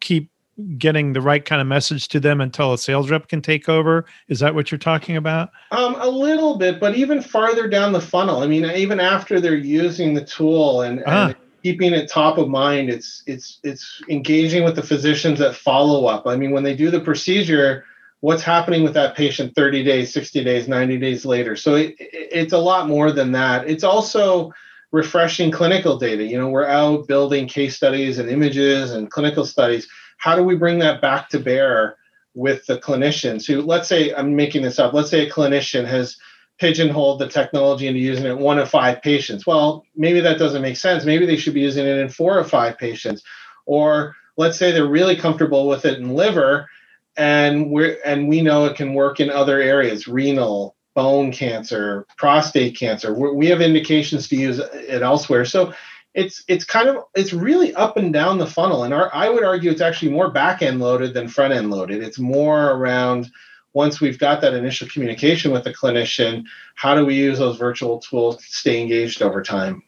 keep 0.00 0.32
getting 0.78 1.12
the 1.12 1.20
right 1.20 1.44
kind 1.44 1.60
of 1.60 1.68
message 1.68 2.08
to 2.08 2.18
them 2.18 2.40
until 2.40 2.72
a 2.72 2.78
sales 2.78 3.08
rep 3.08 3.28
can 3.28 3.40
take 3.40 3.68
over 3.68 4.04
is 4.26 4.40
that 4.40 4.52
what 4.52 4.72
you're 4.72 4.78
talking 4.80 5.16
about 5.16 5.50
um, 5.70 5.94
a 6.00 6.08
little 6.08 6.58
bit 6.58 6.80
but 6.80 6.96
even 6.96 7.22
farther 7.22 7.68
down 7.68 7.92
the 7.92 8.00
funnel 8.00 8.42
i 8.42 8.46
mean 8.48 8.64
even 8.72 8.98
after 8.98 9.40
they're 9.40 9.54
using 9.54 10.12
the 10.12 10.24
tool 10.24 10.82
and, 10.82 11.04
ah. 11.06 11.28
and 11.28 11.36
keeping 11.62 11.94
it 11.94 12.10
top 12.10 12.36
of 12.36 12.48
mind 12.48 12.90
it's 12.90 13.22
it's 13.26 13.60
it's 13.62 14.02
engaging 14.10 14.64
with 14.64 14.74
the 14.74 14.82
physicians 14.82 15.38
that 15.38 15.54
follow 15.54 16.06
up 16.06 16.26
i 16.26 16.36
mean 16.36 16.50
when 16.50 16.64
they 16.64 16.74
do 16.74 16.90
the 16.90 17.00
procedure 17.00 17.86
what's 18.20 18.42
happening 18.42 18.82
with 18.82 18.94
that 18.94 19.16
patient 19.16 19.54
30 19.54 19.82
days 19.82 20.12
60 20.12 20.44
days 20.44 20.68
90 20.68 20.98
days 20.98 21.24
later. 21.24 21.56
So 21.56 21.74
it, 21.76 21.94
it's 21.98 22.52
a 22.52 22.58
lot 22.58 22.88
more 22.88 23.12
than 23.12 23.32
that. 23.32 23.68
It's 23.68 23.84
also 23.84 24.52
refreshing 24.92 25.50
clinical 25.50 25.98
data. 25.98 26.24
You 26.24 26.38
know 26.38 26.48
we're 26.48 26.66
out 26.66 27.06
building 27.06 27.46
case 27.46 27.76
studies 27.76 28.18
and 28.18 28.28
images 28.28 28.92
and 28.92 29.10
clinical 29.10 29.44
studies. 29.44 29.88
How 30.18 30.36
do 30.36 30.42
we 30.42 30.56
bring 30.56 30.78
that 30.80 31.00
back 31.00 31.28
to 31.30 31.38
bear 31.38 31.96
with 32.34 32.64
the 32.66 32.78
clinicians 32.78 33.44
who 33.44 33.60
let's 33.60 33.88
say 33.88 34.14
i'm 34.14 34.36
making 34.36 34.62
this 34.62 34.78
up. 34.78 34.92
Let's 34.92 35.10
say 35.10 35.26
a 35.26 35.30
clinician 35.30 35.86
has 35.86 36.16
pigeonholed 36.58 37.18
the 37.18 37.28
technology 37.28 37.86
into 37.86 38.00
using 38.00 38.26
it 38.26 38.36
one 38.36 38.58
of 38.58 38.68
five 38.68 39.00
patients. 39.02 39.46
Well 39.46 39.84
maybe 39.96 40.20
that 40.20 40.38
doesn't 40.38 40.62
make 40.62 40.76
sense. 40.76 41.04
Maybe 41.04 41.26
they 41.26 41.36
should 41.36 41.54
be 41.54 41.60
using 41.60 41.86
it 41.86 41.98
in 41.98 42.08
four 42.08 42.38
or 42.38 42.44
five 42.44 42.76
patients. 42.76 43.22
Or 43.66 44.16
let's 44.36 44.58
say 44.58 44.72
they're 44.72 44.86
really 44.86 45.16
comfortable 45.16 45.68
with 45.68 45.84
it 45.84 45.98
in 45.98 46.14
liver 46.14 46.68
and 47.16 47.70
we're 47.70 47.98
and 48.04 48.28
we 48.28 48.40
know 48.40 48.66
it 48.66 48.76
can 48.76 48.94
work 48.94 49.20
in 49.20 49.30
other 49.30 49.60
areas 49.60 50.06
renal 50.08 50.76
bone 50.94 51.32
cancer 51.32 52.06
prostate 52.16 52.76
cancer. 52.76 53.14
We're, 53.14 53.32
we 53.32 53.46
have 53.46 53.60
indications 53.60 54.28
to 54.28 54.36
use 54.36 54.58
it 54.58 55.02
elsewhere. 55.02 55.44
So 55.44 55.72
it's 56.14 56.42
it's 56.48 56.64
kind 56.64 56.88
of 56.88 57.04
it's 57.14 57.32
really 57.32 57.74
up 57.74 57.96
and 57.96 58.12
down 58.12 58.38
the 58.38 58.46
funnel. 58.46 58.84
And 58.84 58.92
our, 58.92 59.14
i 59.14 59.28
would 59.28 59.44
argue 59.44 59.70
it's 59.70 59.80
actually 59.80 60.10
more 60.10 60.30
back 60.30 60.62
end 60.62 60.80
loaded 60.80 61.14
than 61.14 61.28
front 61.28 61.54
end 61.54 61.70
loaded. 61.70 62.02
It's 62.02 62.18
more 62.18 62.72
around 62.72 63.30
once 63.72 64.00
we've 64.00 64.18
got 64.18 64.40
that 64.40 64.54
initial 64.54 64.88
communication 64.88 65.52
with 65.52 65.62
the 65.64 65.72
clinician 65.72 66.44
how 66.74 66.94
do 66.94 67.06
we 67.06 67.14
use 67.14 67.38
those 67.38 67.56
virtual 67.56 67.98
tools 68.00 68.36
to 68.38 68.42
stay 68.44 68.80
engaged 68.80 69.22
over 69.22 69.42
time? 69.42 69.82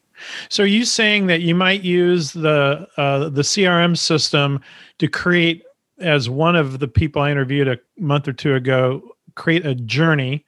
So 0.48 0.62
are 0.62 0.66
you 0.66 0.84
saying 0.84 1.26
that 1.26 1.40
you 1.40 1.54
might 1.54 1.82
use 1.82 2.32
the 2.32 2.86
uh, 2.96 3.28
the 3.28 3.42
crm 3.42 3.96
system 3.98 4.60
to 4.98 5.08
create 5.08 5.64
as 5.98 6.28
one 6.28 6.56
of 6.56 6.78
the 6.78 6.88
people 6.88 7.22
I 7.22 7.30
interviewed 7.30 7.68
a 7.68 7.78
month 7.98 8.28
or 8.28 8.32
two 8.32 8.54
ago, 8.54 9.02
create 9.34 9.64
a 9.66 9.74
journey. 9.74 10.44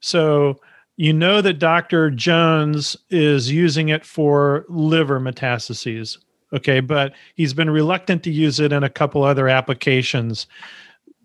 So 0.00 0.60
you 0.96 1.12
know 1.12 1.40
that 1.40 1.60
Dr. 1.60 2.10
Jones 2.10 2.96
is 3.10 3.50
using 3.50 3.88
it 3.88 4.04
for 4.04 4.64
liver 4.68 5.20
metastases. 5.20 6.18
Okay, 6.52 6.80
but 6.80 7.14
he's 7.34 7.54
been 7.54 7.70
reluctant 7.70 8.22
to 8.24 8.30
use 8.30 8.58
it 8.58 8.72
in 8.72 8.82
a 8.82 8.88
couple 8.88 9.22
other 9.22 9.48
applications. 9.48 10.46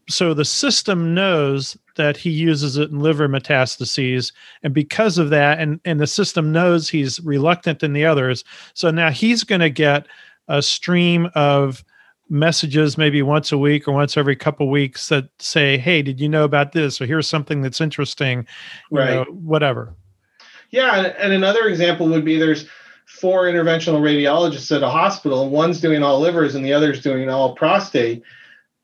So 0.09 0.33
the 0.33 0.45
system 0.45 1.13
knows 1.13 1.77
that 1.95 2.17
he 2.17 2.29
uses 2.29 2.77
it 2.77 2.91
in 2.91 2.99
liver 2.99 3.29
metastases. 3.29 4.33
And 4.63 4.73
because 4.73 5.17
of 5.17 5.29
that, 5.29 5.59
and, 5.59 5.79
and 5.85 5.99
the 5.99 6.07
system 6.07 6.51
knows 6.51 6.89
he's 6.89 7.19
reluctant 7.21 7.83
in 7.83 7.93
the 7.93 8.05
others. 8.05 8.43
So 8.73 8.91
now 8.91 9.11
he's 9.11 9.43
going 9.43 9.61
to 9.61 9.69
get 9.69 10.07
a 10.49 10.61
stream 10.61 11.29
of 11.35 11.85
messages 12.33 12.97
maybe 12.97 13.21
once 13.21 13.51
a 13.51 13.57
week 13.57 13.87
or 13.87 13.91
once 13.93 14.17
every 14.17 14.35
couple 14.35 14.69
weeks 14.69 15.07
that 15.09 15.29
say, 15.39 15.77
"Hey, 15.77 16.01
did 16.01 16.19
you 16.19 16.27
know 16.27 16.43
about 16.43 16.73
this?" 16.73 16.99
or 16.99 17.05
"Here's 17.05 17.27
something 17.27 17.61
that's 17.61 17.79
interesting," 17.79 18.45
right? 18.91 19.11
Know, 19.11 19.23
whatever. 19.25 19.93
Yeah, 20.71 21.13
and 21.19 21.31
another 21.31 21.67
example 21.67 22.07
would 22.07 22.25
be 22.25 22.37
there's 22.37 22.67
four 23.05 23.43
interventional 23.43 24.01
radiologists 24.01 24.75
at 24.75 24.81
a 24.81 24.89
hospital, 24.89 25.43
and 25.43 25.51
one's 25.51 25.79
doing 25.79 26.01
all 26.01 26.19
livers 26.19 26.55
and 26.55 26.65
the 26.65 26.73
other's 26.73 27.01
doing 27.01 27.29
all 27.29 27.55
prostate. 27.55 28.23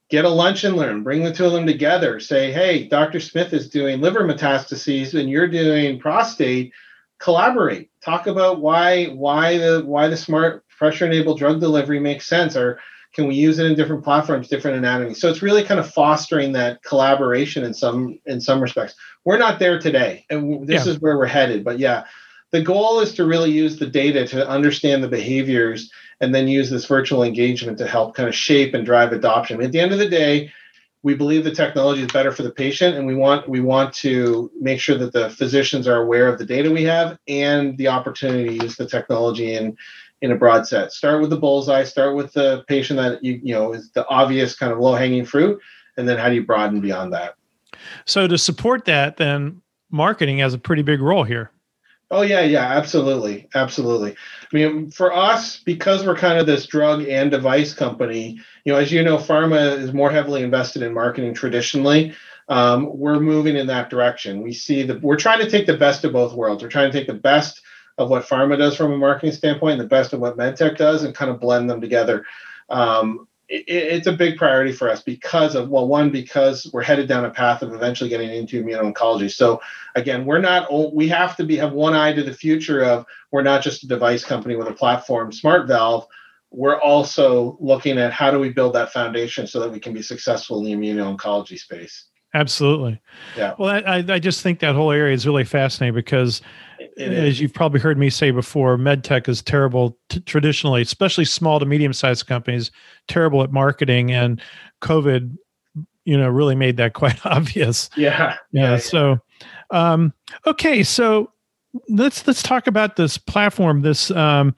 Get 0.10 0.26
a 0.26 0.30
lunch 0.30 0.64
and 0.64 0.76
learn. 0.76 1.04
Bring 1.04 1.24
the 1.24 1.34
two 1.34 1.45
of 1.45 1.54
them 1.54 1.66
together. 1.66 2.20
Say, 2.20 2.52
"Hey, 2.52 2.88
Dr. 2.88 3.20
Smith 3.20 3.52
is 3.54 3.70
doing 3.70 4.00
liver 4.00 4.24
metastases, 4.24 5.20
and 5.20 5.30
you're 5.30 5.47
doing 5.47 6.00
prostate." 6.00 6.72
Collaborate. 7.18 7.89
Talk 8.02 8.28
about 8.28 8.62
why 8.62 9.06
why 9.08 9.58
the 9.58 9.82
why 9.86 10.08
the 10.08 10.16
smart 10.16 10.64
pressure 10.70 11.08
enabled 11.08 11.39
drug 11.39 11.60
delivery 11.60 12.00
makes 12.00 12.26
sense, 12.28 12.56
or 12.56 12.80
can 13.20 13.28
we 13.28 13.36
use 13.36 13.59
it 13.59 13.65
in 13.65 13.76
different 13.76 14.01
platforms 14.01 14.47
different 14.47 14.78
anatomies 14.78 15.20
so 15.20 15.30
it's 15.30 15.41
really 15.41 15.61
kind 15.61 15.78
of 15.78 15.91
fostering 15.91 16.53
that 16.53 16.82
collaboration 16.84 17.65
in 17.65 17.74
some 17.74 18.17
in 18.26 18.39
some 18.39 18.61
respects. 18.61 18.95
We're 19.26 19.38
not 19.38 19.59
there 19.59 19.78
today 19.78 20.26
and 20.30 20.65
this 20.65 20.86
yeah. 20.86 20.93
is 20.93 20.99
where 21.01 21.17
we're 21.17 21.26
headed 21.26 21.65
but 21.65 21.80
yeah. 21.80 22.05
The 22.51 22.61
goal 22.63 23.01
is 23.01 23.13
to 23.15 23.26
really 23.26 23.51
use 23.51 23.78
the 23.78 23.86
data 23.86 24.26
to 24.28 24.47
understand 24.47 25.03
the 25.03 25.07
behaviors 25.07 25.91
and 26.20 26.34
then 26.34 26.47
use 26.47 26.70
this 26.70 26.86
virtual 26.86 27.24
engagement 27.24 27.78
to 27.78 27.88
help 27.88 28.15
kind 28.15 28.28
of 28.28 28.34
shape 28.34 28.74
and 28.74 28.86
drive 28.86 29.11
adoption. 29.11 29.61
At 29.61 29.72
the 29.72 29.80
end 29.80 29.91
of 29.91 29.99
the 29.99 30.09
day 30.09 30.51
we 31.03 31.13
believe 31.13 31.43
the 31.43 31.51
technology 31.51 32.01
is 32.01 32.11
better 32.11 32.32
for 32.32 32.43
the 32.43 32.51
patient 32.51 32.95
and 32.95 33.05
we 33.05 33.15
want 33.15 33.49
we 33.49 33.59
want 33.59 33.93
to 33.95 34.49
make 34.59 34.80
sure 34.80 34.97
that 34.97 35.11
the 35.11 35.30
physicians 35.30 35.88
are 35.88 36.01
aware 36.01 36.30
of 36.30 36.39
the 36.39 36.45
data 36.45 36.72
we 36.72 36.84
have 36.84 37.17
and 37.28 37.78
the 37.78 37.89
opportunity 37.89 38.57
to 38.57 38.63
use 38.63 38.78
the 38.78 38.88
technology 38.88 39.55
in 39.55 39.76
in 40.22 40.32
a 40.32 40.36
broad 40.36 40.67
set. 40.67 40.91
Start 40.91 41.22
with 41.22 41.30
the 41.30 41.38
bullseye. 41.38 41.84
Start 41.84 42.15
with 42.15 42.34
the 42.34 42.63
patient 42.67 42.97
that 42.97 43.24
you 43.24 43.39
you 43.43 43.53
know 43.53 43.74
is 43.74 43.91
the 43.91 44.07
obvious 44.07 44.55
kind 44.55 44.72
of 44.72 44.80
low 44.80 44.95
hanging 44.95 45.26
fruit, 45.26 45.59
and 45.97 46.07
then 46.07 46.17
how 46.17 46.30
do 46.30 46.36
you 46.36 46.45
broaden 46.45 46.82
beyond 46.82 47.13
that? 47.13 47.36
So 48.05 48.28
to 48.28 48.38
support 48.38 48.86
that, 48.86 49.17
then 49.17 49.61
marketing 49.91 50.39
has 50.39 50.53
a 50.53 50.59
pretty 50.59 50.82
big 50.82 51.01
role 51.01 51.24
here. 51.24 51.51
Oh 52.11 52.24
yeah, 52.24 52.41
yeah, 52.41 52.65
absolutely, 52.65 53.47
absolutely. 53.53 54.11
I 54.11 54.55
mean, 54.55 54.89
for 54.89 55.15
us, 55.15 55.57
because 55.57 56.05
we're 56.05 56.15
kind 56.15 56.39
of 56.39 56.47
this 56.47 56.65
drug 56.65 57.03
and 57.07 57.30
device 57.30 57.74
company, 57.74 58.39
you 58.63 58.74
know, 58.74 58.80
as 58.80 58.91
you 58.91 59.03
know, 59.03 59.17
pharma 59.17 59.78
is 59.78 59.93
more 59.93 60.09
heavily 60.09 60.41
invested 60.41 60.82
in 60.82 60.93
marketing 60.93 61.36
traditionally. 61.36 62.15
Um, 62.47 62.97
we're 62.97 63.20
moving 63.20 63.55
in 63.55 63.67
that 63.67 63.91
direction. 63.91 64.41
We 64.41 64.53
see 64.53 64.82
that 64.84 65.03
we're 65.03 65.17
trying 65.17 65.39
to 65.39 65.49
take 65.49 65.67
the 65.67 65.78
best 65.78 66.03
of 66.03 66.13
both 66.13 66.34
worlds. 66.34 66.63
We're 66.63 66.70
trying 66.70 66.91
to 66.91 66.97
take 66.97 67.05
the 67.05 67.13
best 67.13 67.61
of 68.00 68.10
what 68.10 68.26
pharma 68.26 68.58
does 68.58 68.76
from 68.76 68.91
a 68.91 68.97
marketing 68.97 69.32
standpoint 69.32 69.74
and 69.74 69.82
the 69.82 69.88
best 69.88 70.14
of 70.14 70.20
what 70.20 70.38
medtech 70.38 70.78
does 70.78 71.04
and 71.04 71.14
kind 71.14 71.30
of 71.30 71.39
blend 71.39 71.70
them 71.70 71.80
together. 71.80 72.26
Um, 72.70 73.28
it, 73.47 73.66
it's 73.68 74.08
a 74.08 74.12
big 74.12 74.38
priority 74.38 74.72
for 74.72 74.89
us 74.89 75.04
because 75.04 75.54
of 75.54 75.70
well 75.70 75.88
one 75.88 76.10
because 76.10 76.70
we're 76.74 76.82
headed 76.82 77.08
down 77.08 77.26
a 77.26 77.30
path 77.30 77.62
of 77.62 77.74
eventually 77.74 78.10
getting 78.10 78.30
into 78.30 78.64
immuno-oncology 78.64 79.32
so 79.32 79.60
again 79.95 80.24
we're 80.24 80.39
not 80.39 80.93
we 80.93 81.08
have 81.08 81.36
to 81.36 81.43
be 81.43 81.56
have 81.58 81.74
one 81.74 81.95
eye 81.95 82.14
to 82.14 82.22
the 82.22 82.34
future 82.34 82.84
of 82.84 83.06
we're 83.32 83.41
not 83.41 83.64
just 83.64 83.84
a 83.84 83.88
device 83.88 84.24
company 84.24 84.56
with 84.56 84.68
a 84.68 84.74
platform 84.74 85.32
smart 85.32 85.68
valve 85.68 86.06
we're 86.52 86.80
also 86.82 87.58
looking 87.60 87.97
at 87.97 88.12
how 88.12 88.32
do 88.32 88.39
we 88.39 88.50
build 88.50 88.74
that 88.74 88.91
foundation 88.91 89.45
so 89.45 89.60
that 89.60 89.72
we 89.72 89.80
can 89.80 89.93
be 89.93 90.02
successful 90.02 90.60
in 90.60 90.66
the 90.66 90.74
immuno-oncology 90.74 91.60
space. 91.60 92.06
Absolutely. 92.34 93.02
Yeah. 93.36 93.56
Well, 93.58 93.82
I, 93.86 94.04
I 94.08 94.20
just 94.20 94.41
think 94.41 94.60
that 94.60 94.76
whole 94.76 94.91
area 94.91 95.14
is 95.14 95.26
really 95.26 95.43
fascinating 95.43 95.95
because, 95.95 96.41
as 97.00 97.39
you've 97.39 97.54
probably 97.54 97.80
heard 97.80 97.97
me 97.97 98.10
say 98.10 98.32
before, 98.32 98.78
medtech 98.78 99.28
is 99.30 99.41
terrible 99.41 99.97
t- 100.10 100.20
traditionally, 100.22 100.82
especially 100.82 101.26
small 101.26 101.60
to 101.60 101.66
medium 101.66 101.93
sized 101.93 102.28
companies, 102.28 102.72
terrible 103.08 103.41
at 103.43 103.52
marketing, 103.52 104.12
and 104.12 104.41
COVID, 104.82 105.36
you 106.06 106.18
know, 106.18 106.30
really 106.30 106.56
made 106.56 106.78
that 106.78 106.93
quite 106.93 107.26
obvious. 107.26 107.89
Yeah. 107.95 108.36
Yeah. 108.52 108.72
yeah 108.72 108.78
so, 108.78 109.20
um, 109.72 110.14
okay, 110.45 110.84
so 110.84 111.32
let's 111.88 112.26
let's 112.28 112.43
talk 112.43 112.68
about 112.68 112.95
this 112.95 113.18
platform. 113.18 113.82
This 113.82 114.12
um, 114.12 114.56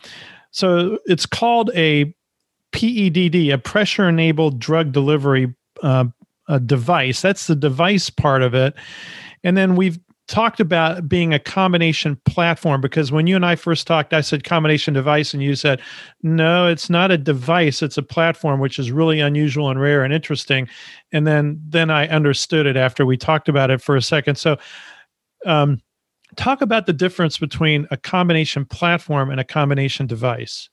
so 0.51 0.97
it's 1.05 1.25
called 1.25 1.71
a 1.75 2.13
PEDD, 2.71 3.53
a 3.53 3.57
pressure 3.57 4.07
enabled 4.09 4.59
drug 4.59 4.91
delivery 4.91 5.53
uh, 5.83 6.05
device. 6.65 7.21
That's 7.21 7.47
the 7.47 7.55
device 7.55 8.09
part 8.09 8.41
of 8.41 8.53
it. 8.53 8.73
And 9.43 9.57
then 9.57 9.75
we've 9.75 9.99
talked 10.31 10.61
about 10.61 11.09
being 11.09 11.33
a 11.33 11.39
combination 11.39 12.15
platform 12.25 12.79
because 12.79 13.11
when 13.11 13.27
you 13.27 13.35
and 13.35 13.45
I 13.45 13.57
first 13.57 13.85
talked, 13.85 14.13
I 14.13 14.21
said 14.21 14.45
combination 14.45 14.93
device, 14.93 15.33
and 15.33 15.43
you 15.43 15.55
said, 15.55 15.81
no, 16.23 16.67
it's 16.67 16.89
not 16.89 17.11
a 17.11 17.17
device, 17.17 17.81
it's 17.81 17.97
a 17.97 18.01
platform, 18.01 18.61
which 18.61 18.79
is 18.79 18.91
really 18.91 19.19
unusual 19.19 19.69
and 19.69 19.79
rare 19.79 20.05
and 20.05 20.13
interesting. 20.13 20.69
And 21.11 21.27
then 21.27 21.61
then 21.67 21.91
I 21.91 22.07
understood 22.07 22.65
it 22.65 22.77
after 22.77 23.05
we 23.05 23.17
talked 23.17 23.49
about 23.49 23.71
it 23.71 23.81
for 23.81 23.97
a 23.97 24.01
second. 24.01 24.37
So 24.37 24.57
um, 25.45 25.81
talk 26.37 26.61
about 26.61 26.85
the 26.85 26.93
difference 26.93 27.37
between 27.37 27.85
a 27.91 27.97
combination 27.97 28.63
platform 28.65 29.31
and 29.31 29.39
a 29.39 29.43
combination 29.45 30.07
device. 30.07 30.69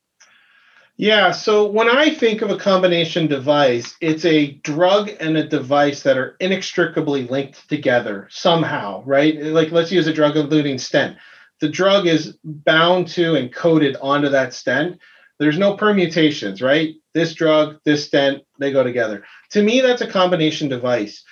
Yeah, 0.98 1.30
so 1.30 1.66
when 1.70 1.88
I 1.88 2.10
think 2.10 2.42
of 2.42 2.50
a 2.50 2.58
combination 2.58 3.28
device, 3.28 3.94
it's 4.00 4.24
a 4.24 4.52
drug 4.52 5.10
and 5.20 5.36
a 5.36 5.48
device 5.48 6.02
that 6.02 6.18
are 6.18 6.36
inextricably 6.40 7.26
linked 7.26 7.68
together 7.68 8.26
somehow, 8.30 9.02
right? 9.04 9.40
Like 9.40 9.70
let's 9.70 9.92
use 9.92 10.08
a 10.08 10.12
drug 10.12 10.34
eluting 10.34 10.80
stent. 10.80 11.16
The 11.60 11.68
drug 11.68 12.06
is 12.06 12.36
bound 12.44 13.08
to 13.08 13.36
and 13.36 13.54
coated 13.54 13.96
onto 14.02 14.28
that 14.30 14.52
stent. 14.52 14.98
There's 15.38 15.58
no 15.58 15.76
permutations, 15.76 16.60
right? 16.60 16.96
This 17.14 17.32
drug, 17.32 17.78
this 17.84 18.04
stent, 18.04 18.42
they 18.58 18.72
go 18.72 18.82
together. 18.82 19.24
To 19.50 19.62
me, 19.62 19.80
that's 19.80 20.02
a 20.02 20.06
combination 20.10 20.68
device 20.68 21.24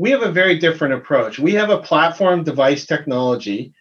we 0.00 0.10
have 0.12 0.22
a 0.22 0.32
very 0.32 0.58
different 0.58 0.94
approach. 0.94 1.38
We 1.38 1.52
have 1.54 1.68
a 1.68 1.82
platform 1.82 2.42
device 2.42 2.86
technology 2.86 3.74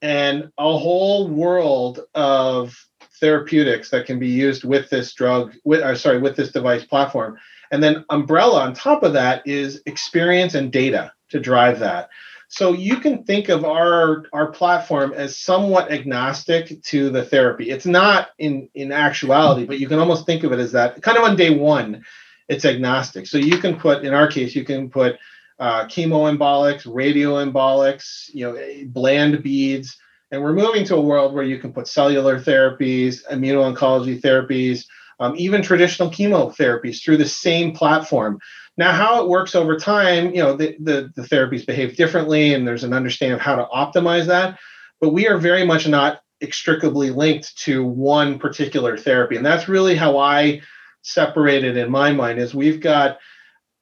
and 0.00 0.50
a 0.56 0.78
whole 0.78 1.28
world 1.28 2.00
of 2.14 2.74
therapeutics 3.20 3.90
that 3.90 4.06
can 4.06 4.18
be 4.18 4.28
used 4.28 4.64
with 4.64 4.90
this 4.90 5.12
drug 5.12 5.54
with 5.64 5.82
or 5.82 5.94
sorry 5.96 6.18
with 6.18 6.36
this 6.36 6.52
device 6.52 6.84
platform. 6.84 7.38
And 7.70 7.82
then 7.82 8.04
umbrella 8.10 8.62
on 8.62 8.74
top 8.74 9.02
of 9.02 9.12
that 9.14 9.46
is 9.46 9.82
experience 9.86 10.54
and 10.54 10.70
data 10.70 11.12
to 11.30 11.40
drive 11.40 11.80
that. 11.80 12.08
So 12.48 12.72
you 12.72 12.98
can 12.98 13.24
think 13.24 13.48
of 13.48 13.64
our 13.64 14.24
our 14.32 14.52
platform 14.52 15.12
as 15.12 15.38
somewhat 15.38 15.90
agnostic 15.90 16.80
to 16.84 17.10
the 17.10 17.24
therapy. 17.24 17.70
It's 17.70 17.86
not 17.86 18.28
in 18.38 18.68
in 18.74 18.92
actuality 18.92 19.66
but 19.66 19.80
you 19.80 19.88
can 19.88 19.98
almost 19.98 20.26
think 20.26 20.44
of 20.44 20.52
it 20.52 20.60
as 20.60 20.72
that 20.72 21.02
kind 21.02 21.18
of 21.18 21.24
on 21.24 21.36
day 21.36 21.50
one 21.50 22.04
it's 22.48 22.64
agnostic. 22.64 23.26
So 23.26 23.38
you 23.38 23.58
can 23.58 23.76
put 23.76 24.04
in 24.04 24.14
our 24.14 24.28
case 24.28 24.54
you 24.54 24.64
can 24.64 24.88
put 24.90 25.16
uh, 25.58 25.86
chemoembolics, 25.86 26.86
radioembolics, 26.86 28.30
you 28.32 28.46
know, 28.46 28.84
bland 28.88 29.42
beads. 29.42 29.96
And 30.30 30.42
we're 30.42 30.52
moving 30.52 30.84
to 30.86 30.96
a 30.96 31.00
world 31.00 31.34
where 31.34 31.44
you 31.44 31.58
can 31.58 31.72
put 31.72 31.88
cellular 31.88 32.40
therapies, 32.40 33.24
immuno-oncology 33.30 34.20
therapies, 34.20 34.84
um, 35.20 35.34
even 35.36 35.62
traditional 35.62 36.10
chemotherapies 36.10 37.02
through 37.02 37.16
the 37.16 37.28
same 37.28 37.72
platform. 37.72 38.38
Now, 38.76 38.92
how 38.92 39.22
it 39.22 39.28
works 39.28 39.54
over 39.54 39.78
time, 39.78 40.34
you 40.34 40.42
know, 40.42 40.54
the, 40.54 40.76
the, 40.80 41.10
the 41.14 41.22
therapies 41.22 41.64
behave 41.64 41.96
differently, 41.96 42.54
and 42.54 42.66
there's 42.66 42.84
an 42.84 42.92
understanding 42.92 43.36
of 43.36 43.40
how 43.40 43.56
to 43.56 43.66
optimize 43.66 44.26
that. 44.26 44.58
But 45.00 45.10
we 45.10 45.28
are 45.28 45.38
very 45.38 45.64
much 45.64 45.88
not 45.88 46.20
extricably 46.42 47.10
linked 47.10 47.56
to 47.58 47.84
one 47.84 48.38
particular 48.38 48.98
therapy. 48.98 49.36
And 49.36 49.46
that's 49.46 49.68
really 49.68 49.96
how 49.96 50.18
I 50.18 50.60
separate 51.02 51.64
it 51.64 51.76
in 51.76 51.90
my 51.90 52.12
mind 52.12 52.38
is 52.38 52.54
we've 52.54 52.80
got 52.80 53.18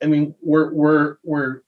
I 0.02 0.06
mean, 0.06 0.34
we're 0.42 0.72
we're 0.72 1.16
we're 1.24 1.60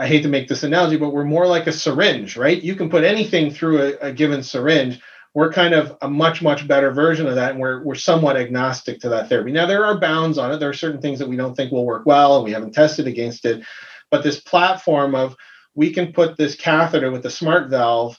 I 0.00 0.06
hate 0.06 0.22
to 0.22 0.30
make 0.30 0.48
this 0.48 0.62
analogy, 0.62 0.96
but 0.96 1.10
we're 1.10 1.24
more 1.24 1.46
like 1.46 1.66
a 1.66 1.72
syringe, 1.72 2.34
right? 2.34 2.60
You 2.60 2.74
can 2.74 2.88
put 2.88 3.04
anything 3.04 3.50
through 3.50 3.82
a, 3.82 4.08
a, 4.08 4.12
given 4.12 4.42
syringe. 4.42 4.98
We're 5.34 5.52
kind 5.52 5.74
of 5.74 5.94
a 6.00 6.08
much, 6.08 6.40
much 6.40 6.66
better 6.66 6.90
version 6.90 7.26
of 7.26 7.34
that, 7.34 7.50
and 7.50 7.60
we're 7.60 7.84
we're 7.84 7.94
somewhat 7.96 8.38
agnostic 8.38 9.00
to 9.00 9.10
that 9.10 9.28
therapy. 9.28 9.52
Now 9.52 9.66
there 9.66 9.84
are 9.84 10.00
bounds 10.00 10.38
on 10.38 10.52
it. 10.52 10.56
There 10.56 10.70
are 10.70 10.74
certain 10.74 11.02
things 11.02 11.18
that 11.18 11.28
we 11.28 11.36
don't 11.36 11.54
think 11.54 11.70
will 11.70 11.84
work 11.84 12.06
well, 12.06 12.36
and 12.36 12.44
we 12.46 12.52
haven't 12.52 12.72
tested 12.72 13.06
against 13.06 13.44
it. 13.44 13.62
But 14.10 14.22
this 14.22 14.40
platform 14.40 15.14
of 15.14 15.36
we 15.74 15.92
can 15.92 16.14
put 16.14 16.38
this 16.38 16.56
catheter 16.56 17.10
with 17.10 17.22
the 17.22 17.30
smart 17.30 17.68
valve 17.68 18.18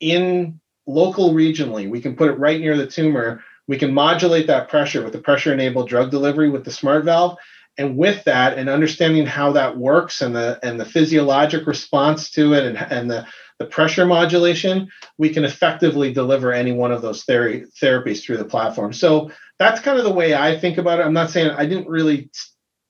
in 0.00 0.60
local 0.84 1.32
regionally. 1.32 1.88
We 1.88 2.00
can 2.00 2.16
put 2.16 2.30
it 2.30 2.40
right 2.40 2.60
near 2.60 2.76
the 2.76 2.88
tumor. 2.88 3.44
We 3.68 3.78
can 3.78 3.94
modulate 3.94 4.48
that 4.48 4.68
pressure 4.68 5.04
with 5.04 5.12
the 5.12 5.20
pressure 5.20 5.52
enabled 5.52 5.88
drug 5.88 6.10
delivery 6.10 6.50
with 6.50 6.64
the 6.64 6.72
smart 6.72 7.04
valve 7.04 7.38
and 7.80 7.96
with 7.96 8.22
that 8.24 8.58
and 8.58 8.68
understanding 8.68 9.24
how 9.24 9.52
that 9.52 9.78
works 9.78 10.20
and 10.20 10.36
the 10.36 10.58
and 10.62 10.78
the 10.78 10.84
physiologic 10.84 11.66
response 11.66 12.30
to 12.30 12.52
it 12.52 12.64
and, 12.64 12.76
and 12.76 13.10
the, 13.10 13.26
the 13.58 13.64
pressure 13.64 14.04
modulation 14.04 14.88
we 15.16 15.30
can 15.30 15.44
effectively 15.44 16.12
deliver 16.12 16.52
any 16.52 16.72
one 16.72 16.92
of 16.92 17.00
those 17.00 17.24
ther- 17.24 17.66
therapies 17.82 18.22
through 18.22 18.36
the 18.36 18.44
platform. 18.44 18.92
So 18.92 19.30
that's 19.58 19.80
kind 19.80 19.98
of 19.98 20.04
the 20.04 20.12
way 20.12 20.34
i 20.34 20.58
think 20.58 20.76
about 20.76 21.00
it. 21.00 21.06
I'm 21.06 21.14
not 21.14 21.30
saying 21.30 21.50
i 21.50 21.64
didn't 21.64 21.88
really 21.88 22.30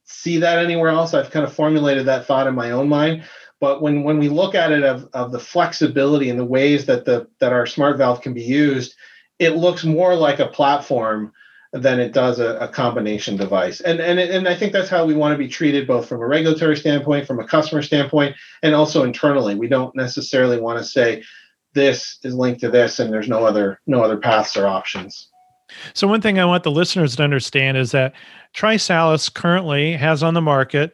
see 0.04 0.38
that 0.38 0.58
anywhere 0.58 0.90
else. 0.90 1.14
I've 1.14 1.30
kind 1.30 1.46
of 1.46 1.54
formulated 1.54 2.06
that 2.06 2.26
thought 2.26 2.48
in 2.48 2.54
my 2.56 2.72
own 2.72 2.88
mind. 2.88 3.22
But 3.60 3.80
when 3.80 4.02
when 4.02 4.18
we 4.18 4.28
look 4.28 4.56
at 4.56 4.72
it 4.72 4.82
of, 4.82 5.08
of 5.12 5.30
the 5.30 5.38
flexibility 5.38 6.30
and 6.30 6.38
the 6.38 6.44
ways 6.44 6.86
that 6.86 7.04
the 7.04 7.28
that 7.38 7.52
our 7.52 7.66
smart 7.66 7.96
valve 7.96 8.22
can 8.22 8.34
be 8.34 8.42
used 8.42 8.94
it 9.38 9.56
looks 9.56 9.84
more 9.84 10.14
like 10.14 10.38
a 10.38 10.48
platform 10.48 11.32
than 11.72 12.00
it 12.00 12.12
does 12.12 12.40
a, 12.40 12.56
a, 12.56 12.66
combination 12.66 13.36
device. 13.36 13.80
And, 13.80 14.00
and, 14.00 14.18
and 14.18 14.48
I 14.48 14.56
think 14.56 14.72
that's 14.72 14.88
how 14.88 15.06
we 15.06 15.14
want 15.14 15.32
to 15.32 15.38
be 15.38 15.46
treated, 15.46 15.86
both 15.86 16.08
from 16.08 16.20
a 16.20 16.26
regulatory 16.26 16.76
standpoint, 16.76 17.28
from 17.28 17.38
a 17.38 17.46
customer 17.46 17.80
standpoint, 17.80 18.34
and 18.64 18.74
also 18.74 19.04
internally. 19.04 19.54
We 19.54 19.68
don't 19.68 19.94
necessarily 19.94 20.58
want 20.58 20.78
to 20.78 20.84
say 20.84 21.22
this 21.74 22.18
is 22.24 22.34
linked 22.34 22.60
to 22.62 22.70
this 22.70 22.98
and 22.98 23.12
there's 23.12 23.28
no 23.28 23.46
other 23.46 23.80
no 23.86 24.02
other 24.02 24.16
paths 24.16 24.56
or 24.56 24.66
options. 24.66 25.28
So 25.94 26.08
one 26.08 26.20
thing 26.20 26.40
I 26.40 26.44
want 26.44 26.64
the 26.64 26.70
listeners 26.72 27.14
to 27.16 27.22
understand 27.22 27.76
is 27.76 27.92
that 27.92 28.14
TriSalus 28.56 29.32
currently 29.32 29.92
has 29.92 30.24
on 30.24 30.34
the 30.34 30.40
market 30.40 30.92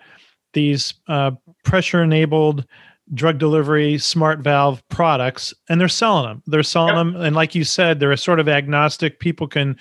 these 0.52 0.94
uh, 1.08 1.30
pressure 1.64 2.02
enabled 2.02 2.66
drug 3.14 3.38
delivery 3.38 3.98
smart 3.98 4.40
valve 4.40 4.86
products 4.88 5.54
and 5.68 5.80
they're 5.80 5.86
selling 5.86 6.26
them 6.26 6.42
they're 6.46 6.64
selling 6.64 6.96
yep. 6.96 7.14
them 7.14 7.22
and 7.22 7.36
like 7.36 7.54
you 7.54 7.62
said 7.62 8.00
they're 8.00 8.10
a 8.10 8.18
sort 8.18 8.40
of 8.40 8.48
agnostic 8.48 9.20
people 9.20 9.46
can 9.46 9.76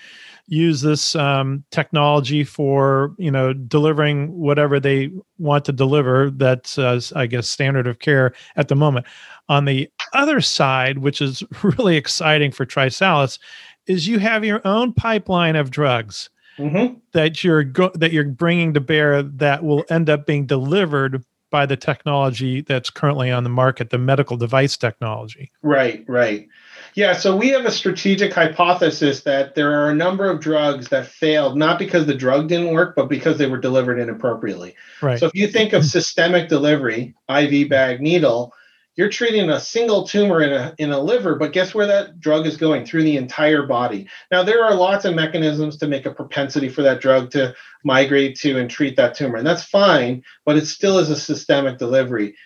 use 0.47 0.81
this 0.81 1.15
um, 1.15 1.63
technology 1.71 2.43
for 2.43 3.15
you 3.17 3.31
know 3.31 3.53
delivering 3.53 4.31
whatever 4.31 4.79
they 4.79 5.09
want 5.39 5.65
to 5.65 5.71
deliver 5.71 6.29
that's 6.31 6.77
uh, 6.77 6.99
i 7.15 7.25
guess 7.25 7.47
standard 7.47 7.87
of 7.87 7.99
care 7.99 8.33
at 8.55 8.67
the 8.67 8.75
moment. 8.75 9.05
On 9.47 9.65
the 9.65 9.89
other 10.13 10.41
side 10.41 10.99
which 10.99 11.21
is 11.21 11.43
really 11.63 11.97
exciting 11.97 12.51
for 12.51 12.65
trisalus 12.65 13.39
is 13.87 14.07
you 14.07 14.19
have 14.19 14.43
your 14.43 14.61
own 14.65 14.93
pipeline 14.93 15.55
of 15.55 15.71
drugs 15.71 16.29
mm-hmm. 16.57 16.95
that 17.13 17.43
you're 17.43 17.63
go- 17.63 17.91
that 17.95 18.11
you're 18.11 18.25
bringing 18.25 18.73
to 18.73 18.79
bear 18.79 19.23
that 19.23 19.63
will 19.63 19.83
end 19.89 20.09
up 20.09 20.25
being 20.25 20.45
delivered 20.45 21.23
by 21.51 21.65
the 21.65 21.77
technology 21.77 22.61
that's 22.61 22.89
currently 22.89 23.31
on 23.31 23.43
the 23.43 23.49
market 23.49 23.89
the 23.89 23.97
medical 23.97 24.37
device 24.37 24.77
technology. 24.77 25.51
Right 25.61 26.03
right 26.07 26.47
yeah, 26.95 27.11
so 27.11 27.35
we 27.35 27.49
have 27.49 27.65
a 27.65 27.71
strategic 27.71 28.33
hypothesis 28.33 29.21
that 29.23 29.53
there 29.53 29.81
are 29.81 29.89
a 29.89 29.95
number 29.95 30.29
of 30.29 30.39
drugs 30.39 30.87
that 30.89 31.07
failed, 31.07 31.57
not 31.57 31.77
because 31.77 32.05
the 32.05 32.15
drug 32.15 32.47
didn't 32.47 32.73
work, 32.73 32.95
but 32.95 33.09
because 33.09 33.37
they 33.37 33.47
were 33.47 33.57
delivered 33.57 33.99
inappropriately. 33.99 34.75
Right. 35.01 35.19
So 35.19 35.25
if 35.25 35.35
you 35.35 35.49
think 35.49 35.73
of 35.73 35.81
mm-hmm. 35.81 35.89
systemic 35.89 36.47
delivery, 36.47 37.13
IV 37.29 37.69
bag 37.69 37.99
needle, 37.99 38.53
you're 38.95 39.09
treating 39.09 39.49
a 39.49 39.59
single 39.59 40.07
tumor 40.07 40.41
in 40.41 40.53
a 40.53 40.73
in 40.77 40.91
a 40.91 40.99
liver, 40.99 41.35
but 41.35 41.51
guess 41.51 41.75
where 41.75 41.85
that 41.87 42.21
drug 42.21 42.47
is 42.47 42.55
going 42.55 42.85
through 42.85 43.03
the 43.03 43.17
entire 43.17 43.63
body. 43.63 44.07
Now 44.31 44.43
there 44.43 44.63
are 44.63 44.73
lots 44.73 45.03
of 45.03 45.15
mechanisms 45.15 45.75
to 45.79 45.87
make 45.87 46.05
a 46.05 46.13
propensity 46.13 46.69
for 46.69 46.81
that 46.83 47.01
drug 47.01 47.29
to 47.31 47.53
migrate 47.83 48.37
to 48.39 48.57
and 48.57 48.69
treat 48.69 48.95
that 48.95 49.15
tumor, 49.15 49.35
and 49.35 49.45
that's 49.45 49.65
fine, 49.65 50.23
but 50.45 50.55
it 50.55 50.65
still 50.65 50.97
is 50.97 51.09
a 51.09 51.17
systemic 51.17 51.77
delivery. 51.77 52.37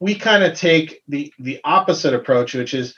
We 0.00 0.14
kind 0.14 0.42
of 0.42 0.56
take 0.56 1.02
the 1.06 1.34
the 1.38 1.60
opposite 1.64 2.14
approach, 2.14 2.54
which 2.54 2.72
is 2.72 2.94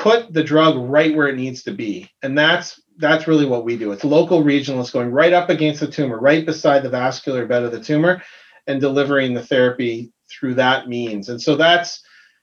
put 0.00 0.32
the 0.32 0.42
drug 0.42 0.76
right 0.76 1.14
where 1.14 1.28
it 1.28 1.36
needs 1.36 1.62
to 1.64 1.72
be. 1.72 2.10
And 2.22 2.36
that's 2.36 2.80
that's 2.98 3.26
really 3.26 3.46
what 3.46 3.64
we 3.64 3.76
do. 3.76 3.92
It's 3.92 4.04
local 4.04 4.42
regional. 4.42 4.80
It's 4.80 4.90
going 4.90 5.10
right 5.10 5.32
up 5.32 5.50
against 5.50 5.80
the 5.80 5.86
tumor 5.86 6.18
right 6.18 6.44
beside 6.44 6.82
the 6.82 6.90
vascular 6.90 7.46
bed 7.46 7.62
of 7.62 7.72
the 7.72 7.82
tumor 7.82 8.22
and 8.66 8.80
delivering 8.80 9.34
the 9.34 9.44
therapy 9.44 10.12
through 10.30 10.54
that 10.54 10.88
means. 10.88 11.28
And 11.28 11.40
so 11.40 11.56
that's 11.56 12.02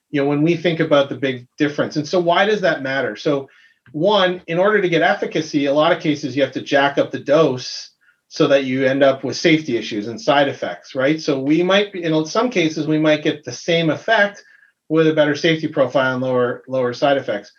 you 0.09 0.21
know 0.21 0.27
when 0.27 0.41
we 0.41 0.55
think 0.55 0.79
about 0.79 1.09
the 1.09 1.15
big 1.15 1.47
difference. 1.57 1.95
And 1.95 2.07
so 2.07 2.19
why 2.19 2.45
does 2.45 2.61
that 2.61 2.81
matter? 2.81 3.15
So 3.15 3.47
one, 3.91 4.43
in 4.47 4.59
order 4.59 4.81
to 4.81 4.89
get 4.89 5.01
efficacy, 5.01 5.65
a 5.65 5.73
lot 5.73 5.91
of 5.91 6.01
cases 6.01 6.35
you 6.35 6.43
have 6.43 6.51
to 6.51 6.61
jack 6.61 6.97
up 6.97 7.09
the 7.09 7.19
dose 7.19 7.91
so 8.27 8.47
that 8.47 8.65
you 8.65 8.85
end 8.85 9.01
up 9.01 9.23
with 9.23 9.35
safety 9.35 9.75
issues 9.75 10.07
and 10.07 10.21
side 10.21 10.47
effects, 10.47 10.93
right? 10.93 11.19
So 11.19 11.39
we 11.39 11.63
might 11.63 11.91
be 11.91 12.03
in 12.03 12.25
some 12.25 12.51
cases 12.51 12.85
we 12.85 12.99
might 12.99 13.23
get 13.23 13.43
the 13.43 13.51
same 13.51 13.89
effect 13.89 14.43
with 14.89 15.07
a 15.07 15.13
better 15.13 15.35
safety 15.35 15.67
profile 15.67 16.13
and 16.13 16.23
lower 16.23 16.63
lower 16.67 16.93
side 16.93 17.17
effects. 17.17 17.51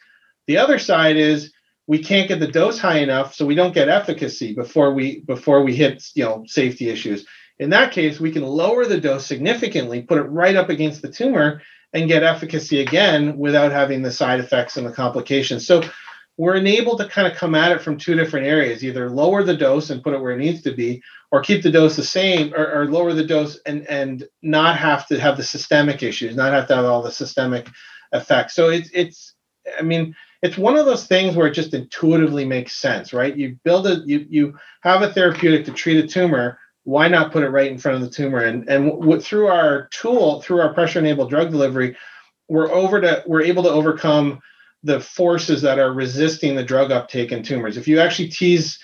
The 0.46 0.58
other 0.58 0.78
side 0.78 1.16
is 1.16 1.52
we 1.90 1.98
can't 2.02 2.28
get 2.28 2.38
the 2.38 2.46
dose 2.46 2.78
high 2.78 2.98
enough 2.98 3.34
so 3.34 3.44
we 3.44 3.56
don't 3.56 3.74
get 3.74 3.88
efficacy 3.88 4.54
before 4.54 4.92
we 4.94 5.20
before 5.22 5.62
we 5.64 5.74
hit 5.74 6.04
you 6.14 6.24
know 6.24 6.44
safety 6.46 6.88
issues 6.88 7.26
in 7.58 7.70
that 7.70 7.90
case 7.90 8.20
we 8.20 8.30
can 8.30 8.44
lower 8.44 8.84
the 8.84 9.00
dose 9.00 9.26
significantly 9.26 10.00
put 10.00 10.18
it 10.18 10.22
right 10.22 10.54
up 10.54 10.68
against 10.68 11.02
the 11.02 11.10
tumor 11.10 11.60
and 11.92 12.06
get 12.06 12.22
efficacy 12.22 12.80
again 12.80 13.36
without 13.36 13.72
having 13.72 14.02
the 14.02 14.12
side 14.12 14.38
effects 14.38 14.76
and 14.76 14.86
the 14.86 14.92
complications 14.92 15.66
so 15.66 15.82
we're 16.40 16.54
enabled 16.54 16.98
to 16.98 17.06
kind 17.06 17.30
of 17.30 17.36
come 17.36 17.54
at 17.54 17.70
it 17.70 17.82
from 17.82 17.98
two 17.98 18.14
different 18.14 18.46
areas 18.46 18.82
either 18.82 19.10
lower 19.10 19.42
the 19.42 19.56
dose 19.56 19.90
and 19.90 20.02
put 20.02 20.14
it 20.14 20.20
where 20.20 20.32
it 20.32 20.38
needs 20.38 20.62
to 20.62 20.72
be 20.72 21.02
or 21.30 21.42
keep 21.42 21.62
the 21.62 21.70
dose 21.70 21.96
the 21.96 22.02
same 22.02 22.54
or, 22.54 22.72
or 22.72 22.90
lower 22.90 23.12
the 23.12 23.24
dose 23.24 23.58
and 23.66 23.86
and 23.88 24.26
not 24.42 24.78
have 24.78 25.06
to 25.06 25.20
have 25.20 25.36
the 25.36 25.42
systemic 25.42 26.02
issues 26.02 26.34
not 26.36 26.52
have 26.52 26.66
to 26.66 26.74
have 26.74 26.84
all 26.84 27.02
the 27.02 27.12
systemic 27.12 27.68
effects 28.12 28.54
so 28.54 28.70
it's 28.70 28.88
it's 28.94 29.34
i 29.78 29.82
mean 29.82 30.14
it's 30.42 30.56
one 30.56 30.76
of 30.76 30.86
those 30.86 31.06
things 31.06 31.36
where 31.36 31.46
it 31.46 31.54
just 31.54 31.74
intuitively 31.74 32.44
makes 32.44 32.74
sense, 32.74 33.12
right? 33.12 33.36
You 33.36 33.58
build 33.64 33.86
a 33.86 34.02
you 34.06 34.26
you 34.28 34.58
have 34.82 35.02
a 35.02 35.12
therapeutic 35.12 35.66
to 35.66 35.72
treat 35.72 36.02
a 36.02 36.08
tumor. 36.08 36.58
Why 36.84 37.08
not 37.08 37.30
put 37.30 37.44
it 37.44 37.50
right 37.50 37.70
in 37.70 37.78
front 37.78 37.96
of 37.96 38.02
the 38.02 38.14
tumor? 38.14 38.38
And 38.38 38.68
and 38.68 38.90
w- 38.90 39.20
through 39.20 39.48
our 39.48 39.88
tool, 39.88 40.40
through 40.40 40.60
our 40.60 40.72
pressure 40.72 40.98
enabled 40.98 41.30
drug 41.30 41.50
delivery, 41.50 41.96
we're 42.48 42.70
over 42.72 43.00
to 43.00 43.22
we're 43.26 43.42
able 43.42 43.62
to 43.64 43.70
overcome 43.70 44.40
the 44.82 45.00
forces 45.00 45.62
that 45.62 45.78
are 45.78 45.92
resisting 45.92 46.56
the 46.56 46.64
drug 46.64 46.90
uptake 46.90 47.32
in 47.32 47.42
tumors. 47.42 47.76
If 47.76 47.86
you 47.86 48.00
actually 48.00 48.28
tease 48.28 48.78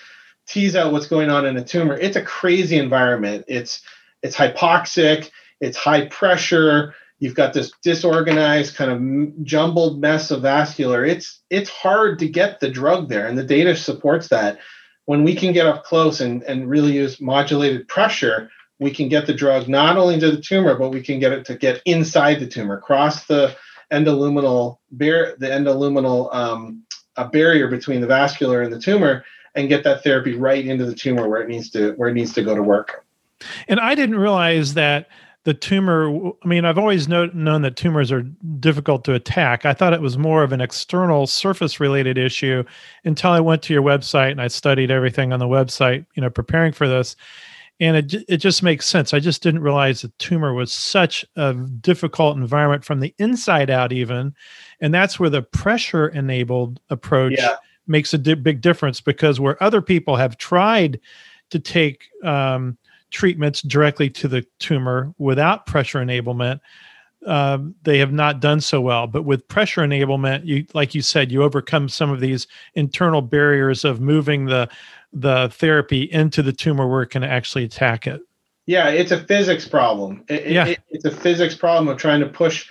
tease 0.47 0.75
out 0.75 0.93
what's 0.93 1.07
going 1.07 1.29
on 1.29 1.45
in 1.45 1.57
a 1.57 1.63
tumor, 1.63 1.97
it's 1.97 2.15
a 2.15 2.21
crazy 2.21 2.77
environment. 2.77 3.45
It's 3.47 3.81
it's 4.23 4.35
hypoxic, 4.35 5.29
it's 5.59 5.77
high 5.77 6.05
pressure, 6.07 6.93
you've 7.19 7.35
got 7.35 7.53
this 7.53 7.71
disorganized 7.83 8.75
kind 8.75 8.91
of 8.91 9.43
jumbled 9.43 9.99
mess 9.99 10.31
of 10.31 10.41
vascular 10.41 11.05
it's 11.05 11.41
it's 11.49 11.69
hard 11.69 12.19
to 12.19 12.27
get 12.27 12.59
the 12.59 12.69
drug 12.69 13.09
there 13.09 13.27
and 13.27 13.37
the 13.37 13.43
data 13.43 13.75
supports 13.75 14.27
that 14.29 14.59
when 15.05 15.23
we 15.23 15.33
can 15.35 15.53
get 15.53 15.65
up 15.65 15.83
close 15.83 16.19
and, 16.19 16.43
and 16.43 16.69
really 16.69 16.93
use 16.93 17.21
modulated 17.21 17.87
pressure 17.87 18.49
we 18.79 18.91
can 18.91 19.09
get 19.09 19.25
the 19.25 19.33
drug 19.33 19.67
not 19.67 19.97
only 19.97 20.19
to 20.19 20.31
the 20.31 20.41
tumor 20.41 20.75
but 20.75 20.89
we 20.89 21.01
can 21.01 21.19
get 21.19 21.31
it 21.31 21.45
to 21.45 21.55
get 21.55 21.81
inside 21.85 22.39
the 22.39 22.47
tumor 22.47 22.79
cross 22.79 23.25
the 23.25 23.55
endoluminal 23.91 24.77
bar- 24.91 25.35
the 25.37 25.47
endoluminal 25.47 26.33
um, 26.33 26.83
a 27.15 27.27
barrier 27.27 27.67
between 27.67 28.01
the 28.01 28.07
vascular 28.07 28.61
and 28.61 28.71
the 28.71 28.79
tumor 28.79 29.23
and 29.55 29.69
get 29.69 29.83
that 29.83 30.03
therapy 30.03 30.35
right 30.35 30.65
into 30.65 30.85
the 30.85 30.93
tumor 30.93 31.27
where 31.27 31.41
it 31.41 31.49
needs 31.49 31.69
to 31.71 31.93
where 31.93 32.09
it 32.09 32.13
needs 32.13 32.33
to 32.33 32.43
go 32.43 32.55
to 32.55 32.63
work. 32.63 33.05
And 33.67 33.79
i 33.79 33.95
didn't 33.95 34.17
realize 34.17 34.73
that 34.75 35.09
the 35.43 35.53
tumor 35.53 36.31
i 36.43 36.47
mean 36.47 36.65
i've 36.65 36.77
always 36.77 37.07
know, 37.07 37.27
known 37.27 37.61
that 37.61 37.75
tumors 37.75 38.11
are 38.11 38.23
difficult 38.59 39.03
to 39.05 39.13
attack. 39.13 39.65
I 39.65 39.73
thought 39.73 39.93
it 39.93 40.01
was 40.01 40.17
more 40.17 40.43
of 40.43 40.51
an 40.51 40.61
external 40.61 41.27
surface 41.27 41.79
related 41.79 42.17
issue 42.17 42.63
until 43.05 43.31
i 43.31 43.39
went 43.39 43.61
to 43.63 43.73
your 43.73 43.83
website 43.83 44.31
and 44.31 44.41
i 44.41 44.47
studied 44.47 44.91
everything 44.91 45.33
on 45.33 45.39
the 45.39 45.47
website 45.47 46.05
you 46.15 46.21
know 46.21 46.29
preparing 46.29 46.73
for 46.73 46.87
this 46.87 47.15
and 47.79 47.97
it, 47.97 48.25
it 48.27 48.37
just 48.37 48.63
makes 48.63 48.85
sense 48.85 49.13
i 49.13 49.19
just 49.19 49.43
didn't 49.43 49.61
realize 49.61 50.01
the 50.01 50.11
tumor 50.17 50.53
was 50.53 50.71
such 50.71 51.25
a 51.35 51.53
difficult 51.53 52.37
environment 52.37 52.83
from 52.83 52.99
the 52.99 53.13
inside 53.19 53.69
out 53.69 53.91
even 53.91 54.33
and 54.81 54.93
that's 54.93 55.19
where 55.19 55.29
the 55.29 55.41
pressure 55.41 56.07
enabled 56.09 56.79
approach 56.89 57.35
yeah. 57.37 57.55
makes 57.87 58.13
a 58.13 58.17
di- 58.17 58.33
big 58.33 58.61
difference 58.61 59.01
because 59.01 59.39
where 59.39 59.61
other 59.61 59.81
people 59.81 60.15
have 60.15 60.37
tried 60.37 60.99
to 61.49 61.59
take 61.59 62.09
um, 62.23 62.77
treatments 63.11 63.61
directly 63.61 64.09
to 64.09 64.27
the 64.27 64.45
tumor 64.59 65.13
without 65.17 65.65
pressure 65.65 65.99
enablement, 65.99 66.59
um, 67.25 67.73
they 67.83 67.97
have 67.97 68.13
not 68.13 68.39
done 68.39 68.61
so 68.61 68.79
well. 68.81 69.07
But 69.07 69.23
with 69.23 69.47
pressure 69.47 69.81
enablement, 69.81 70.45
you 70.45 70.65
like 70.73 70.93
you 70.93 71.01
said, 71.01 71.31
you 71.31 71.43
overcome 71.43 71.89
some 71.89 72.11
of 72.11 72.19
these 72.19 72.47
internal 72.75 73.21
barriers 73.21 73.83
of 73.83 74.01
moving 74.01 74.45
the 74.45 74.69
the 75.19 75.49
therapy 75.49 76.03
into 76.03 76.43
the 76.43 76.53
tumor 76.53 76.87
where 76.87 77.01
it 77.01 77.07
can 77.07 77.23
actually 77.23 77.63
attack 77.63 78.07
it. 78.07 78.21
Yeah, 78.65 78.89
it's 78.89 79.11
a 79.11 79.23
physics 79.23 79.67
problem. 79.67 80.23
It, 80.27 80.47
yeah. 80.47 80.65
It, 80.65 80.79
it's 80.89 81.05
a 81.05 81.11
physics 81.11 81.55
problem 81.55 81.87
of 81.87 81.97
trying 81.97 82.19
to 82.19 82.27
push 82.27 82.67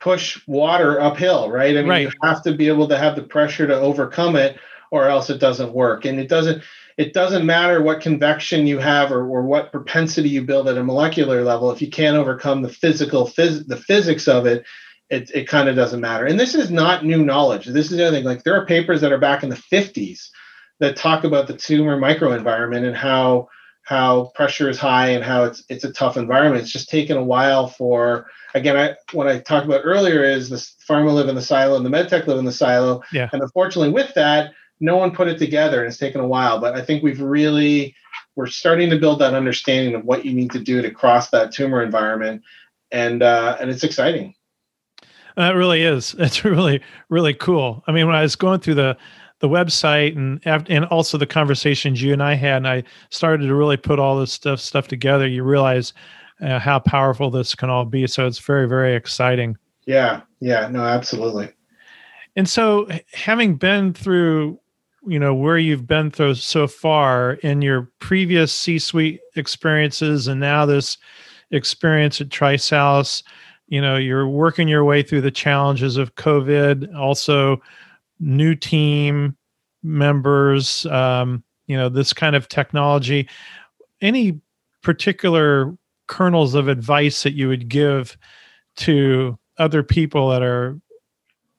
push 0.00 0.40
water 0.46 1.00
uphill, 1.00 1.50
right? 1.50 1.76
I 1.76 1.80
mean, 1.80 1.88
right. 1.88 2.02
you 2.02 2.10
have 2.22 2.42
to 2.42 2.54
be 2.54 2.68
able 2.68 2.88
to 2.88 2.98
have 2.98 3.16
the 3.16 3.22
pressure 3.22 3.66
to 3.66 3.74
overcome 3.74 4.36
it, 4.36 4.58
or 4.90 5.08
else 5.08 5.30
it 5.30 5.38
doesn't 5.38 5.72
work. 5.72 6.04
And 6.04 6.18
it 6.18 6.28
doesn't 6.28 6.62
it 6.96 7.12
doesn't 7.12 7.44
matter 7.44 7.82
what 7.82 8.00
convection 8.00 8.66
you 8.66 8.78
have 8.78 9.10
or, 9.10 9.26
or 9.26 9.42
what 9.42 9.72
propensity 9.72 10.28
you 10.28 10.42
build 10.42 10.68
at 10.68 10.78
a 10.78 10.84
molecular 10.84 11.42
level 11.42 11.70
if 11.70 11.82
you 11.82 11.90
can't 11.90 12.16
overcome 12.16 12.62
the 12.62 12.68
physical 12.68 13.26
phys- 13.26 13.66
the 13.66 13.76
physics 13.76 14.28
of 14.28 14.46
it 14.46 14.64
it, 15.10 15.30
it 15.34 15.48
kind 15.48 15.68
of 15.68 15.76
doesn't 15.76 16.00
matter 16.00 16.24
and 16.26 16.38
this 16.38 16.54
is 16.54 16.70
not 16.70 17.04
new 17.04 17.24
knowledge 17.24 17.66
this 17.66 17.90
is 17.90 17.96
the 17.96 18.06
other 18.06 18.16
thing 18.16 18.24
like 18.24 18.44
there 18.44 18.54
are 18.54 18.66
papers 18.66 19.00
that 19.00 19.12
are 19.12 19.18
back 19.18 19.42
in 19.42 19.48
the 19.48 19.56
50s 19.56 20.28
that 20.80 20.96
talk 20.96 21.24
about 21.24 21.46
the 21.46 21.56
tumor 21.56 21.98
microenvironment 21.98 22.86
and 22.86 22.96
how 22.96 23.48
how 23.82 24.32
pressure 24.34 24.70
is 24.70 24.78
high 24.78 25.08
and 25.08 25.22
how 25.22 25.44
it's 25.44 25.62
it's 25.68 25.84
a 25.84 25.92
tough 25.92 26.16
environment. 26.16 26.62
It's 26.62 26.72
just 26.72 26.88
taken 26.88 27.16
a 27.16 27.24
while 27.24 27.68
for 27.68 28.26
again 28.54 28.76
i 28.76 28.94
what 29.12 29.26
i 29.26 29.38
talked 29.38 29.66
about 29.66 29.82
earlier 29.84 30.22
is 30.22 30.48
the 30.48 30.56
pharma 30.88 31.12
live 31.12 31.28
in 31.28 31.34
the 31.34 31.42
silo 31.42 31.76
and 31.76 31.84
the 31.84 31.90
medtech 31.90 32.26
live 32.26 32.38
in 32.38 32.44
the 32.44 32.52
silo. 32.52 33.02
Yeah. 33.12 33.28
and 33.32 33.42
unfortunately 33.42 33.90
with 33.90 34.14
that 34.14 34.52
no 34.80 34.96
one 34.96 35.12
put 35.12 35.28
it 35.28 35.38
together 35.38 35.80
and 35.80 35.88
it's 35.88 35.98
taken 35.98 36.20
a 36.20 36.26
while. 36.26 36.60
But 36.60 36.74
i 36.74 36.82
think 36.82 37.02
we've 37.02 37.20
really 37.20 37.94
we're 38.36 38.46
starting 38.46 38.90
to 38.90 38.98
build 38.98 39.20
that 39.20 39.34
understanding 39.34 39.94
of 39.94 40.04
what 40.04 40.24
you 40.24 40.32
need 40.32 40.50
to 40.52 40.58
do 40.58 40.82
to 40.82 40.90
cross 40.90 41.30
that 41.30 41.52
tumor 41.52 41.82
environment. 41.82 42.42
And 42.90 43.22
uh, 43.22 43.56
and 43.60 43.70
it's 43.70 43.84
exciting. 43.84 44.34
It 45.36 45.54
really 45.54 45.82
is. 45.82 46.14
It's 46.18 46.44
really 46.44 46.80
really 47.08 47.34
cool. 47.34 47.82
I 47.86 47.92
mean 47.92 48.06
when 48.06 48.16
i 48.16 48.22
was 48.22 48.36
going 48.36 48.60
through 48.60 48.74
the 48.76 48.96
the 49.44 49.48
website 49.48 50.16
and 50.16 50.40
and 50.70 50.86
also 50.86 51.18
the 51.18 51.26
conversations 51.26 52.02
you 52.02 52.14
and 52.14 52.22
i 52.22 52.34
had 52.34 52.56
and 52.56 52.68
i 52.68 52.82
started 53.10 53.46
to 53.46 53.54
really 53.54 53.76
put 53.76 53.98
all 53.98 54.18
this 54.18 54.32
stuff 54.32 54.58
stuff 54.58 54.88
together 54.88 55.26
you 55.26 55.42
realize 55.44 55.92
uh, 56.40 56.58
how 56.58 56.78
powerful 56.78 57.30
this 57.30 57.54
can 57.54 57.70
all 57.70 57.84
be. 57.84 58.06
So 58.06 58.26
it's 58.26 58.38
very 58.38 58.68
very 58.68 58.94
exciting. 58.94 59.56
Yeah 59.86 60.22
yeah 60.40 60.68
no 60.68 60.82
absolutely. 60.82 61.50
And 62.36 62.48
so 62.48 62.88
having 63.12 63.56
been 63.56 63.92
through 63.92 64.58
you 65.06 65.18
know 65.18 65.34
where 65.34 65.58
you've 65.58 65.86
been 65.86 66.10
through 66.10 66.34
so 66.34 66.66
far 66.66 67.34
in 67.34 67.60
your 67.60 67.90
previous 67.98 68.54
c-suite 68.54 69.20
experiences 69.36 70.28
and 70.28 70.40
now 70.40 70.64
this 70.64 70.96
experience 71.50 72.22
at 72.22 72.30
trisalus 72.30 73.22
you 73.68 73.82
know 73.82 73.96
you're 73.98 74.26
working 74.26 74.66
your 74.66 74.82
way 74.82 75.02
through 75.02 75.20
the 75.20 75.30
challenges 75.30 75.98
of 75.98 76.14
covid 76.14 76.96
also 76.96 77.60
new 78.24 78.54
team 78.54 79.36
members 79.82 80.86
um, 80.86 81.42
you 81.66 81.76
know 81.76 81.88
this 81.88 82.12
kind 82.12 82.34
of 82.34 82.48
technology 82.48 83.28
any 84.00 84.40
particular 84.82 85.76
kernels 86.06 86.54
of 86.54 86.68
advice 86.68 87.22
that 87.22 87.32
you 87.32 87.48
would 87.48 87.68
give 87.68 88.16
to 88.76 89.38
other 89.58 89.82
people 89.82 90.30
that 90.30 90.42
are 90.42 90.78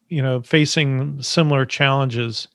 you 0.10 0.22
know 0.22 0.42
facing 0.42 1.22
similar 1.22 1.66
challenges 1.66 2.48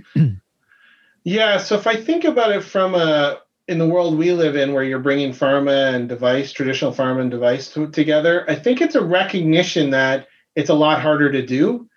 yeah. 1.24 1.58
So 1.58 1.76
if 1.76 1.86
I 1.86 1.96
think 1.96 2.24
about 2.24 2.52
it 2.52 2.62
from 2.62 2.94
a 2.94 3.40
in 3.68 3.78
the 3.78 3.86
world 3.86 4.18
we 4.18 4.32
live 4.32 4.56
in, 4.56 4.72
where 4.72 4.82
you're 4.82 4.98
bringing 4.98 5.32
pharma 5.32 5.94
and 5.94 6.08
device, 6.08 6.52
traditional 6.52 6.92
pharma 6.92 7.20
and 7.20 7.30
device 7.30 7.72
to, 7.72 7.88
together, 7.88 8.44
I 8.50 8.56
think 8.56 8.80
it's 8.80 8.96
a 8.96 9.04
recognition 9.04 9.90
that 9.90 10.26
it's 10.56 10.68
a 10.68 10.74
lot 10.74 11.00
harder 11.00 11.30
to 11.30 11.46
do, 11.46 11.88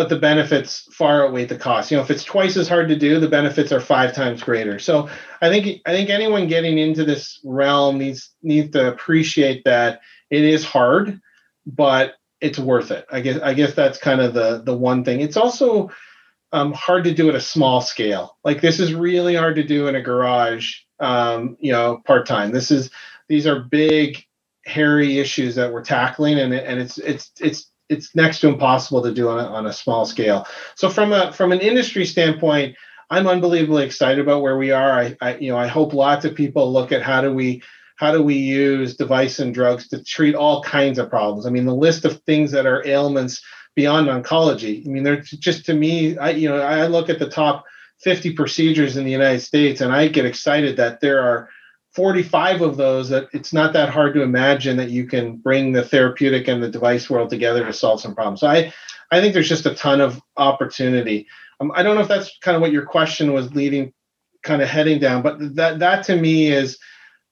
but 0.00 0.08
the 0.08 0.16
benefits 0.16 0.88
far 0.94 1.26
outweigh 1.26 1.44
the 1.44 1.58
cost. 1.58 1.90
You 1.90 1.98
know, 1.98 2.02
if 2.02 2.10
it's 2.10 2.24
twice 2.24 2.56
as 2.56 2.70
hard 2.70 2.88
to 2.88 2.96
do, 2.96 3.20
the 3.20 3.28
benefits 3.28 3.70
are 3.70 3.80
five 3.80 4.14
times 4.14 4.42
greater. 4.42 4.78
So 4.78 5.10
I 5.42 5.50
think 5.50 5.82
I 5.84 5.90
think 5.90 6.08
anyone 6.08 6.48
getting 6.48 6.78
into 6.78 7.04
this 7.04 7.38
realm 7.44 7.98
needs 7.98 8.30
needs 8.42 8.70
to 8.70 8.88
appreciate 8.88 9.62
that 9.64 10.00
it 10.30 10.42
is 10.42 10.64
hard, 10.64 11.20
but 11.66 12.14
it's 12.40 12.58
worth 12.58 12.90
it. 12.92 13.04
I 13.12 13.20
guess 13.20 13.42
I 13.42 13.52
guess 13.52 13.74
that's 13.74 13.98
kind 13.98 14.22
of 14.22 14.32
the 14.32 14.62
the 14.64 14.74
one 14.74 15.04
thing. 15.04 15.20
It's 15.20 15.36
also 15.36 15.90
um, 16.50 16.72
hard 16.72 17.04
to 17.04 17.12
do 17.12 17.28
at 17.28 17.34
a 17.34 17.40
small 17.42 17.82
scale. 17.82 18.38
Like 18.42 18.62
this 18.62 18.80
is 18.80 18.94
really 18.94 19.36
hard 19.36 19.56
to 19.56 19.62
do 19.62 19.86
in 19.86 19.96
a 19.96 20.02
garage, 20.02 20.76
um, 20.98 21.58
you 21.60 21.72
know, 21.72 22.00
part 22.06 22.26
time. 22.26 22.52
This 22.52 22.70
is 22.70 22.90
these 23.28 23.46
are 23.46 23.60
big, 23.60 24.24
hairy 24.64 25.18
issues 25.18 25.56
that 25.56 25.70
we're 25.70 25.84
tackling, 25.84 26.38
and 26.38 26.54
and 26.54 26.80
it's 26.80 26.96
it's 26.96 27.32
it's 27.38 27.70
it's 27.90 28.14
next 28.14 28.40
to 28.40 28.48
impossible 28.48 29.02
to 29.02 29.12
do 29.12 29.28
on 29.28 29.38
a, 29.38 29.48
on 29.48 29.66
a 29.66 29.72
small 29.72 30.06
scale. 30.06 30.46
So 30.76 30.88
from 30.88 31.12
a 31.12 31.32
from 31.32 31.52
an 31.52 31.60
industry 31.60 32.06
standpoint, 32.06 32.76
I'm 33.10 33.26
unbelievably 33.26 33.84
excited 33.84 34.20
about 34.20 34.40
where 34.40 34.56
we 34.56 34.70
are. 34.70 34.92
I, 34.92 35.16
I 35.20 35.36
you 35.36 35.50
know 35.50 35.58
I 35.58 35.66
hope 35.66 35.92
lots 35.92 36.24
of 36.24 36.34
people 36.34 36.72
look 36.72 36.92
at 36.92 37.02
how 37.02 37.20
do 37.20 37.34
we 37.34 37.62
how 37.96 38.12
do 38.12 38.22
we 38.22 38.34
use 38.34 38.96
device 38.96 39.40
and 39.40 39.52
drugs 39.52 39.88
to 39.88 40.02
treat 40.02 40.34
all 40.34 40.62
kinds 40.62 40.98
of 40.98 41.10
problems. 41.10 41.44
I 41.44 41.50
mean, 41.50 41.66
the 41.66 41.74
list 41.74 42.06
of 42.06 42.22
things 42.22 42.50
that 42.52 42.64
are 42.64 42.86
ailments 42.86 43.42
beyond 43.76 44.08
oncology. 44.08 44.86
I 44.86 44.90
mean, 44.90 45.02
they're 45.02 45.20
just 45.20 45.66
to 45.66 45.74
me, 45.74 46.16
I 46.16 46.30
you 46.30 46.48
know, 46.48 46.60
I 46.62 46.86
look 46.86 47.10
at 47.10 47.18
the 47.18 47.28
top 47.28 47.64
50 47.98 48.32
procedures 48.32 48.96
in 48.96 49.04
the 49.04 49.10
United 49.10 49.40
States, 49.40 49.80
and 49.80 49.92
I 49.92 50.08
get 50.08 50.24
excited 50.24 50.76
that 50.78 51.00
there 51.00 51.20
are 51.20 51.50
45 51.94 52.62
of 52.62 52.76
those 52.76 53.08
that 53.08 53.28
it's 53.32 53.52
not 53.52 53.72
that 53.72 53.88
hard 53.88 54.14
to 54.14 54.22
imagine 54.22 54.76
that 54.76 54.90
you 54.90 55.06
can 55.06 55.36
bring 55.36 55.72
the 55.72 55.82
therapeutic 55.82 56.46
and 56.46 56.62
the 56.62 56.70
device 56.70 57.10
world 57.10 57.30
together 57.30 57.64
to 57.64 57.72
solve 57.72 58.00
some 58.00 58.14
problems. 58.14 58.40
So 58.40 58.46
I, 58.46 58.72
I 59.10 59.20
think 59.20 59.34
there's 59.34 59.48
just 59.48 59.66
a 59.66 59.74
ton 59.74 60.00
of 60.00 60.20
opportunity. 60.36 61.26
Um, 61.60 61.72
I 61.74 61.82
don't 61.82 61.96
know 61.96 62.02
if 62.02 62.08
that's 62.08 62.38
kind 62.40 62.54
of 62.54 62.60
what 62.60 62.72
your 62.72 62.86
question 62.86 63.32
was 63.32 63.52
leading, 63.54 63.92
kind 64.42 64.62
of 64.62 64.68
heading 64.68 65.00
down, 65.00 65.22
but 65.22 65.56
that 65.56 65.80
that 65.80 66.04
to 66.04 66.16
me 66.16 66.48
is 66.48 66.78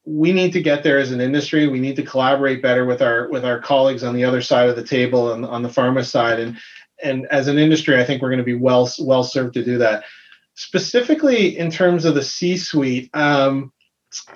we 0.05 0.33
need 0.33 0.53
to 0.55 0.63
get 0.63 0.83
there 0.83 0.99
as 0.99 1.13
an 1.13 1.21
industry. 1.21 1.69
We 1.69 1.81
need 1.81 1.97
to 1.97 2.03
collaborate 2.03 2.63
better 2.63 2.85
with 2.85 3.01
our 3.01 3.29
with 3.29 3.45
our 3.45 3.61
colleagues 3.61 4.03
on 4.03 4.15
the 4.15 4.25
other 4.25 4.43
side 4.43 4.69
of 4.69 4.77
the 4.77 4.85
table 4.85 5.33
and 5.33 5.45
on 5.45 5.63
the 5.63 5.69
pharma 5.69 6.05
side. 6.05 6.41
And 6.41 6.59
and 7.03 7.27
as 7.27 7.47
an 7.47 7.59
industry, 7.59 8.01
I 8.01 8.05
think 8.05 8.21
we're 8.21 8.31
going 8.31 8.39
to 8.39 8.45
be 8.45 8.55
well 8.55 8.91
well 8.99 9.23
served 9.23 9.55
to 9.55 9.65
do 9.65 9.79
that. 9.79 10.05
Specifically 10.55 11.57
in 11.57 11.71
terms 11.71 12.05
of 12.05 12.17
the 12.17 12.23
C-suite, 12.23 13.11
um, 13.15 13.73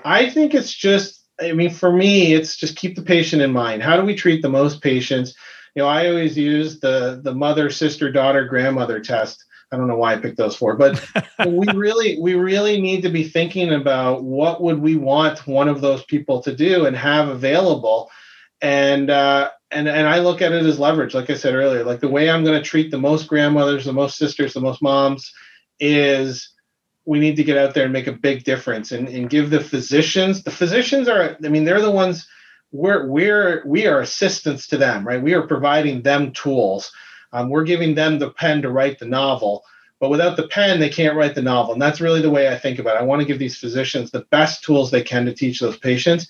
I 0.04 0.28
think 0.30 0.54
it's 0.54 0.72
just, 0.72 1.24
I 1.40 1.52
mean, 1.52 1.70
for 1.70 1.92
me, 1.92 2.34
it's 2.34 2.56
just 2.56 2.76
keep 2.76 2.96
the 2.96 3.02
patient 3.02 3.42
in 3.42 3.52
mind. 3.52 3.82
How 3.82 3.96
do 3.96 4.04
we 4.04 4.14
treat 4.14 4.42
the 4.42 4.48
most 4.48 4.82
patients? 4.82 5.34
You 5.74 5.82
know, 5.82 5.88
I 5.88 6.08
always 6.08 6.36
use 6.36 6.80
the 6.80 7.20
the 7.22 7.34
mother, 7.34 7.70
sister, 7.70 8.12
daughter, 8.12 8.44
grandmother 8.44 9.00
test. 9.00 9.44
I 9.72 9.76
don't 9.78 9.88
know 9.88 9.96
why 9.96 10.12
I 10.12 10.18
picked 10.18 10.36
those 10.36 10.54
four, 10.54 10.76
but 10.76 11.02
we 11.46 11.66
really 11.72 12.18
we 12.20 12.34
really 12.34 12.80
need 12.80 13.02
to 13.02 13.08
be 13.08 13.24
thinking 13.24 13.72
about 13.72 14.22
what 14.22 14.60
would 14.60 14.80
we 14.80 14.96
want 14.96 15.46
one 15.46 15.68
of 15.68 15.80
those 15.80 16.04
people 16.04 16.42
to 16.42 16.54
do 16.54 16.84
and 16.84 16.94
have 16.94 17.28
available. 17.28 18.10
And 18.60 19.08
uh, 19.08 19.50
and 19.70 19.88
and 19.88 20.06
I 20.06 20.18
look 20.18 20.42
at 20.42 20.52
it 20.52 20.66
as 20.66 20.78
leverage, 20.78 21.14
like 21.14 21.30
I 21.30 21.34
said 21.34 21.54
earlier. 21.54 21.84
Like 21.84 22.00
the 22.00 22.08
way 22.08 22.30
I'm 22.30 22.44
going 22.44 22.60
to 22.60 22.68
treat 22.68 22.90
the 22.90 22.98
most 22.98 23.26
grandmothers, 23.26 23.86
the 23.86 23.94
most 23.94 24.18
sisters, 24.18 24.52
the 24.52 24.60
most 24.60 24.82
moms 24.82 25.32
is 25.80 26.51
we 27.05 27.18
need 27.18 27.36
to 27.36 27.44
get 27.44 27.59
out 27.59 27.74
there 27.74 27.84
and 27.84 27.92
make 27.92 28.07
a 28.07 28.12
big 28.12 28.44
difference 28.44 28.92
and, 28.92 29.09
and 29.09 29.30
give 29.30 29.50
the 29.50 29.61
physicians 29.61 30.42
the 30.42 30.50
physicians 30.50 31.09
are 31.09 31.36
i 31.44 31.48
mean 31.48 31.64
they're 31.64 31.80
the 31.80 31.90
ones 31.90 32.28
we're 32.72 33.07
we're 33.07 33.62
we 33.66 33.86
are 33.86 34.00
assistants 34.00 34.66
to 34.68 34.76
them 34.76 35.07
right? 35.07 35.22
We 35.22 35.34
are 35.34 35.46
providing 35.46 36.03
them 36.03 36.32
tools. 36.32 36.90
Um, 37.34 37.48
we're 37.48 37.64
giving 37.64 37.94
them 37.94 38.18
the 38.18 38.30
pen 38.30 38.62
to 38.62 38.70
write 38.70 38.98
the 38.98 39.07
novel 39.07 39.64
but 40.00 40.11
without 40.11 40.36
the 40.36 40.48
pen 40.48 40.80
they 40.80 40.88
can't 40.88 41.16
write 41.16 41.36
the 41.36 41.42
novel. 41.42 41.74
And 41.74 41.82
that's 41.82 42.00
really 42.00 42.22
the 42.22 42.30
way 42.30 42.48
i 42.48 42.59
think 42.59 42.78
about 42.78 42.96
it. 42.96 43.00
I 43.00 43.05
want 43.05 43.20
to 43.20 43.26
give 43.26 43.38
these 43.38 43.59
physicians 43.59 44.11
the 44.11 44.26
best 44.30 44.64
tools 44.64 44.90
they 44.90 45.03
can 45.03 45.26
to 45.26 45.34
teach 45.34 45.61
those 45.61 45.78
patients. 45.78 46.28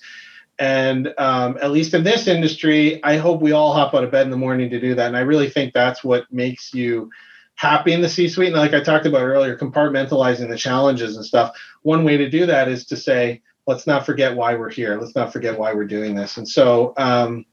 And 0.59 1.11
um, 1.17 1.57
at 1.61 1.71
least 1.71 1.93
in 1.93 2.03
this 2.03 2.27
industry 2.27 3.03
i 3.03 3.17
hope 3.17 3.41
we 3.41 3.53
all 3.53 3.73
hop 3.73 3.93
out 3.93 4.03
of 4.03 4.11
bed 4.11 4.25
in 4.25 4.31
the 4.31 4.37
morning 4.37 4.69
to 4.69 4.79
do 4.79 4.95
that. 4.95 5.07
And 5.07 5.17
i 5.17 5.21
really 5.21 5.49
think 5.49 5.73
that's 5.73 6.03
what 6.03 6.31
makes 6.31 6.73
you 6.73 7.09
happy 7.55 7.93
in 7.93 8.01
the 8.01 8.09
C 8.09 8.27
suite. 8.27 8.49
And 8.49 8.57
like 8.57 8.73
I 8.73 8.81
talked 8.81 9.05
about 9.05 9.21
earlier, 9.21 9.57
compartmentalizing 9.57 10.49
the 10.49 10.57
challenges 10.57 11.15
and 11.15 11.25
stuff. 11.25 11.57
One 11.81 12.03
way 12.03 12.17
to 12.17 12.29
do 12.29 12.45
that 12.45 12.67
is 12.67 12.85
to 12.87 12.97
say, 12.97 13.41
let's 13.67 13.87
not 13.87 14.05
forget 14.05 14.35
why 14.35 14.55
we're 14.55 14.69
here. 14.69 14.99
Let's 14.99 15.15
not 15.15 15.31
forget 15.31 15.57
why 15.57 15.73
we're 15.73 15.85
doing 15.85 16.15
this. 16.15 16.37
And 16.37 16.47
so, 16.47 16.93
um, 16.97 17.45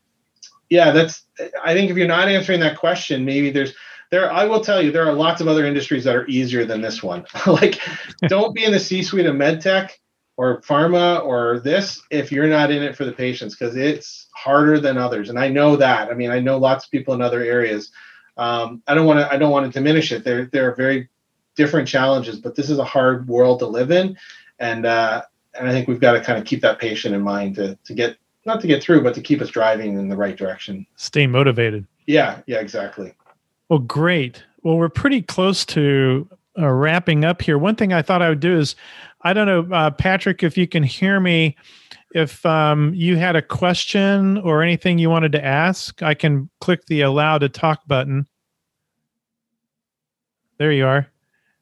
yeah, 0.69 0.91
that's, 0.93 1.25
I 1.65 1.75
think 1.75 1.91
if 1.91 1.97
you're 1.97 2.09
not 2.09 2.29
answering 2.29 2.61
that 2.61 2.79
question, 2.79 3.25
maybe 3.25 3.51
there's, 3.51 3.75
there, 4.11 4.33
I 4.33 4.45
will 4.45 4.61
tell 4.61 4.83
you, 4.83 4.91
there 4.91 5.07
are 5.07 5.13
lots 5.13 5.41
of 5.41 5.47
other 5.47 5.65
industries 5.65 6.05
that 6.05 6.17
are 6.17 6.27
easier 6.27 6.65
than 6.65 6.81
this 6.81 7.03
one. 7.03 7.25
like, 7.47 7.81
don't 8.29 8.55
be 8.55 8.65
in 8.65 8.73
the 8.73 8.81
C 8.81 9.03
suite 9.03 9.27
of 9.27 9.37
medtech 9.37 9.91
or 10.37 10.61
pharma 10.63 11.25
or 11.25 11.61
this 11.61 12.03
if 12.11 12.33
you're 12.33 12.49
not 12.49 12.71
in 12.71 12.83
it 12.83 12.97
for 12.97 13.05
the 13.05 13.13
patients 13.13 13.55
because 13.55 13.77
it's 13.77 14.29
harder 14.35 14.81
than 14.81 14.97
others. 14.97 15.29
And 15.29 15.39
I 15.39 15.49
know 15.49 15.77
that. 15.77 16.11
I 16.11 16.15
mean, 16.15 16.31
I 16.31 16.41
know 16.41 16.59
lots 16.59 16.87
of 16.87 16.91
people 16.91 17.15
in 17.15 17.23
other 17.23 17.43
areas 17.43 17.93
um, 18.41 18.83
I 18.87 18.95
don't 18.95 19.07
want 19.07 19.21
to 19.21 19.31
I 19.31 19.37
don't 19.37 19.51
want 19.51 19.71
to 19.71 19.79
diminish 19.79 20.11
it. 20.11 20.25
There 20.25 20.47
there 20.47 20.69
are 20.69 20.75
very 20.75 21.09
different 21.57 21.87
challenges, 21.87 22.41
but 22.41 22.57
this 22.57 22.71
is 22.71 22.79
a 22.79 22.85
hard 22.85 23.29
world 23.29 23.59
to 23.59 23.67
live 23.67 23.91
in, 23.91 24.17
and 24.59 24.87
uh, 24.87 25.23
and 25.55 25.69
I 25.69 25.73
think 25.73 25.89
we've 25.89 26.01
got 26.01 26.13
to 26.13 26.23
kind 26.23 26.39
of 26.39 26.47
keep 26.47 26.63
that 26.63 26.79
patient 26.79 27.15
in 27.15 27.21
mind 27.21 27.57
to 27.57 27.79
to 27.85 27.95
get 27.95 28.17
not 28.47 28.63
to 28.63 28.67
get 28.67 28.83
through, 28.83 29.03
but 29.03 29.13
to 29.15 29.21
keep 29.21 29.43
us 29.43 29.51
driving 29.51 29.99
in 29.99 30.09
the 30.09 30.17
right 30.17 30.37
direction. 30.37 30.87
Stay 30.97 31.27
motivated. 31.27 31.87
Yeah, 32.07 32.41
yeah, 32.47 32.61
exactly. 32.61 33.13
Well, 33.69 33.81
great. 33.81 34.43
Well, 34.63 34.79
we're 34.79 34.89
pretty 34.89 35.21
close 35.21 35.67
to 35.67 36.27
uh, 36.59 36.67
wrapping 36.67 37.27
up 37.27 37.43
here. 37.43 37.59
One 37.59 37.77
thing 37.77 37.93
I 37.93 38.01
thought 38.01 38.23
I 38.23 38.31
would 38.31 38.41
do 38.41 38.57
is, 38.57 38.75
I 39.21 39.35
don't 39.35 39.47
know, 39.47 39.77
uh, 39.77 39.91
Patrick, 39.91 40.43
if 40.43 40.57
you 40.57 40.67
can 40.67 40.83
hear 40.83 41.21
me 41.21 41.57
if 42.13 42.45
um, 42.45 42.93
you 42.95 43.17
had 43.17 43.37
a 43.37 43.43
question 43.43 44.39
or 44.39 44.63
anything 44.63 44.99
you 44.99 45.11
wanted 45.11 45.33
to 45.33 45.45
ask, 45.45 46.03
I 46.03 46.15
can 46.15 46.51
click 46.61 46.87
the 46.87 47.03
allow 47.03 47.39
to 47.39 47.49
talk 47.49 47.87
button. 47.87 48.27
There 50.61 50.73
you 50.73 50.87
are. 50.87 51.07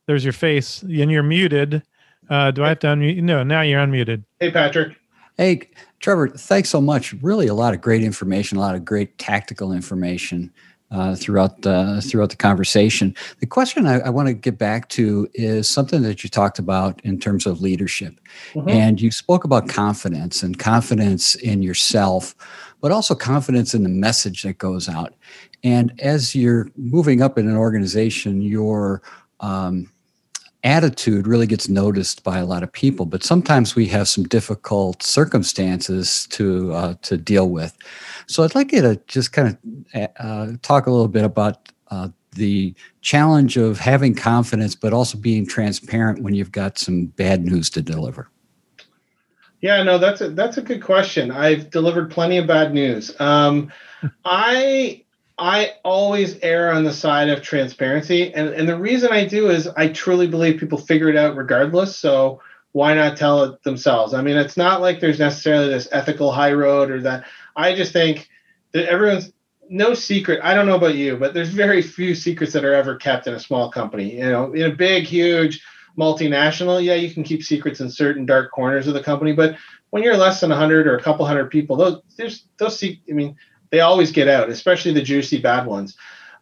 There's 0.07 0.25
your 0.25 0.33
face, 0.33 0.83
and 0.83 1.09
you're 1.09 1.23
muted. 1.23 1.85
Uh, 2.29 2.51
do 2.51 2.65
I 2.65 2.71
have 2.71 2.81
to 2.81 2.89
unmute? 2.89 3.23
No, 3.23 3.45
now 3.45 3.61
you're 3.61 3.81
unmuted. 3.81 4.25
Hey, 4.41 4.51
Patrick. 4.51 4.97
Hey, 5.37 5.71
Trevor, 6.01 6.31
thanks 6.31 6.69
so 6.69 6.81
much. 6.81 7.13
Really, 7.23 7.47
a 7.47 7.55
lot 7.55 7.75
of 7.75 7.81
great 7.81 8.03
information, 8.03 8.59
a 8.59 8.61
lot 8.61 8.75
of 8.75 8.85
great 8.85 9.17
tactical 9.17 9.73
information 9.73 10.53
uh, 10.91 11.15
throughout 11.15 11.63
the 11.63 12.03
throughout 12.05 12.31
the 12.31 12.37
conversation. 12.37 13.15
The 13.39 13.47
question 13.47 13.87
I, 13.87 14.01
I 14.01 14.09
want 14.09 14.27
to 14.27 14.35
get 14.35 14.59
back 14.59 14.89
to 14.91 15.29
is 15.33 15.69
something 15.69 16.03
that 16.03 16.25
you 16.25 16.29
talked 16.29 16.59
about 16.59 17.01
in 17.05 17.21
terms 17.21 17.47
of 17.47 17.61
leadership, 17.61 18.19
mm-hmm. 18.53 18.69
and 18.69 19.01
you 19.01 19.13
spoke 19.13 19.45
about 19.45 19.69
confidence 19.69 20.43
and 20.43 20.59
confidence 20.59 21.37
in 21.37 21.63
yourself, 21.63 22.35
but 22.81 22.91
also 22.91 23.15
confidence 23.15 23.75
in 23.75 23.85
the 23.85 23.89
message 23.89 24.43
that 24.43 24.59
goes 24.59 24.89
out. 24.89 25.15
And 25.65 25.93
as 26.01 26.35
you're 26.35 26.71
moving 26.77 27.21
up 27.23 27.39
in 27.39 27.49
an 27.49 27.57
organization, 27.57 28.43
your 28.43 29.03
um, 29.41 29.91
attitude 30.65 31.27
really 31.27 31.47
gets 31.47 31.69
noticed 31.69 32.25
by 32.25 32.39
a 32.39 32.47
lot 32.47 32.63
of 32.63 32.73
people. 32.73 33.07
But 33.07 33.23
sometimes 33.23 33.77
we 33.77 33.87
have 33.87 34.09
some 34.09 34.25
difficult 34.25 35.03
circumstances 35.03 36.27
to 36.31 36.73
uh, 36.73 36.95
to 37.03 37.17
deal 37.17 37.49
with. 37.49 37.77
So 38.27 38.45
i'd 38.45 38.55
like 38.55 38.73
you 38.73 38.83
to 38.83 39.01
just 39.07 39.33
kind 39.33 39.57
of 39.95 40.09
uh, 40.19 40.53
talk 40.63 40.87
a 40.87 40.91
little 40.91 41.09
bit 41.09 41.25
about 41.25 41.71
uh, 41.91 42.09
the 42.33 42.75
challenge 43.01 43.57
of 43.57 43.79
having 43.79 44.15
confidence 44.15 44.75
but 44.75 44.93
also 44.93 45.17
being 45.17 45.47
transparent 45.47 46.23
when 46.23 46.35
you've 46.35 46.53
got 46.53 46.79
some 46.79 47.07
bad 47.07 47.45
news 47.45 47.71
to 47.71 47.83
deliver. 47.83 48.29
Yeah 49.61 49.83
no 49.83 49.99
that's 49.99 50.21
a 50.21 50.31
that's 50.31 50.59
a 50.59 50.63
good 50.63 50.83
question. 50.83 51.31
I've 51.31 51.71
delivered 51.71 52.11
plenty 52.11 52.37
of 52.37 52.47
bad 52.47 52.75
news. 52.75 53.19
Um, 53.21 53.73
i 54.25 55.05
I 55.39 55.74
always 55.84 56.39
err 56.43 56.72
on 56.72 56.84
the 56.84 56.93
side 56.93 57.28
of 57.28 57.43
transparency. 57.43 58.34
And, 58.34 58.49
and 58.49 58.68
the 58.68 58.78
reason 58.78 59.12
I 59.12 59.24
do 59.24 59.51
is 59.51 59.68
I 59.68 59.89
truly 59.89 60.26
believe 60.26 60.59
people 60.59 60.78
figure 60.78 61.09
it 61.09 61.16
out 61.16 61.36
regardless. 61.36 61.97
So 61.97 62.41
why 62.72 62.95
not 62.95 63.16
tell 63.16 63.45
it 63.45 63.62
themselves? 63.62 64.14
I 64.14 64.22
mean, 64.22 64.36
it's 64.36 64.57
not 64.57 64.80
like 64.80 65.01
there's 65.01 65.18
necessarily 65.18 65.68
this 65.68 65.89
ethical 65.93 66.32
high 66.32 66.53
road 66.53 66.91
or 66.91 67.01
that. 67.03 67.24
I 67.57 67.74
just 67.74 67.93
think 67.93 68.28
that 68.72 68.89
everyone's 68.89 69.32
no 69.70 69.95
secret. 69.95 70.41
I 70.43 70.55
don't 70.55 70.66
know 70.66 70.76
about 70.76 70.95
you, 70.95 71.16
but 71.16 71.34
there's 71.34 71.51
very 71.51 71.82
few 71.82 72.14
secrets 72.14 72.53
that 72.53 72.64
are 72.64 72.74
ever 72.74 72.97
kept 72.97 73.26
in 73.26 73.34
a 73.34 73.41
small 73.41 73.70
company. 73.70 74.16
You 74.16 74.30
know, 74.30 74.53
in 74.53 74.70
a 74.70 74.74
big, 74.74 75.05
huge 75.05 75.62
multinational, 75.97 76.82
yeah, 76.82 76.95
you 76.95 77.12
can 77.12 77.22
keep 77.22 77.43
secrets 77.43 77.80
in 77.80 77.91
certain 77.91 78.26
dark 78.26 78.51
corners 78.51 78.86
of 78.86 78.95
the 78.95 79.03
company. 79.03 79.32
But 79.32 79.57
when 79.91 80.03
you're 80.03 80.16
less 80.16 80.41
than 80.41 80.51
100 80.51 80.86
or 80.86 80.97
a 80.97 81.03
couple 81.03 81.26
hundred 81.26 81.51
people, 81.51 81.76
those 81.76 82.01
there's 82.16 82.45
those. 82.59 82.82
I 82.82 82.99
mean, 83.09 83.36
they 83.71 83.81
always 83.81 84.12
get 84.12 84.29
out, 84.29 84.51
especially 84.51 84.93
the 84.93 85.03
juicy 85.03 85.39
bad 85.39 85.66
ones. 85.66 85.97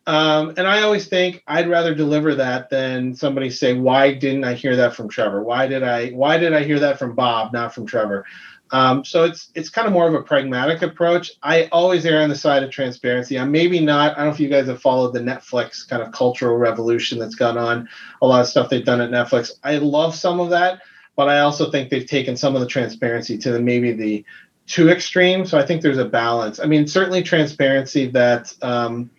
Um, 0.07 0.55
and 0.57 0.69
I 0.69 0.83
always 0.83 1.09
think 1.09 1.43
I'd 1.49 1.69
rather 1.69 1.93
deliver 1.93 2.37
that 2.37 2.71
than 2.71 3.15
somebody 3.15 3.51
say, 3.51 3.75
"Why 3.75 4.15
didn't 4.15 4.45
I 4.45 4.55
hear 4.55 4.77
that 4.77 4.95
from 4.95 5.09
Trevor? 5.09 5.43
Why 5.43 5.67
did 5.67 5.83
I? 5.83 6.11
Why 6.11 6.39
did 6.39 6.53
I 6.53 6.63
hear 6.63 6.79
that 6.79 6.99
from 6.99 7.17
Bob, 7.17 7.53
not 7.53 7.75
from 7.75 7.87
Trevor?" 7.87 8.25
Um, 8.71 9.05
so 9.05 9.25
it's 9.25 9.51
it's 9.55 9.69
kind 9.69 9.87
of 9.87 9.93
more 9.93 10.09
of 10.09 10.15
a 10.15 10.23
pragmatic 10.23 10.83
approach. 10.83 11.33
I 11.43 11.65
always 11.73 12.05
err 12.05 12.23
on 12.23 12.29
the 12.29 12.37
side 12.37 12.63
of 12.63 12.71
transparency. 12.71 13.39
I'm 13.39 13.53
maybe 13.53 13.81
not. 13.81 14.13
I 14.13 14.17
don't 14.17 14.27
know 14.27 14.33
if 14.33 14.41
you 14.41 14.49
guys 14.49 14.67
have 14.67 14.81
followed 14.81 15.13
the 15.13 15.21
Netflix 15.21 15.89
kind 15.89 16.03
of 16.03 16.13
cultural 16.13 16.57
revolution 16.57 17.19
that's 17.19 17.37
gone 17.37 17.59
on. 17.59 17.89
A 18.23 18.27
lot 18.27 18.41
of 18.41 18.49
stuff 18.49 18.69
they've 18.69 18.85
done 18.85 19.01
at 19.01 19.11
Netflix. 19.11 19.53
I 19.63 19.79
love 19.79 20.15
some 20.15 20.41
of 20.41 20.51
that, 20.51 20.83
but 21.15 21.29
I 21.29 21.41
also 21.41 21.71
think 21.71 21.91
they've 21.91 22.07
taken 22.07 22.37
some 22.37 22.57
of 22.57 22.61
the 22.61 22.67
transparency 22.67 23.39
to 23.39 23.53
the, 23.53 23.61
maybe 23.61 23.93
the 23.93 24.25
too 24.67 24.89
extreme. 24.89 25.47
So 25.47 25.59
I 25.59 25.65
think 25.65 25.83
there's 25.83 25.99
a 25.99 26.05
balance. 26.05 26.61
I 26.61 26.67
mean, 26.67 26.87
certainly 26.87 27.23
transparency 27.23 28.07
that 28.09 28.53
um, 28.63 29.11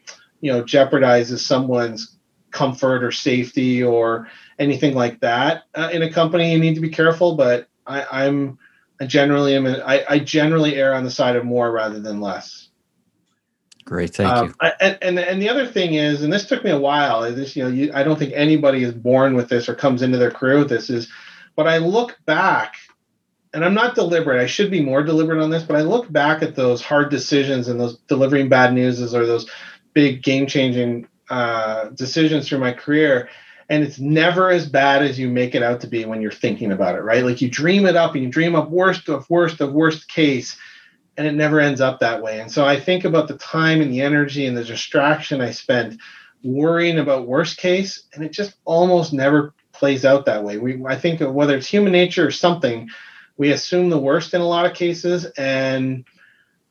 you 0.41 0.51
know 0.51 0.63
jeopardizes 0.63 1.39
someone's 1.39 2.17
comfort 2.51 3.03
or 3.03 3.11
safety 3.11 3.83
or 3.83 4.29
anything 4.59 4.95
like 4.95 5.19
that 5.21 5.63
uh, 5.75 5.89
in 5.91 6.01
a 6.01 6.11
company. 6.11 6.51
You 6.51 6.59
need 6.59 6.75
to 6.75 6.81
be 6.81 6.89
careful, 6.89 7.35
but 7.35 7.67
I, 7.85 8.25
am 8.25 8.57
I 8.99 9.05
generally 9.05 9.55
am 9.55 9.67
I, 9.67 10.03
I 10.07 10.19
generally 10.19 10.75
err 10.75 10.93
on 10.93 11.03
the 11.03 11.11
side 11.11 11.35
of 11.35 11.45
more 11.45 11.71
rather 11.71 11.99
than 11.99 12.19
less. 12.19 12.69
Great, 13.85 14.13
thank 14.13 14.33
um, 14.33 14.47
you. 14.47 14.53
I, 14.59 14.73
and, 14.81 14.97
and 15.01 15.19
and 15.19 15.41
the 15.41 15.47
other 15.47 15.65
thing 15.65 15.93
is, 15.93 16.21
and 16.21 16.33
this 16.33 16.45
took 16.45 16.63
me 16.63 16.71
a 16.71 16.79
while. 16.79 17.21
This 17.33 17.55
you 17.55 17.63
know, 17.63 17.69
you, 17.69 17.91
I 17.93 18.03
don't 18.03 18.19
think 18.19 18.33
anybody 18.35 18.83
is 18.83 18.93
born 18.93 19.33
with 19.33 19.47
this 19.47 19.69
or 19.69 19.75
comes 19.75 20.01
into 20.01 20.17
their 20.17 20.31
career 20.31 20.57
with 20.59 20.67
this. 20.67 20.89
Is, 20.89 21.07
but 21.55 21.67
I 21.67 21.77
look 21.77 22.17
back 22.25 22.75
and 23.53 23.63
I'm 23.63 23.73
not 23.73 23.95
deliberate. 23.95 24.41
I 24.41 24.45
should 24.45 24.69
be 24.69 24.81
more 24.81 25.03
deliberate 25.03 25.41
on 25.41 25.49
this, 25.49 25.63
but 25.63 25.75
I 25.75 25.81
look 25.81 26.11
back 26.11 26.43
at 26.43 26.55
those 26.55 26.81
hard 26.81 27.09
decisions 27.09 27.67
and 27.67 27.79
those 27.79 27.97
delivering 28.07 28.49
bad 28.49 28.73
news 28.73 29.13
or 29.13 29.25
those 29.25 29.49
big 29.93 30.21
game 30.21 30.47
changing 30.47 31.07
uh, 31.29 31.89
decisions 31.89 32.47
through 32.47 32.59
my 32.59 32.71
career 32.71 33.29
and 33.69 33.83
it's 33.83 33.99
never 33.99 34.49
as 34.49 34.67
bad 34.67 35.03
as 35.03 35.19
you 35.19 35.27
make 35.27 35.53
it 35.53 35.63
out 35.63 35.81
to 35.81 35.87
be 35.87 36.05
when 36.05 36.21
you're 36.21 36.31
thinking 36.31 36.71
about 36.71 36.95
it 36.95 37.01
right? 37.01 37.23
Like 37.23 37.41
you 37.41 37.49
dream 37.49 37.85
it 37.85 37.95
up 37.95 38.15
and 38.15 38.23
you 38.23 38.29
dream 38.29 38.55
up 38.55 38.69
worst 38.69 39.09
of 39.09 39.29
worst 39.29 39.61
of 39.61 39.73
worst 39.73 40.07
case 40.07 40.57
and 41.17 41.25
it 41.25 41.33
never 41.33 41.59
ends 41.59 41.81
up 41.81 41.99
that 41.99 42.21
way. 42.21 42.39
And 42.39 42.51
so 42.51 42.65
i 42.65 42.79
think 42.79 43.05
about 43.05 43.27
the 43.27 43.37
time 43.37 43.81
and 43.81 43.91
the 43.91 44.01
energy 44.01 44.45
and 44.45 44.55
the 44.55 44.63
distraction 44.63 45.41
i 45.41 45.51
spent 45.51 45.99
worrying 46.43 46.99
about 46.99 47.27
worst 47.27 47.57
case 47.57 48.03
and 48.13 48.23
it 48.23 48.31
just 48.31 48.55
almost 48.65 49.11
never 49.11 49.53
plays 49.73 50.05
out 50.05 50.25
that 50.25 50.43
way. 50.43 50.57
We 50.57 50.83
i 50.85 50.95
think 50.95 51.19
whether 51.21 51.57
it's 51.57 51.67
human 51.67 51.91
nature 51.91 52.25
or 52.25 52.31
something 52.31 52.89
we 53.37 53.51
assume 53.51 53.89
the 53.89 53.97
worst 53.97 54.33
in 54.33 54.41
a 54.41 54.47
lot 54.47 54.65
of 54.65 54.73
cases 54.73 55.25
and 55.37 56.05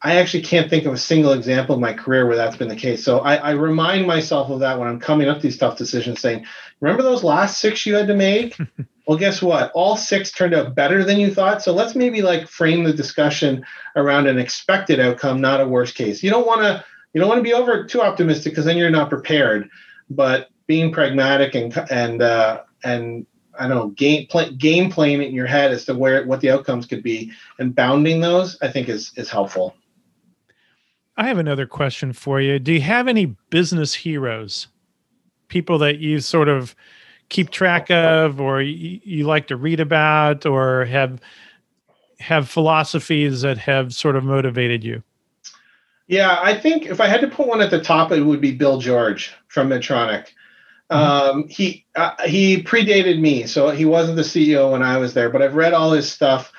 I 0.03 0.17
actually 0.17 0.43
can't 0.43 0.69
think 0.69 0.85
of 0.85 0.93
a 0.93 0.99
single 0.99 1.33
example 1.33 1.75
of 1.75 1.81
my 1.81 1.93
career 1.93 2.27
where 2.27 2.37
that's 2.37 2.57
been 2.57 2.69
the 2.69 2.77
case. 2.77 3.03
So 3.03 3.21
I, 3.21 3.37
I, 3.37 3.51
remind 3.53 4.07
myself 4.07 4.51
of 4.51 4.61
that 4.61 4.79
when 4.79 4.89
I'm 4.89 5.01
coming 5.01 5.29
up 5.29 5.41
these 5.41 5.57
tough 5.57 5.79
decisions, 5.79 6.21
saying, 6.21 6.45
"Remember 6.81 7.03
those 7.03 7.25
last 7.25 7.61
six 7.61 7.87
you 7.87 7.95
had 7.95 8.07
to 8.09 8.14
make? 8.14 8.59
well, 9.07 9.19
guess 9.19 9.41
what? 9.41 9.73
All 9.75 9.97
six 9.97 10.31
turned 10.31 10.55
out 10.55 10.75
better 10.75 11.03
than 11.03 11.19
you 11.19 11.33
thought. 11.33 11.62
So 11.62 11.73
let's 11.73 11.95
maybe 11.95 12.21
like 12.23 12.47
frame 12.47 12.85
the 12.85 12.93
discussion 12.93 13.64
around 13.97 14.27
an 14.27 14.39
expected 14.39 15.01
outcome, 15.01 15.41
not 15.41 15.61
a 15.61 15.67
worst 15.67 15.95
case. 15.95 16.23
You 16.23 16.31
don't 16.31 16.47
want 16.47 16.61
to 16.61 16.85
you 17.14 17.21
don't 17.21 17.29
want 17.29 17.39
to 17.39 17.45
be 17.45 17.55
over 17.55 17.85
too 17.85 18.03
optimistic 18.03 18.53
because 18.53 18.67
then 18.67 18.77
you're 18.77 18.91
not 18.91 19.09
prepared. 19.09 19.71
But 20.11 20.51
being 20.67 20.93
pragmatic 20.93 21.55
and 21.55 21.77
and 21.91 22.21
uh, 22.21 22.62
and 22.85 23.27
I 23.59 23.68
don't 23.68 23.76
know 23.76 23.88
game 23.88 24.26
play, 24.26 24.52
game 24.52 24.90
playing 24.90 25.22
it 25.22 25.28
in 25.28 25.34
your 25.34 25.46
head 25.46 25.70
as 25.72 25.84
to 25.86 25.94
where 25.94 26.24
what 26.26 26.40
the 26.40 26.50
outcomes 26.50 26.86
could 26.86 27.02
be 27.02 27.32
and 27.59 27.74
bounding 27.74 28.20
those, 28.20 28.59
I 28.62 28.68
think 28.68 28.88
is 28.88 29.12
is 29.16 29.28
helpful. 29.30 29.74
I 31.16 31.26
have 31.28 31.38
another 31.38 31.66
question 31.66 32.12
for 32.12 32.40
you. 32.40 32.59
Do 32.59 32.72
you 32.72 32.82
have 32.82 33.09
any 33.09 33.36
business 33.50 33.94
heroes? 33.94 34.68
People 35.48 35.78
that 35.78 35.98
you 35.98 36.20
sort 36.20 36.48
of 36.48 36.74
keep 37.28 37.50
track 37.50 37.90
of 37.90 38.40
or 38.40 38.61
you, 38.61 39.00
you 39.02 39.24
like 39.24 39.46
to 39.48 39.57
read 39.57 39.80
about 39.80 40.44
or 40.44 40.84
have 40.84 41.20
have 42.18 42.48
philosophies 42.48 43.42
that 43.42 43.59
have 43.59 43.94
sort 43.94 44.16
of 44.16 44.24
motivated 44.24 44.82
you? 44.82 45.02
Yeah, 46.09 46.38
I 46.40 46.54
think 46.54 46.86
if 46.86 47.00
I 47.00 47.09
had 47.09 47.20
to 47.22 47.28
put 47.28 47.48
one 47.48 47.61
at 47.61 47.70
the 47.70 47.80
top, 47.80 48.12
it 48.12 48.22
would 48.22 48.40
be 48.40 48.52
Bill 48.52 48.78
George 48.78 49.34
from 49.48 49.68
Medtronic. 49.68 50.28
Mm-hmm. 50.91 51.39
Um, 51.39 51.49
he 51.49 51.84
uh, 51.97 52.14
he 52.24 52.62
predated 52.62 53.20
me, 53.20 53.47
so 53.47 53.70
he 53.70 53.84
wasn't 53.84 54.16
the 54.16 54.22
CEO 54.22 54.70
when 54.72 54.82
I 54.82 54.99
was 54.99 55.14
there. 55.14 55.30
But 55.30 55.43
I've 55.43 55.57
read 55.57 55.74
all 55.74 55.93
his 55.93 56.11
stuff. 56.11 56.53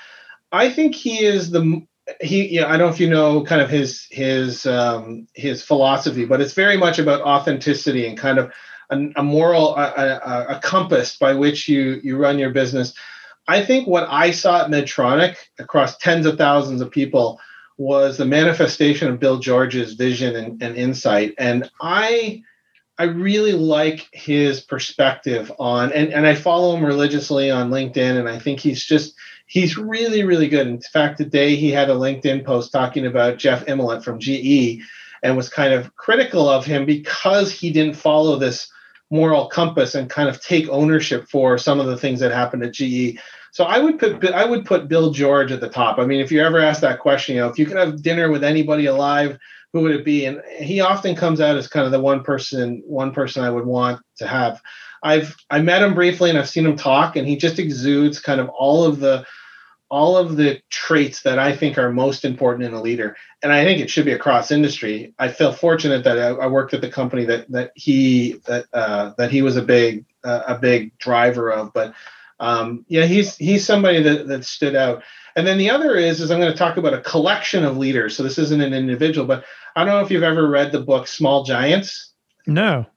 I 0.51 0.69
think 0.69 0.95
he 0.95 1.23
is 1.23 1.49
the 1.49 1.85
he 2.21 2.55
you 2.55 2.61
know, 2.61 2.67
I 2.67 2.71
don't 2.71 2.87
know 2.87 2.93
if 2.93 2.99
you 2.99 3.09
know 3.09 3.43
kind 3.43 3.61
of 3.61 3.69
his 3.69 4.07
his 4.11 4.65
um, 4.65 5.27
his 5.33 5.63
philosophy, 5.63 6.25
but 6.25 6.41
it's 6.41 6.53
very 6.53 6.77
much 6.77 6.99
about 6.99 7.21
authenticity 7.21 8.05
and 8.05 8.17
kind 8.17 8.37
of 8.37 8.51
a, 8.89 8.99
a 9.15 9.23
moral 9.23 9.75
a, 9.75 9.81
a, 9.81 10.45
a, 10.55 10.59
compass 10.61 11.17
by 11.17 11.33
which 11.33 11.67
you 11.67 11.99
you 12.03 12.17
run 12.17 12.39
your 12.39 12.51
business. 12.51 12.93
I 13.47 13.63
think 13.63 13.87
what 13.87 14.07
I 14.09 14.31
saw 14.31 14.63
at 14.63 14.69
Medtronic 14.69 15.37
across 15.57 15.97
tens 15.97 16.25
of 16.25 16.37
thousands 16.37 16.81
of 16.81 16.91
people 16.91 17.39
was 17.77 18.17
the 18.17 18.25
manifestation 18.25 19.09
of 19.09 19.19
Bill 19.19 19.39
George's 19.39 19.93
vision 19.93 20.35
and, 20.35 20.61
and 20.61 20.75
insight, 20.75 21.33
and 21.37 21.69
I 21.81 22.43
I 22.99 23.03
really 23.03 23.53
like 23.53 24.07
his 24.11 24.59
perspective 24.59 25.51
on 25.59 25.91
and, 25.93 26.11
and 26.11 26.25
I 26.25 26.33
follow 26.33 26.75
him 26.75 26.83
religiously 26.83 27.51
on 27.51 27.69
LinkedIn 27.69 28.17
and 28.19 28.27
I 28.27 28.39
think 28.39 28.59
he's 28.59 28.83
just 28.83 29.15
he's 29.45 29.77
really, 29.77 30.23
really 30.23 30.47
good. 30.47 30.67
In 30.67 30.81
fact, 30.81 31.17
today 31.17 31.55
he 31.55 31.71
had 31.71 31.89
a 31.89 31.95
LinkedIn 31.95 32.45
post 32.45 32.71
talking 32.71 33.05
about 33.05 33.37
Jeff 33.37 33.65
Immelt 33.65 34.03
from 34.03 34.19
GE 34.19 34.83
and 35.23 35.35
was 35.35 35.49
kind 35.49 35.73
of 35.73 35.95
critical 35.95 36.47
of 36.47 36.65
him 36.65 36.85
because 36.85 37.51
he 37.51 37.71
didn't 37.71 37.95
follow 37.95 38.37
this 38.37 38.71
moral 39.09 39.47
compass 39.47 39.95
and 39.95 40.09
kind 40.09 40.27
of 40.27 40.41
take 40.41 40.67
ownership 40.69 41.27
for 41.29 41.57
some 41.57 41.79
of 41.79 41.87
the 41.87 41.97
things 41.97 42.19
that 42.19 42.31
happened 42.31 42.63
at 42.63 42.73
GE. 42.73 43.19
So 43.51 43.63
I 43.63 43.79
would 43.79 43.97
put 43.97 44.23
I 44.25 44.45
would 44.45 44.65
put 44.65 44.87
Bill 44.87 45.11
George 45.11 45.51
at 45.51 45.61
the 45.61 45.69
top. 45.69 45.97
I 45.97 46.05
mean, 46.05 46.19
if 46.19 46.31
you 46.31 46.41
ever 46.41 46.59
ask 46.59 46.81
that 46.81 46.99
question, 46.99 47.35
you 47.35 47.41
know, 47.41 47.47
if 47.47 47.57
you 47.57 47.65
could 47.65 47.77
have 47.77 48.01
dinner 48.01 48.29
with 48.29 48.43
anybody 48.43 48.85
alive, 48.85 49.39
who 49.77 49.83
would 49.83 49.95
it 49.95 50.05
be? 50.05 50.25
And 50.25 50.41
he 50.59 50.81
often 50.81 51.15
comes 51.15 51.39
out 51.39 51.55
as 51.55 51.67
kind 51.67 51.85
of 51.85 51.91
the 51.91 51.99
one 51.99 52.23
person 52.23 52.81
one 52.85 53.11
person 53.11 53.43
I 53.43 53.49
would 53.49 53.65
want 53.65 54.01
to 54.17 54.27
have. 54.27 54.61
I've 55.03 55.35
I 55.49 55.61
met 55.61 55.83
him 55.83 55.93
briefly 55.93 56.29
and 56.29 56.39
I've 56.39 56.49
seen 56.49 56.65
him 56.65 56.75
talk, 56.75 57.15
and 57.15 57.27
he 57.27 57.37
just 57.37 57.59
exudes 57.59 58.19
kind 58.19 58.41
of 58.41 58.49
all 58.49 58.85
of 58.85 58.99
the 58.99 59.25
all 59.89 60.17
of 60.17 60.35
the 60.35 60.59
traits 60.69 61.21
that 61.21 61.39
I 61.39 61.55
think 61.55 61.77
are 61.77 61.91
most 61.91 62.25
important 62.25 62.65
in 62.65 62.73
a 62.73 62.81
leader. 62.81 63.15
And 63.41 63.53
I 63.53 63.63
think 63.63 63.79
it 63.79 63.89
should 63.89 64.03
be 64.03 64.11
across 64.11 64.51
industry. 64.51 65.13
I 65.17 65.29
feel 65.29 65.53
fortunate 65.53 66.03
that 66.03 66.19
I, 66.19 66.29
I 66.29 66.47
worked 66.47 66.73
at 66.73 66.81
the 66.81 66.89
company 66.89 67.23
that 67.25 67.49
that 67.51 67.71
he 67.75 68.41
that 68.47 68.65
uh, 68.73 69.13
that 69.17 69.31
he 69.31 69.43
was 69.43 69.57
a 69.57 69.61
big 69.61 70.05
uh, 70.23 70.43
a 70.47 70.57
big 70.57 70.97
driver 70.97 71.51
of. 71.51 71.71
But 71.71 71.93
um, 72.39 72.83
yeah, 72.87 73.05
he's 73.05 73.35
he's 73.35 73.65
somebody 73.65 74.01
that 74.01 74.27
that 74.27 74.45
stood 74.45 74.75
out. 74.75 75.03
And 75.37 75.45
then 75.45 75.59
the 75.59 75.69
other 75.69 75.95
is 75.95 76.19
is 76.19 76.31
I'm 76.31 76.39
going 76.39 76.51
to 76.51 76.57
talk 76.57 76.77
about 76.77 76.95
a 76.95 77.01
collection 77.01 77.63
of 77.63 77.77
leaders. 77.77 78.17
So 78.17 78.23
this 78.23 78.39
isn't 78.39 78.59
an 78.59 78.73
individual, 78.73 79.27
but 79.27 79.45
I 79.75 79.85
don't 79.85 79.93
know 79.93 80.01
if 80.01 80.09
you've 80.09 80.23
ever 80.23 80.49
read 80.49 80.71
the 80.71 80.81
book 80.81 81.07
Small 81.07 81.43
Giants. 81.43 82.11
No. 82.47 82.87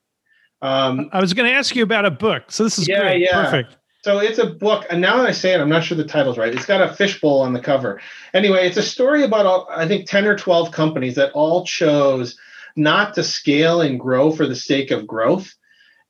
Um, 0.63 1.11
I 1.13 1.21
was 1.21 1.35
going 1.35 1.51
to 1.51 1.57
ask 1.57 1.77
you 1.77 1.83
about 1.83 2.07
a 2.07 2.11
book. 2.11 2.45
So 2.49 2.65
this 2.65 2.79
is 2.79 2.89
yeah, 2.89 3.03
great. 3.03 3.21
Yeah. 3.21 3.45
Perfect. 3.45 3.77
So 4.03 4.19
it's 4.19 4.39
a 4.39 4.47
book, 4.47 4.87
and 4.89 5.03
now 5.03 5.19
that 5.19 5.27
I 5.27 5.33
say 5.33 5.53
it, 5.53 5.61
I'm 5.61 5.69
not 5.69 5.85
sure 5.85 5.95
the 5.95 6.05
title's 6.05 6.39
right. 6.39 6.55
It's 6.55 6.65
got 6.65 6.81
a 6.81 6.95
fishbowl 6.95 7.43
on 7.43 7.53
the 7.53 7.61
cover. 7.61 8.01
Anyway, 8.33 8.67
it's 8.67 8.79
a 8.79 8.83
story 8.83 9.23
about 9.25 9.45
all, 9.45 9.69
I 9.71 9.87
think 9.87 10.09
10 10.09 10.25
or 10.27 10.37
12 10.37 10.73
companies 10.73 11.17
that 11.17 11.33
all 11.33 11.67
chose 11.67 12.39
not 12.77 13.13
to 13.15 13.23
scale 13.23 13.83
and 13.83 14.01
grow 14.01 14.31
for 14.31 14.47
the 14.47 14.57
sake 14.57 14.91
of 14.91 15.07
growth. 15.07 15.55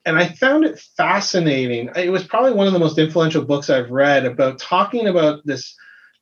And 0.06 0.16
I 0.16 0.28
found 0.28 0.64
it 0.64 0.78
fascinating. 0.96 1.90
It 1.96 2.12
was 2.12 2.22
probably 2.22 2.52
one 2.52 2.68
of 2.68 2.72
the 2.72 2.78
most 2.78 2.96
influential 2.96 3.44
books 3.44 3.68
I've 3.68 3.90
read 3.90 4.24
about 4.24 4.60
talking 4.60 5.08
about 5.08 5.44
this 5.44 5.74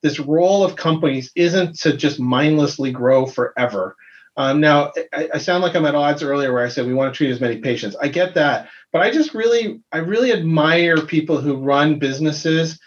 this 0.03 0.21
role 0.21 0.65
of 0.65 0.77
companies 0.77 1.31
isn't 1.35 1.79
to 1.81 1.97
just 1.97 2.21
mindlessly 2.21 2.91
grow 2.93 3.27
forever. 3.27 3.97
Um, 4.37 4.61
now, 4.61 4.93
I, 5.13 5.29
I, 5.35 5.39
sound 5.39 5.65
like 5.65 5.75
I'm 5.75 5.85
at 5.85 5.97
odds 5.97 6.23
earlier 6.23 6.53
where 6.53 6.65
I 6.65 6.69
said 6.69 6.87
we 6.87 6.95
want 6.95 7.13
to 7.13 7.17
treat 7.17 7.33
as 7.33 7.41
many 7.41 7.57
patients. 7.57 7.97
I 8.01 8.07
get 8.07 8.35
that, 8.35 8.69
but 8.93 9.03
I 9.03 9.11
just 9.11 9.35
really, 9.35 9.81
I 9.91 9.99
really 9.99 10.33
admire 10.33 11.05
people 11.05 11.41
who 11.41 11.57
run 11.57 11.99
businesses 11.99 12.79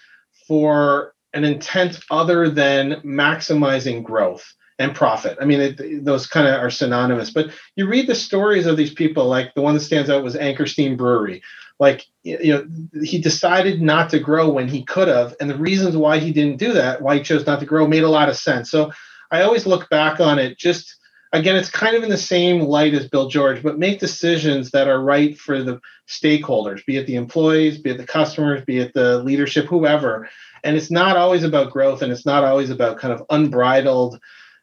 for 0.47 1.14
an 1.34 1.43
intent 1.43 1.99
other 2.09 2.49
than 2.49 3.01
maximizing 3.01 4.01
growth 4.01 4.53
and 4.80 4.95
profit. 4.95 5.38
I 5.41 5.45
mean, 5.45 5.59
it, 5.59 6.05
those 6.05 6.26
kind 6.26 6.47
of 6.47 6.55
are 6.55 6.70
synonymous. 6.70 7.32
But 7.32 7.51
you 7.76 7.88
read 7.88 8.07
the 8.07 8.16
stories 8.16 8.66
of 8.66 8.78
these 8.78 8.93
people, 8.93 9.26
like 9.26 9.53
the 9.53 9.62
one 9.62 9.74
that 9.74 9.82
stands 9.82 10.09
out 10.09 10.24
was 10.24 10.36
Anchor 10.36 10.66
Steam 10.66 10.97
Brewery. 10.97 11.41
Like, 11.82 12.05
you 12.21 12.53
know, 12.53 12.67
he 13.03 13.17
decided 13.17 13.82
not 13.82 14.11
to 14.11 14.19
grow 14.19 14.49
when 14.51 14.67
he 14.67 14.84
could 14.84 15.07
have, 15.07 15.36
and 15.41 15.49
the 15.49 15.57
reasons 15.57 15.97
why 15.97 16.19
he 16.19 16.32
didn't 16.32 16.59
do 16.59 16.73
that, 16.73 17.01
why 17.01 17.17
he 17.17 17.23
chose 17.23 17.47
not 17.47 17.59
to 17.59 17.65
grow, 17.65 17.88
made 17.88 18.03
a 18.03 18.09
lot 18.09 18.29
of 18.29 18.38
sense. 18.38 18.69
So 18.69 18.91
I 19.32 19.41
always 19.41 19.65
look 19.65 19.89
back 19.89 20.19
on 20.19 20.38
it 20.38 20.59
just 20.59 20.95
again, 21.34 21.55
it's 21.55 21.69
kind 21.69 21.95
of 21.95 22.03
in 22.03 22.09
the 22.09 22.17
same 22.17 22.61
light 22.61 22.93
as 22.93 23.07
Bill 23.07 23.29
George, 23.29 23.63
but 23.63 23.79
make 23.79 23.99
decisions 23.99 24.71
that 24.71 24.88
are 24.88 25.01
right 25.01 25.38
for 25.38 25.63
the 25.63 25.79
stakeholders, 26.07 26.86
be 26.86 26.97
it 26.97 27.07
the 27.07 27.15
employees, 27.15 27.77
be 27.77 27.91
it 27.91 27.97
the 27.97 28.05
customers, 28.05 28.63
be 28.65 28.79
it 28.79 28.93
the 28.93 29.23
leadership, 29.23 29.65
whoever. 29.65 30.29
And 30.63 30.77
it's 30.77 30.91
not 30.91 31.17
always 31.17 31.43
about 31.43 31.71
growth, 31.71 32.01
and 32.01 32.11
it's 32.11 32.25
not 32.25 32.43
always 32.43 32.69
about 32.69 32.99
kind 32.99 33.13
of 33.13 33.23
unbridled, 33.29 34.19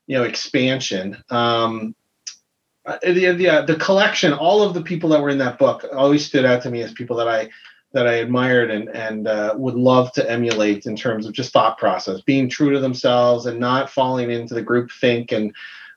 you 0.06 0.16
know, 0.16 0.24
expansion. 0.24 1.16
Um, 1.30 1.94
the, 3.02 3.32
the, 3.32 3.48
uh, 3.48 3.62
the 3.62 3.76
collection, 3.76 4.32
all 4.32 4.62
of 4.62 4.74
the 4.74 4.82
people 4.82 5.10
that 5.10 5.20
were 5.20 5.30
in 5.30 5.38
that 5.38 5.58
book 5.58 5.84
always 5.92 6.24
stood 6.24 6.44
out 6.44 6.62
to 6.62 6.70
me 6.70 6.82
as 6.82 6.92
people 6.92 7.16
that 7.16 7.28
I 7.28 7.48
that 7.92 8.06
I 8.06 8.14
admired 8.14 8.70
and 8.70 8.88
and 8.90 9.26
uh, 9.26 9.54
would 9.56 9.74
love 9.74 10.12
to 10.12 10.30
emulate 10.30 10.86
in 10.86 10.94
terms 10.94 11.26
of 11.26 11.32
just 11.32 11.52
thought 11.52 11.78
process, 11.78 12.20
being 12.20 12.48
true 12.48 12.70
to 12.70 12.80
themselves 12.80 13.46
and 13.46 13.58
not 13.58 13.90
falling 13.90 14.30
into 14.30 14.54
the 14.54 14.62
group 14.62 14.90
think 15.00 15.32
and 15.32 15.54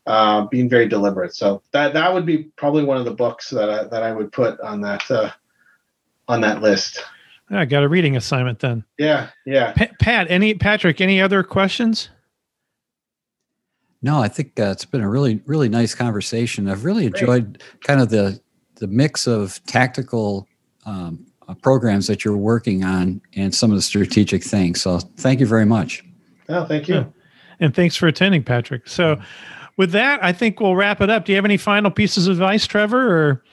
uh, 0.07 0.45
being 0.45 0.69
very 0.69 0.87
deliberate. 0.87 1.35
So 1.35 1.61
that 1.71 1.93
that 1.93 2.13
would 2.13 2.25
be 2.25 2.43
probably 2.55 2.83
one 2.83 2.97
of 2.97 3.05
the 3.05 3.13
books 3.13 3.49
that 3.49 3.69
I, 3.69 3.83
that 3.85 4.03
I 4.03 4.11
would 4.11 4.31
put 4.31 4.59
on 4.61 4.81
that 4.81 5.09
uh, 5.11 5.31
on 6.27 6.41
that 6.41 6.61
list. 6.61 7.03
I 7.49 7.65
got 7.65 7.83
a 7.83 7.89
reading 7.89 8.15
assignment 8.15 8.59
then. 8.59 8.85
Yeah, 8.97 9.29
yeah. 9.45 9.73
Pa- 9.73 9.93
Pat, 9.99 10.27
any 10.29 10.53
Patrick, 10.53 11.01
any 11.01 11.21
other 11.21 11.43
questions? 11.43 12.09
No, 14.01 14.19
I 14.19 14.27
think 14.27 14.59
uh, 14.59 14.71
it's 14.71 14.85
been 14.85 15.01
a 15.01 15.09
really 15.09 15.41
really 15.45 15.69
nice 15.69 15.93
conversation. 15.95 16.69
I've 16.69 16.85
really 16.85 17.05
enjoyed 17.05 17.57
Great. 17.59 17.81
kind 17.81 18.01
of 18.01 18.09
the 18.09 18.39
the 18.75 18.87
mix 18.87 19.27
of 19.27 19.63
tactical 19.65 20.47
um, 20.85 21.25
uh, 21.47 21.53
programs 21.55 22.07
that 22.07 22.25
you're 22.25 22.37
working 22.37 22.83
on 22.83 23.21
and 23.35 23.53
some 23.53 23.71
of 23.71 23.75
the 23.77 23.81
strategic 23.81 24.43
things. 24.43 24.81
So 24.81 24.99
thank 25.17 25.39
you 25.39 25.45
very 25.45 25.65
much. 25.65 26.03
Oh, 26.49 26.65
thank 26.65 26.87
you. 26.87 26.95
Yeah. 26.95 27.05
And 27.59 27.75
thanks 27.75 27.95
for 27.95 28.07
attending, 28.07 28.43
Patrick. 28.43 28.87
So 28.87 29.21
with 29.77 29.91
that, 29.91 30.23
I 30.23 30.33
think 30.33 30.59
we'll 30.59 30.75
wrap 30.75 30.99
it 30.99 31.09
up. 31.09 31.25
Do 31.25 31.31
you 31.31 31.35
have 31.35 31.45
any 31.45 31.57
final 31.57 31.91
pieces 31.91 32.27
of 32.27 32.33
advice, 32.33 32.65
Trevor? 32.65 33.15
Or 33.15 33.43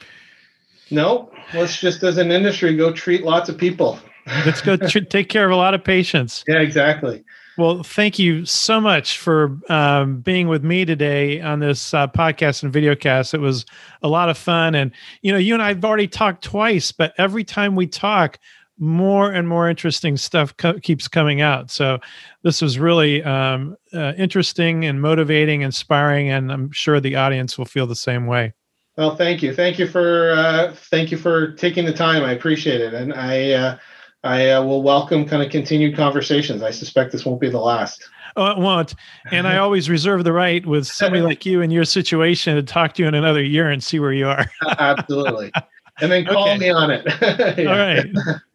no, 0.91 1.31
let's 1.55 1.79
just 1.79 2.03
as 2.03 2.17
an 2.17 2.31
industry 2.31 2.75
go 2.75 2.93
treat 2.93 3.23
lots 3.23 3.49
of 3.49 3.59
people. 3.59 3.99
let's 4.47 4.63
go 4.63 4.77
tr- 4.89 5.01
take 5.01 5.29
care 5.29 5.45
of 5.45 5.51
a 5.51 5.57
lot 5.57 5.75
of 5.75 5.85
patients. 5.85 6.43
Yeah, 6.49 6.61
exactly. 6.61 7.23
Well, 7.59 7.83
thank 7.83 8.21
you 8.21 8.45
so 8.45 8.81
much 8.81 9.19
for 9.19 9.59
um, 9.69 10.21
being 10.21 10.47
with 10.47 10.63
me 10.63 10.85
today 10.85 11.41
on 11.41 11.59
this 11.59 11.93
uh, 11.93 12.07
podcast 12.07 12.63
and 12.63 12.73
videocast. 12.73 13.35
It 13.35 13.41
was 13.41 13.67
a 14.01 14.09
lot 14.09 14.29
of 14.29 14.39
fun. 14.39 14.77
And, 14.77 14.93
you 15.23 15.33
know, 15.33 15.39
you 15.39 15.55
and 15.55 15.63
I 15.63 15.69
have 15.69 15.85
already 15.85 16.07
talked 16.07 16.45
twice, 16.45 16.93
but 16.93 17.13
every 17.19 17.43
time 17.43 17.75
we 17.75 17.89
talk, 17.89 18.39
more 18.79 19.33
and 19.33 19.49
more 19.49 19.69
interesting 19.69 20.17
stuff 20.17 20.57
co- 20.57 20.79
keeps 20.79 21.09
coming 21.09 21.41
out. 21.41 21.69
So 21.69 21.99
this 22.45 22.63
was 22.63 22.79
really 22.79 23.25
um, 23.25 23.77
uh, 23.93 24.13
interesting 24.17 24.85
and 24.85 25.03
motivating, 25.03 25.63
inspiring, 25.63 26.31
and 26.31 26.53
I'm 26.53 26.71
sure 26.71 27.01
the 27.01 27.17
audience 27.17 27.59
will 27.59 27.65
feel 27.65 27.89
the 27.89 27.97
same 27.97 28.27
way. 28.27 28.53
Well, 28.97 29.17
thank 29.17 29.43
you, 29.43 29.53
thank 29.53 29.81
you 29.81 29.89
for 29.89 30.31
uh, 30.31 30.75
thank 30.91 31.11
you 31.11 31.19
for 31.19 31.53
taking 31.55 31.85
the 31.87 31.93
time. 31.93 32.23
I 32.23 32.33
appreciate 32.33 32.81
it, 32.81 32.95
and 32.95 33.13
I 33.13 33.51
uh, 33.51 33.79
I 34.25 34.51
uh, 34.51 34.63
will 34.63 34.83
welcome 34.83 35.27
kind 35.27 35.43
of 35.43 35.51
continued 35.51 35.97
conversations. 35.97 36.63
I 36.63 36.71
suspect 36.71 37.13
this 37.13 37.25
won't 37.25 37.41
be 37.41 37.51
the 37.51 37.61
last. 37.61 38.09
Oh, 38.37 38.47
it 38.47 38.59
won't. 38.59 38.95
And 39.31 39.47
I 39.47 39.59
always 39.59 39.89
reserve 39.89 40.25
the 40.25 40.33
right 40.33 40.65
with 40.67 40.87
somebody 40.87 41.23
like 41.23 41.47
you 41.47 41.61
in 41.61 41.71
your 41.71 41.85
situation 41.85 42.57
to 42.57 42.63
talk 42.63 42.95
to 42.95 43.03
you 43.03 43.09
in 43.09 43.15
another 43.15 43.43
year 43.43 43.71
and 43.71 43.83
see 43.83 44.01
where 44.01 44.13
you 44.13 44.29
are. 44.29 44.45
Absolutely. 44.79 45.53
And 46.01 46.11
then 46.11 46.25
call 46.25 46.49
okay. 46.49 46.59
me 46.59 46.71
on 46.71 46.91
it. 46.91 47.05
yeah. 47.59 47.71
All 47.71 47.79
right. 47.79 48.07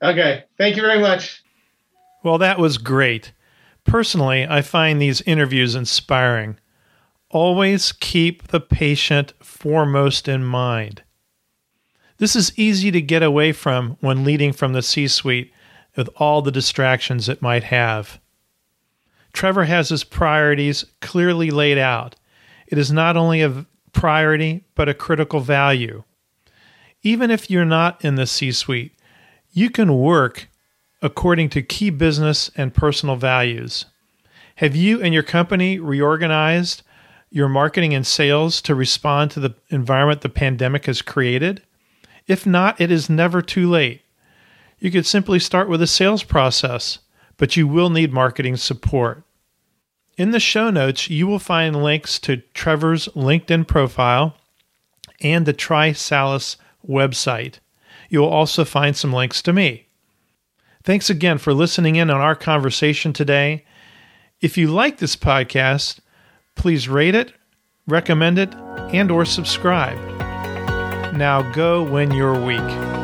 okay. 0.02 0.44
Thank 0.58 0.76
you 0.76 0.82
very 0.82 1.00
much. 1.00 1.44
Well, 2.24 2.38
that 2.38 2.60
was 2.60 2.78
great. 2.78 3.34
Personally, 3.84 4.48
I 4.48 4.62
find 4.62 5.02
these 5.02 5.22
interviews 5.22 5.76
inspiring. 5.76 6.58
Always 7.30 7.92
keep 7.92 8.48
the 8.48 8.62
patient 8.62 9.34
foremost 9.42 10.28
in 10.28 10.44
mind. 10.44 11.04
This 12.24 12.38
is 12.38 12.58
easy 12.58 12.90
to 12.90 13.02
get 13.02 13.22
away 13.22 13.52
from 13.52 13.98
when 14.00 14.24
leading 14.24 14.54
from 14.54 14.72
the 14.72 14.82
C 14.82 15.10
suite 15.10 15.52
with 15.98 16.08
all 16.16 16.42
the 16.42 16.54
distractions 16.54 17.28
it 17.28 17.42
might 17.42 17.66
have. 17.66 18.22
Trevor 19.34 19.66
has 19.66 19.90
his 19.90 20.06
priorities 20.06 20.86
clearly 21.02 21.52
laid 21.52 21.78
out. 21.78 22.16
It 22.66 22.78
is 22.78 22.94
not 22.94 23.18
only 23.18 23.42
a 23.42 23.66
priority, 23.92 24.64
but 24.74 24.88
a 24.88 24.94
critical 24.94 25.42
value. 25.42 26.06
Even 27.02 27.30
if 27.30 27.52
you're 27.52 27.66
not 27.66 28.06
in 28.06 28.16
the 28.16 28.26
C 28.26 28.54
suite, 28.54 28.94
you 29.52 29.70
can 29.70 30.00
work 30.00 30.48
according 31.02 31.50
to 31.50 31.62
key 31.62 31.90
business 31.90 32.50
and 32.56 32.74
personal 32.74 33.18
values. 33.18 33.84
Have 34.56 34.78
you 34.78 35.02
and 35.02 35.14
your 35.14 35.24
company 35.24 35.78
reorganized 35.78 36.84
your 37.30 37.50
marketing 37.50 37.94
and 37.94 38.08
sales 38.08 38.62
to 38.62 38.74
respond 38.74 39.30
to 39.32 39.42
the 39.42 39.56
environment 39.68 40.22
the 40.22 40.30
pandemic 40.30 40.86
has 40.86 41.02
created? 41.02 41.62
If 42.28 42.46
not, 42.46 42.80
it 42.80 42.92
is 42.92 43.10
never 43.10 43.42
too 43.42 43.70
late. 43.70 44.02
You 44.80 44.92
could 44.92 45.06
simply 45.06 45.40
start 45.40 45.70
with 45.70 45.82
a 45.82 45.88
sales 45.88 46.24
process, 46.24 47.00
but 47.38 47.56
you 47.56 47.68
will 47.68 47.90
need 47.90 48.14
marketing 48.14 48.58
support. 48.58 49.24
In 50.18 50.32
the 50.32 50.40
show 50.40 50.70
notes, 50.70 51.10
you 51.10 51.26
will 51.26 51.40
find 51.40 51.84
links 51.84 52.20
to 52.20 52.38
Trevor's 52.54 53.08
LinkedIn 53.10 53.68
profile 53.68 54.38
and 55.22 55.46
the 55.46 55.54
TriSalus 55.54 56.58
website. 56.88 57.56
You 58.10 58.20
will 58.20 58.30
also 58.30 58.64
find 58.64 58.96
some 58.96 59.12
links 59.12 59.42
to 59.44 59.54
me. 59.54 59.88
Thanks 60.84 61.10
again 61.10 61.38
for 61.38 61.54
listening 61.54 61.96
in 61.96 62.10
on 62.10 62.22
our 62.22 62.36
conversation 62.36 63.14
today. 63.14 63.66
If 64.42 64.58
you 64.58 64.68
like 64.68 64.98
this 64.98 65.16
podcast, 65.16 66.00
please 66.56 66.90
rate 66.90 67.16
it, 67.16 67.34
recommend 67.88 68.38
it, 68.38 68.54
and 68.94 69.10
or 69.10 69.26
subscribe. 69.26 70.13
Now 71.14 71.44
go 71.52 71.84
win 71.84 72.12
your 72.12 72.34
week. 72.40 73.03